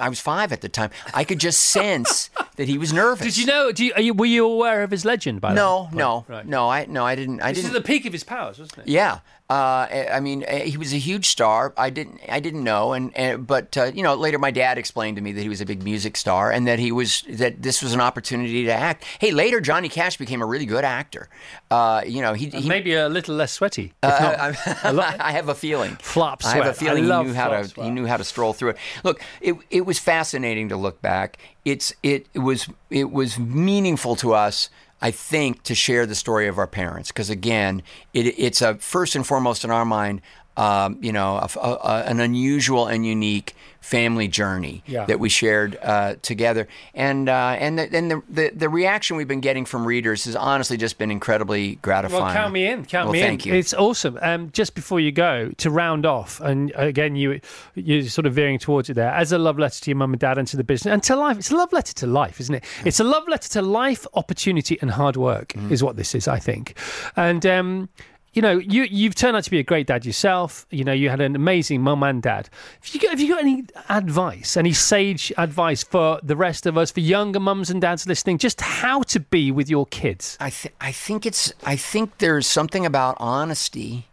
I 0.00 0.08
was 0.08 0.20
five 0.20 0.52
at 0.52 0.60
the 0.60 0.68
time. 0.68 0.90
I 1.14 1.24
could 1.24 1.38
just 1.38 1.60
sense 1.78 2.30
that 2.56 2.68
he 2.68 2.78
was 2.78 2.92
nervous. 2.92 3.26
Did 3.26 3.36
you 3.36 3.46
know? 3.46 3.72
Do 3.72 3.84
you, 3.84 3.92
you, 3.96 4.14
were 4.14 4.26
you 4.26 4.46
aware 4.46 4.82
of 4.82 4.90
his 4.90 5.04
legend 5.04 5.40
by 5.40 5.54
no, 5.54 5.88
that? 5.90 5.96
No, 5.96 6.24
right. 6.28 6.46
no, 6.46 6.68
I 6.68 6.86
no, 6.86 7.04
I 7.04 7.14
didn't. 7.14 7.40
I 7.40 7.52
this 7.52 7.62
didn't. 7.62 7.76
is 7.76 7.82
the 7.82 7.86
peak 7.86 8.04
of 8.06 8.12
his 8.12 8.24
powers, 8.24 8.58
wasn't 8.58 8.80
it? 8.80 8.88
Yeah, 8.88 9.20
uh, 9.50 9.86
I 10.12 10.20
mean, 10.20 10.44
uh, 10.44 10.56
he 10.56 10.76
was 10.76 10.92
a 10.92 10.98
huge 10.98 11.26
star. 11.28 11.72
I 11.78 11.88
didn't, 11.88 12.20
I 12.28 12.38
didn't 12.38 12.62
know, 12.62 12.92
and, 12.92 13.16
and 13.16 13.46
but 13.46 13.78
uh, 13.78 13.84
you 13.84 14.02
know, 14.02 14.14
later 14.14 14.38
my 14.38 14.50
dad 14.50 14.76
explained 14.76 15.16
to 15.16 15.22
me 15.22 15.32
that 15.32 15.40
he 15.40 15.48
was 15.48 15.62
a 15.62 15.66
big 15.66 15.82
music 15.82 16.18
star 16.18 16.52
and 16.52 16.66
that 16.66 16.78
he 16.78 16.92
was 16.92 17.22
that 17.30 17.62
this 17.62 17.82
was 17.82 17.94
an 17.94 18.00
opportunity 18.02 18.66
to 18.66 18.72
act. 18.72 19.04
Hey, 19.18 19.30
later 19.30 19.62
Johnny 19.62 19.88
Cash 19.88 20.18
became 20.18 20.42
a 20.42 20.46
really 20.46 20.66
good 20.66 20.84
actor. 20.84 21.30
Uh, 21.70 22.02
you 22.06 22.20
know, 22.20 22.34
he, 22.34 22.50
he 22.50 22.68
maybe 22.68 22.92
a 22.92 23.08
little 23.08 23.36
less 23.36 23.52
sweaty. 23.52 23.94
Uh, 24.02 24.52
I 25.18 25.32
have 25.32 25.48
a 25.48 25.54
feeling. 25.54 25.96
Flop 25.96 26.42
sweat. 26.42 26.54
I 26.54 26.56
have 26.58 26.66
a 26.66 26.74
feeling 26.74 27.04
he 27.04 27.08
knew 27.08 27.32
how 27.32 27.48
to 27.48 27.64
sweat. 27.68 27.86
he 27.86 27.90
knew 27.90 28.04
how 28.04 28.18
to 28.18 28.24
stroll 28.24 28.52
through 28.52 28.70
it. 28.70 28.76
Look, 29.02 29.22
it 29.40 29.56
it 29.70 29.86
was 29.86 29.98
fascinating 29.98 30.68
to 30.68 30.76
look 30.76 31.00
back. 31.00 31.38
It's 31.64 31.94
it, 32.02 32.26
it 32.34 32.40
was 32.40 32.68
it 32.90 33.10
was 33.10 33.38
meaningful 33.38 34.14
to 34.16 34.34
us 34.34 34.68
I 35.00 35.10
think, 35.10 35.62
to 35.64 35.74
share 35.74 36.06
the 36.06 36.14
story 36.14 36.48
of 36.48 36.58
our 36.58 36.66
parents. 36.66 37.08
Because 37.08 37.30
again, 37.30 37.82
it, 38.12 38.34
it's 38.38 38.60
a 38.60 38.74
first 38.76 39.14
and 39.14 39.26
foremost 39.26 39.64
in 39.64 39.70
our 39.70 39.84
mind, 39.84 40.20
um, 40.58 40.98
you 41.00 41.12
know, 41.12 41.36
a, 41.36 41.48
a, 41.60 42.02
an 42.06 42.20
unusual 42.20 42.88
and 42.88 43.06
unique 43.06 43.54
family 43.80 44.26
journey 44.26 44.82
yeah. 44.86 45.06
that 45.06 45.20
we 45.20 45.28
shared 45.28 45.78
uh, 45.82 46.16
together. 46.20 46.66
And 46.94 47.28
uh, 47.28 47.56
and 47.58 47.78
the, 47.78 47.96
and 47.96 48.10
the, 48.10 48.22
the, 48.28 48.50
the 48.50 48.68
reaction 48.68 49.16
we've 49.16 49.28
been 49.28 49.40
getting 49.40 49.64
from 49.64 49.86
readers 49.86 50.24
has 50.24 50.34
honestly 50.34 50.76
just 50.76 50.98
been 50.98 51.12
incredibly 51.12 51.76
gratifying. 51.76 52.24
Well, 52.24 52.34
count 52.34 52.52
me 52.52 52.66
in. 52.66 52.84
Count 52.84 53.06
well, 53.06 53.12
me 53.12 53.20
thank 53.20 53.46
in. 53.46 53.52
you. 53.52 53.58
It's 53.58 53.72
awesome. 53.72 54.18
Um, 54.20 54.50
just 54.50 54.74
before 54.74 54.98
you 54.98 55.12
go, 55.12 55.52
to 55.58 55.70
round 55.70 56.04
off, 56.04 56.40
and 56.40 56.72
again, 56.74 57.14
you 57.14 57.40
you're 57.76 58.02
sort 58.08 58.26
of 58.26 58.34
veering 58.34 58.58
towards 58.58 58.90
it 58.90 58.94
there 58.94 59.12
as 59.12 59.30
a 59.30 59.38
love 59.38 59.58
letter 59.58 59.80
to 59.80 59.90
your 59.90 59.96
mum 59.96 60.12
and 60.12 60.20
dad 60.20 60.38
and 60.38 60.48
to 60.48 60.56
the 60.56 60.64
business 60.64 60.92
and 60.92 61.02
to 61.04 61.14
life. 61.14 61.38
It's 61.38 61.52
a 61.52 61.56
love 61.56 61.72
letter 61.72 61.94
to 61.94 62.06
life, 62.08 62.40
isn't 62.40 62.56
it? 62.56 62.64
It's 62.84 62.98
a 62.98 63.04
love 63.04 63.28
letter 63.28 63.48
to 63.50 63.62
life, 63.62 64.06
opportunity, 64.14 64.76
and 64.82 64.90
hard 64.90 65.16
work. 65.16 65.50
Mm. 65.50 65.70
Is 65.70 65.84
what 65.84 65.96
this 65.96 66.16
is, 66.16 66.26
I 66.26 66.40
think. 66.40 66.76
And 67.14 67.46
um, 67.46 67.88
you 68.32 68.42
know, 68.42 68.58
you 68.58 68.82
you've 68.84 69.14
turned 69.14 69.36
out 69.36 69.44
to 69.44 69.50
be 69.50 69.58
a 69.58 69.62
great 69.62 69.86
dad 69.86 70.04
yourself. 70.04 70.66
You 70.70 70.84
know, 70.84 70.92
you 70.92 71.08
had 71.08 71.20
an 71.20 71.34
amazing 71.34 71.82
mum 71.82 72.02
and 72.02 72.22
dad. 72.22 72.48
Have 72.80 72.94
you 72.94 73.00
got, 73.00 73.10
have 73.10 73.20
you 73.20 73.28
got 73.28 73.40
any 73.40 73.64
advice, 73.88 74.56
any 74.56 74.72
sage 74.72 75.32
advice 75.36 75.82
for 75.82 76.20
the 76.22 76.36
rest 76.36 76.66
of 76.66 76.76
us, 76.76 76.90
for 76.90 77.00
younger 77.00 77.40
mums 77.40 77.70
and 77.70 77.80
dads 77.80 78.06
listening, 78.06 78.38
just 78.38 78.60
how 78.60 79.02
to 79.02 79.20
be 79.20 79.50
with 79.50 79.70
your 79.70 79.86
kids? 79.86 80.36
I 80.40 80.50
th- 80.50 80.74
I 80.80 80.92
think 80.92 81.26
it's 81.26 81.52
I 81.64 81.76
think 81.76 82.18
there's 82.18 82.46
something 82.46 82.84
about 82.84 83.16
honesty 83.18 84.06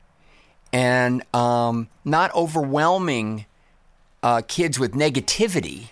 and 0.72 1.24
um, 1.34 1.90
not 2.04 2.34
overwhelming 2.34 3.46
uh, 4.24 4.42
kids 4.48 4.80
with 4.80 4.94
negativity 4.94 5.90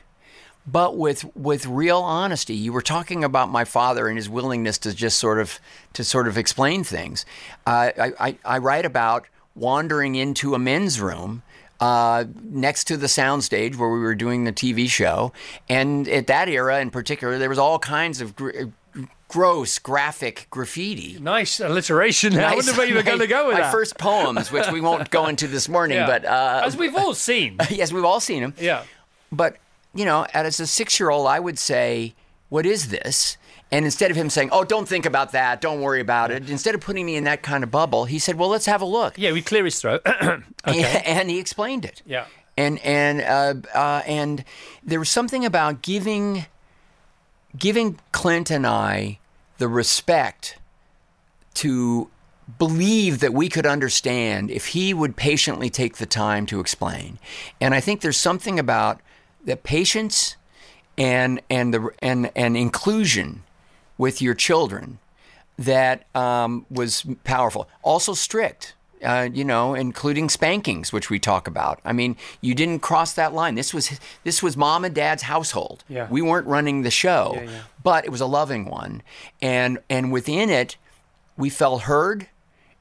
but 0.66 0.98
with 0.98 1.26
with 1.36 1.66
real 1.66 2.00
honesty. 2.00 2.56
You 2.56 2.74
were 2.74 2.82
talking 2.82 3.24
about 3.24 3.50
my 3.50 3.66
father 3.66 4.08
and 4.08 4.18
his 4.18 4.30
willingness 4.30 4.78
to 4.80 4.94
just 4.94 5.18
sort 5.18 5.40
of 5.40 5.60
to 5.94 6.04
sort 6.04 6.28
of 6.28 6.38
explain 6.38 6.84
things. 6.84 7.26
Uh, 7.66 7.92
I, 7.98 8.12
I, 8.20 8.38
I 8.46 8.58
write 8.60 8.86
about 8.86 9.26
wandering 9.56 10.16
into 10.16 10.56
a 10.56 10.60
men's 10.60 11.00
room. 11.00 11.44
Uh, 11.80 12.24
next 12.42 12.86
to 12.86 12.96
the 12.96 13.08
soundstage 13.08 13.76
where 13.76 13.90
we 13.90 14.00
were 14.00 14.16
doing 14.16 14.46
the 14.46 14.54
TV 14.54 14.90
show, 14.90 15.34
and 15.68 16.08
at 16.08 16.28
that 16.28 16.48
era 16.48 16.80
in 16.80 16.90
particular, 16.90 17.38
there 17.38 17.50
was 17.50 17.60
all 17.60 17.78
kinds 17.78 18.22
of 18.22 18.38
gr- 18.38 18.52
gross 19.28 19.80
graphic 19.80 20.48
graffiti. 20.50 21.18
Nice 21.20 21.60
alliteration. 21.60 22.34
Nice, 22.34 22.52
I 22.52 22.56
wonder 22.56 22.74
where 22.74 22.88
you 22.88 22.96
were 22.96 23.04
going 23.04 23.20
to 23.20 23.28
go 23.28 23.48
with 23.48 23.56
my 23.56 23.62
that. 23.62 23.72
first 23.72 23.98
poems, 23.98 24.50
which 24.52 24.70
we 24.72 24.80
won't 24.80 25.10
go 25.10 25.28
into 25.28 25.48
this 25.48 25.68
morning, 25.68 25.98
yeah. 25.98 26.06
but 26.06 26.24
uh, 26.24 26.62
as 26.64 26.78
we've 26.78 26.96
all 26.96 27.14
seen. 27.16 27.58
yes, 27.70 27.92
we've 27.92 28.06
all 28.06 28.20
seen 28.20 28.44
them. 28.44 28.54
Yeah. 28.60 28.84
But 29.32 29.58
you 29.94 30.06
know, 30.06 30.26
as 30.34 30.60
a 30.60 30.68
six 30.68 31.00
year 31.00 31.10
old, 31.10 31.28
I 31.28 31.40
would 31.40 31.60
say, 31.60 32.16
What 32.50 32.66
is 32.66 32.90
this? 32.90 33.38
And 33.72 33.86
instead 33.86 34.12
of 34.12 34.18
him 34.18 34.30
saying, 34.30 34.50
Oh, 34.52 34.64
don't 34.64 34.88
think 34.88 35.06
about 35.06 35.32
that, 35.32 35.62
don't 35.62 35.82
worry 35.82 36.02
about 36.02 36.32
it, 36.32 36.50
instead 36.50 36.76
of 36.76 36.82
putting 36.82 37.06
me 37.06 37.16
in 37.16 37.24
that 37.24 37.42
kind 37.42 37.64
of 37.64 37.72
bubble, 37.72 38.06
he 38.06 38.20
said, 38.20 38.36
Well, 38.36 38.50
let's 38.50 38.66
have 38.66 38.82
a 38.82 38.86
look. 38.86 39.18
Yeah, 39.18 39.32
we 39.32 39.42
clear 39.42 39.66
his 39.66 39.80
throat. 39.80 40.02
okay. 40.68 41.02
And 41.06 41.30
he 41.30 41.40
explained 41.40 41.86
it. 41.86 42.02
Yeah. 42.06 42.26
And 42.56 42.80
and 42.80 43.22
uh, 43.22 43.68
uh, 43.78 44.04
and 44.06 44.44
there 44.84 45.00
was 45.00 45.10
something 45.10 45.44
about 45.44 45.82
giving 45.82 46.46
giving 47.58 48.00
Clint 48.12 48.52
and 48.52 48.66
I 48.66 49.20
the 49.58 49.68
respect 49.68 50.58
to 51.56 52.10
believe 52.58 53.20
that 53.20 53.34
we 53.34 53.50
could 53.50 53.66
understand 53.66 54.52
if 54.52 54.68
he 54.68 54.94
would 54.94 55.16
patiently 55.16 55.70
take 55.70 55.98
the 55.98 56.06
time 56.06 56.46
to 56.48 56.60
explain. 56.60 57.18
And 57.62 57.74
I 57.74 57.80
think 57.80 58.02
there's 58.02 58.18
something 58.18 58.60
about 58.60 59.02
the 59.44 59.58
patience 59.58 60.36
and 60.98 61.42
and 61.50 61.74
the 61.74 61.90
and 62.00 62.32
and 62.36 62.56
inclusion 62.58 63.44
with 63.98 64.22
your 64.22 64.34
children 64.34 65.00
that 65.58 66.06
um, 66.16 66.66
was 66.70 67.06
powerful. 67.24 67.68
Also 67.84 68.14
strict. 68.14 68.76
Uh, 69.04 69.28
you 69.34 69.44
know, 69.44 69.74
including 69.74 70.30
spankings, 70.30 70.94
which 70.94 71.10
we 71.10 71.20
talk 71.20 71.46
about. 71.46 71.82
I 71.84 71.92
mean, 71.92 72.16
you 72.40 72.56
didn't 72.56 72.80
cross 72.80 73.12
that 73.16 73.34
line. 73.34 73.56
This 73.56 73.74
was 73.74 74.00
this 74.24 74.42
was 74.42 74.56
mom 74.56 74.86
and 74.86 74.96
dad's 74.96 75.24
household. 75.24 75.84
Yeah. 75.90 76.08
We 76.10 76.22
weren't 76.22 76.48
running 76.48 76.84
the 76.84 76.90
show, 76.90 77.34
yeah, 77.36 77.44
yeah. 77.44 77.62
but 77.84 78.06
it 78.06 78.12
was 78.12 78.22
a 78.22 78.26
loving 78.26 78.64
one, 78.64 79.04
and 79.42 79.80
and 79.90 80.10
within 80.10 80.50
it, 80.50 80.78
we 81.36 81.50
felt 81.50 81.82
heard, 81.82 82.28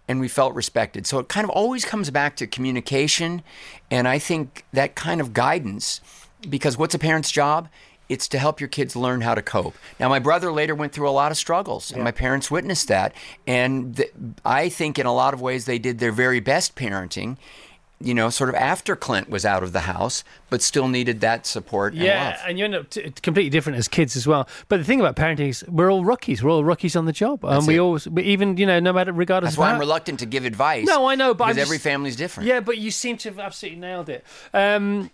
and 0.06 0.20
we 0.20 0.28
felt 0.28 0.54
respected. 0.54 1.08
So 1.08 1.18
it 1.18 1.28
kind 1.28 1.42
of 1.42 1.50
always 1.50 1.84
comes 1.84 2.08
back 2.10 2.36
to 2.36 2.46
communication, 2.46 3.42
and 3.90 4.06
I 4.06 4.20
think 4.20 4.64
that 4.72 4.94
kind 4.94 5.20
of 5.20 5.32
guidance, 5.32 6.00
because 6.48 6.76
what's 6.76 6.94
a 6.94 6.98
parent's 6.98 7.30
job? 7.30 7.68
It's 8.08 8.28
to 8.28 8.38
help 8.38 8.60
your 8.60 8.68
kids 8.68 8.94
learn 8.94 9.22
how 9.22 9.34
to 9.34 9.40
cope. 9.42 9.74
Now, 9.98 10.08
my 10.10 10.18
brother 10.18 10.52
later 10.52 10.74
went 10.74 10.92
through 10.92 11.08
a 11.08 11.12
lot 11.12 11.30
of 11.30 11.38
struggles, 11.38 11.90
and 11.90 12.02
my 12.04 12.10
parents 12.10 12.50
witnessed 12.50 12.88
that. 12.88 13.14
And 13.46 13.96
th- 13.96 14.12
I 14.44 14.68
think 14.68 14.98
in 14.98 15.06
a 15.06 15.14
lot 15.14 15.32
of 15.32 15.40
ways 15.40 15.64
they 15.64 15.78
did 15.78 15.98
their 15.98 16.12
very 16.12 16.40
best 16.40 16.74
parenting, 16.74 17.38
you 18.00 18.12
know, 18.12 18.28
sort 18.28 18.50
of 18.50 18.56
after 18.56 18.96
Clint 18.96 19.30
was 19.30 19.46
out 19.46 19.62
of 19.62 19.72
the 19.72 19.80
house, 19.82 20.24
but 20.50 20.60
still 20.60 20.88
needed 20.88 21.20
that 21.20 21.46
support 21.46 21.94
and 21.94 22.02
Yeah, 22.02 22.30
love. 22.30 22.36
and 22.48 22.58
you 22.58 22.64
end 22.66 22.74
up 22.74 22.90
t- 22.90 23.02
completely 23.22 23.48
different 23.48 23.78
as 23.78 23.86
kids 23.88 24.14
as 24.16 24.26
well. 24.26 24.46
But 24.68 24.78
the 24.78 24.84
thing 24.84 24.98
about 25.00 25.14
parenting 25.16 25.48
is 25.48 25.64
we're 25.68 25.90
all 25.90 26.04
rookies. 26.04 26.42
We're 26.42 26.50
all 26.50 26.64
rookies 26.64 26.96
on 26.96 27.06
the 27.06 27.12
job, 27.12 27.44
and 27.44 27.66
we 27.66 27.76
it. 27.76 27.78
always, 27.78 28.08
we 28.08 28.24
even 28.24 28.56
you 28.58 28.66
know, 28.66 28.80
no 28.80 28.92
matter 28.92 29.12
regardless 29.12 29.52
That's 29.52 29.56
of 29.56 29.60
why 29.60 29.68
how- 29.68 29.74
I'm 29.74 29.80
reluctant 29.80 30.18
to 30.18 30.26
give 30.26 30.44
advice. 30.44 30.86
No, 30.86 31.06
I 31.06 31.14
know, 31.14 31.32
but 31.32 31.44
because 31.46 31.56
I'm 31.58 31.62
every 31.62 31.78
family's 31.78 32.16
different. 32.16 32.48
Yeah, 32.48 32.60
but 32.60 32.76
you 32.76 32.90
seem 32.90 33.16
to 33.18 33.28
have 33.30 33.38
absolutely 33.38 33.80
nailed 33.80 34.08
it. 34.10 34.24
Um, 34.52 35.10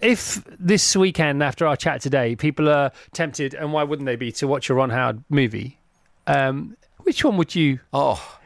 if 0.00 0.42
this 0.58 0.96
weekend 0.96 1.42
after 1.42 1.66
our 1.66 1.76
chat 1.76 2.00
today, 2.00 2.36
people 2.36 2.68
are 2.68 2.92
tempted, 3.12 3.54
and 3.54 3.72
why 3.72 3.82
wouldn't 3.82 4.06
they 4.06 4.16
be, 4.16 4.32
to 4.32 4.46
watch 4.46 4.70
a 4.70 4.74
Ron 4.74 4.90
Howard 4.90 5.24
movie? 5.28 5.78
Um, 6.26 6.76
which 6.98 7.24
one 7.24 7.36
would 7.36 7.54
you? 7.54 7.80
Oh, 7.92 8.38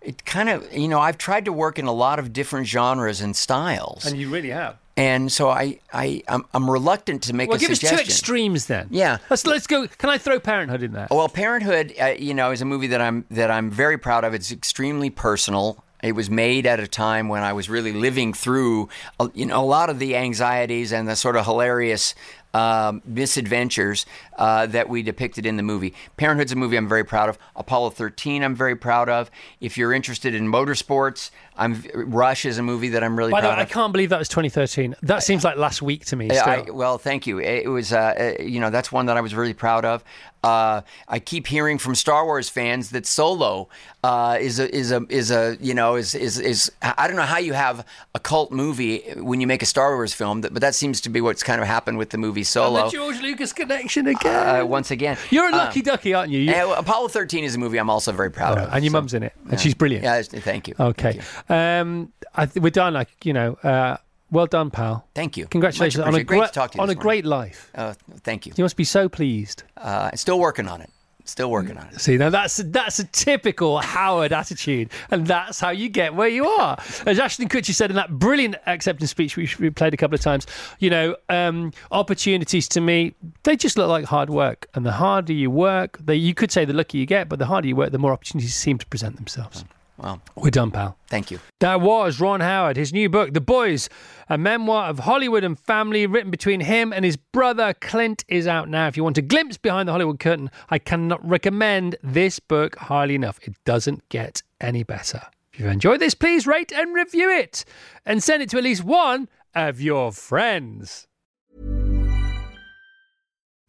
it 0.00 0.24
kind 0.24 0.48
of, 0.48 0.72
you 0.72 0.88
know, 0.88 1.00
I've 1.00 1.18
tried 1.18 1.44
to 1.46 1.52
work 1.52 1.78
in 1.78 1.86
a 1.86 1.92
lot 1.92 2.18
of 2.18 2.32
different 2.32 2.66
genres 2.66 3.20
and 3.20 3.34
styles. 3.34 4.04
And 4.04 4.18
you 4.18 4.28
really 4.28 4.50
have. 4.50 4.76
And 4.96 5.32
so 5.32 5.48
I, 5.48 5.78
I, 5.92 6.22
I'm, 6.28 6.44
I'm 6.52 6.70
reluctant 6.70 7.22
to 7.24 7.32
make 7.32 7.48
Well, 7.48 7.56
a 7.56 7.60
give 7.60 7.70
us 7.70 7.78
two 7.78 7.96
extremes 7.96 8.66
then. 8.66 8.88
Yeah. 8.90 9.18
Let's 9.30 9.46
let's 9.46 9.66
go. 9.66 9.86
Can 9.86 10.10
I 10.10 10.18
throw 10.18 10.38
Parenthood 10.38 10.82
in 10.82 10.92
there? 10.92 11.08
Well, 11.10 11.30
Parenthood, 11.30 11.94
uh, 11.98 12.14
you 12.18 12.34
know, 12.34 12.50
is 12.50 12.60
a 12.60 12.66
movie 12.66 12.88
that 12.88 13.00
I'm 13.00 13.24
that 13.30 13.50
I'm 13.50 13.70
very 13.70 13.96
proud 13.96 14.24
of. 14.24 14.34
It's 14.34 14.52
extremely 14.52 15.08
personal. 15.08 15.82
It 16.02 16.12
was 16.12 16.28
made 16.28 16.66
at 16.66 16.80
a 16.80 16.88
time 16.88 17.28
when 17.28 17.42
I 17.42 17.52
was 17.52 17.68
really 17.68 17.92
living 17.92 18.32
through, 18.32 18.88
uh, 19.20 19.28
you 19.34 19.46
know, 19.46 19.62
a 19.62 19.64
lot 19.64 19.88
of 19.88 20.00
the 20.00 20.16
anxieties 20.16 20.92
and 20.92 21.08
the 21.08 21.14
sort 21.14 21.36
of 21.36 21.44
hilarious 21.44 22.14
um, 22.54 23.02
misadventures 23.04 24.06
uh, 24.36 24.66
that 24.66 24.88
we 24.88 25.02
depicted 25.02 25.46
in 25.46 25.56
the 25.56 25.62
movie. 25.62 25.94
Parenthood's 26.16 26.52
a 26.52 26.56
movie 26.56 26.76
I'm 26.76 26.88
very 26.88 27.04
proud 27.04 27.28
of. 27.28 27.38
Apollo 27.56 27.90
13, 27.90 28.42
I'm 28.42 28.54
very 28.54 28.76
proud 28.76 29.08
of. 29.08 29.30
If 29.60 29.78
you're 29.78 29.92
interested 29.92 30.34
in 30.34 30.48
motorsports, 30.48 31.30
I'm 31.56 31.82
Rush 31.94 32.46
is 32.46 32.58
a 32.58 32.62
movie 32.62 32.88
that 32.90 33.04
I'm 33.04 33.16
really 33.16 33.30
By 33.30 33.40
the 33.40 33.48
proud 33.48 33.58
way, 33.58 33.62
I 33.62 33.66
can't 33.66 33.92
believe 33.92 34.08
that 34.10 34.18
was 34.18 34.28
2013. 34.28 34.96
That 35.02 35.22
seems 35.22 35.44
like 35.44 35.56
last 35.56 35.82
week 35.82 36.06
to 36.06 36.16
me. 36.16 36.30
I, 36.30 36.70
well, 36.70 36.96
thank 36.96 37.26
you. 37.26 37.40
It 37.40 37.68
was, 37.68 37.92
uh, 37.92 38.34
uh, 38.38 38.42
you 38.42 38.58
know, 38.58 38.70
that's 38.70 38.90
one 38.90 39.06
that 39.06 39.16
I 39.16 39.20
was 39.20 39.34
really 39.34 39.52
proud 39.52 39.84
of. 39.84 40.02
Uh, 40.42 40.80
I 41.06 41.20
keep 41.20 41.46
hearing 41.46 41.78
from 41.78 41.94
Star 41.94 42.24
Wars 42.24 42.48
fans 42.48 42.90
that 42.90 43.06
Solo 43.06 43.68
uh, 44.02 44.38
is 44.40 44.58
a 44.58 44.74
is 44.74 44.90
a 44.90 45.06
is 45.08 45.30
a 45.30 45.56
you 45.60 45.72
know 45.72 45.94
is 45.94 46.16
is 46.16 46.40
is 46.40 46.72
I 46.82 47.06
don't 47.06 47.16
know 47.16 47.22
how 47.22 47.38
you 47.38 47.52
have 47.52 47.86
a 48.12 48.18
cult 48.18 48.50
movie 48.50 49.02
when 49.18 49.40
you 49.40 49.46
make 49.46 49.62
a 49.62 49.66
Star 49.66 49.94
Wars 49.94 50.12
film, 50.12 50.40
but 50.40 50.54
that 50.54 50.74
seems 50.74 51.00
to 51.02 51.10
be 51.10 51.20
what's 51.20 51.44
kind 51.44 51.60
of 51.60 51.68
happened 51.68 51.98
with 51.98 52.10
the 52.10 52.18
movie 52.18 52.41
Solo. 52.44 52.84
The 52.84 52.90
George 52.90 53.20
Lucas 53.20 53.52
connection 53.52 54.06
again. 54.06 54.62
Uh, 54.62 54.64
once 54.66 54.90
again, 54.90 55.16
You're 55.30 55.48
a 55.48 55.52
Uh, 55.52 55.56
lucky 55.58 55.82
ducky, 55.82 56.14
aren't 56.14 56.30
you? 56.30 56.40
You- 56.40 56.54
uh, 56.54 56.74
Apollo 56.78 57.08
13 57.08 57.44
is 57.44 57.54
a 57.54 57.58
movie 57.58 57.78
I'm 57.78 57.90
also 57.90 58.12
very 58.12 58.30
proud 58.30 58.58
of. 58.58 58.72
and 58.72 58.84
your 58.84 58.90
so- 58.90 58.98
mum's 58.98 59.14
in 59.14 59.22
it, 59.22 59.32
and 59.50 59.60
she's 59.60 59.74
brilliant. 59.74 60.04
Yeah, 60.04 60.22
thank 60.22 60.68
you. 60.68 60.74
Okay. 60.78 61.20
Thank 61.20 61.24
you. 61.48 61.54
Um, 61.54 62.12
I 62.34 62.46
th- 62.46 62.62
we're 62.62 62.70
done. 62.70 62.94
Like 62.94 63.08
you 63.24 63.32
know, 63.32 63.54
uh, 63.62 63.96
well 64.30 64.46
done, 64.46 64.70
pal. 64.70 65.06
Thank 65.14 65.36
you. 65.36 65.46
Congratulations 65.46 66.02
on 66.04 66.14
a 66.14 66.24
great 66.24 66.46
to 66.46 66.52
talk 66.52 66.70
to 66.72 66.76
you 66.78 66.82
on 66.82 66.88
a 66.88 66.94
morning. 66.94 67.02
great 67.02 67.24
life. 67.26 67.70
Uh, 67.74 67.94
thank 68.22 68.46
you. 68.46 68.52
You 68.56 68.64
must 68.64 68.76
be 68.76 68.84
so 68.84 69.08
pleased. 69.08 69.62
Uh, 69.76 70.10
still 70.14 70.38
working 70.40 70.68
on 70.68 70.80
it. 70.80 70.90
Still 71.24 71.50
working 71.50 71.78
on 71.78 71.86
it. 71.86 72.00
See, 72.00 72.16
now 72.16 72.30
that's 72.30 72.56
that's 72.56 72.98
a 72.98 73.04
typical 73.04 73.78
Howard 73.80 74.32
attitude, 74.32 74.90
and 75.10 75.26
that's 75.26 75.60
how 75.60 75.70
you 75.70 75.88
get 75.88 76.14
where 76.14 76.28
you 76.28 76.46
are. 76.46 76.76
As 77.06 77.18
Ashton 77.18 77.48
Kutcher 77.48 77.72
said 77.72 77.90
in 77.90 77.96
that 77.96 78.18
brilliant 78.18 78.56
acceptance 78.66 79.10
speech 79.10 79.36
we 79.36 79.70
played 79.70 79.94
a 79.94 79.96
couple 79.96 80.16
of 80.16 80.20
times, 80.20 80.46
you 80.80 80.90
know, 80.90 81.16
um, 81.28 81.72
opportunities 81.92 82.66
to 82.68 82.80
me 82.80 83.14
they 83.44 83.56
just 83.56 83.76
look 83.78 83.88
like 83.88 84.04
hard 84.04 84.30
work, 84.30 84.66
and 84.74 84.84
the 84.84 84.92
harder 84.92 85.32
you 85.32 85.50
work, 85.50 86.00
you 86.08 86.34
could 86.34 86.50
say 86.50 86.64
the 86.64 86.72
luckier 86.72 87.00
you 87.00 87.06
get, 87.06 87.28
but 87.28 87.38
the 87.38 87.46
harder 87.46 87.68
you 87.68 87.76
work, 87.76 87.92
the 87.92 87.98
more 87.98 88.12
opportunities 88.12 88.54
seem 88.54 88.78
to 88.78 88.86
present 88.86 89.16
themselves. 89.16 89.64
Well, 89.98 90.20
We're 90.34 90.50
done, 90.50 90.70
pal. 90.70 90.96
thank 91.06 91.30
you. 91.30 91.38
That 91.60 91.80
was 91.80 92.18
Ron 92.20 92.40
Howard, 92.40 92.76
his 92.76 92.92
new 92.92 93.08
book, 93.08 93.34
The 93.34 93.40
Boys, 93.40 93.88
a 94.28 94.36
memoir 94.38 94.88
of 94.88 95.00
Hollywood 95.00 95.44
and 95.44 95.58
family 95.58 96.06
written 96.06 96.30
between 96.30 96.60
him 96.60 96.92
and 96.92 97.04
his 97.04 97.16
brother 97.16 97.74
Clint, 97.74 98.24
is 98.26 98.46
out 98.46 98.68
now. 98.68 98.88
If 98.88 98.96
you 98.96 99.04
want 99.04 99.18
a 99.18 99.22
glimpse 99.22 99.58
behind 99.58 99.88
the 99.88 99.92
Hollywood 99.92 100.18
curtain, 100.18 100.50
I 100.70 100.78
cannot 100.78 101.26
recommend 101.28 101.96
this 102.02 102.40
book 102.40 102.76
highly 102.76 103.14
enough. 103.14 103.38
It 103.42 103.54
doesn't 103.64 104.08
get 104.08 104.42
any 104.60 104.82
better. 104.82 105.20
If 105.52 105.60
you've 105.60 105.68
enjoyed 105.68 106.00
this, 106.00 106.14
please 106.14 106.46
rate 106.46 106.72
and 106.72 106.94
review 106.94 107.30
it 107.30 107.64
and 108.06 108.22
send 108.22 108.42
it 108.42 108.48
to 108.50 108.58
at 108.58 108.64
least 108.64 108.82
one 108.84 109.28
of 109.54 109.80
your 109.80 110.10
friends. 110.10 111.06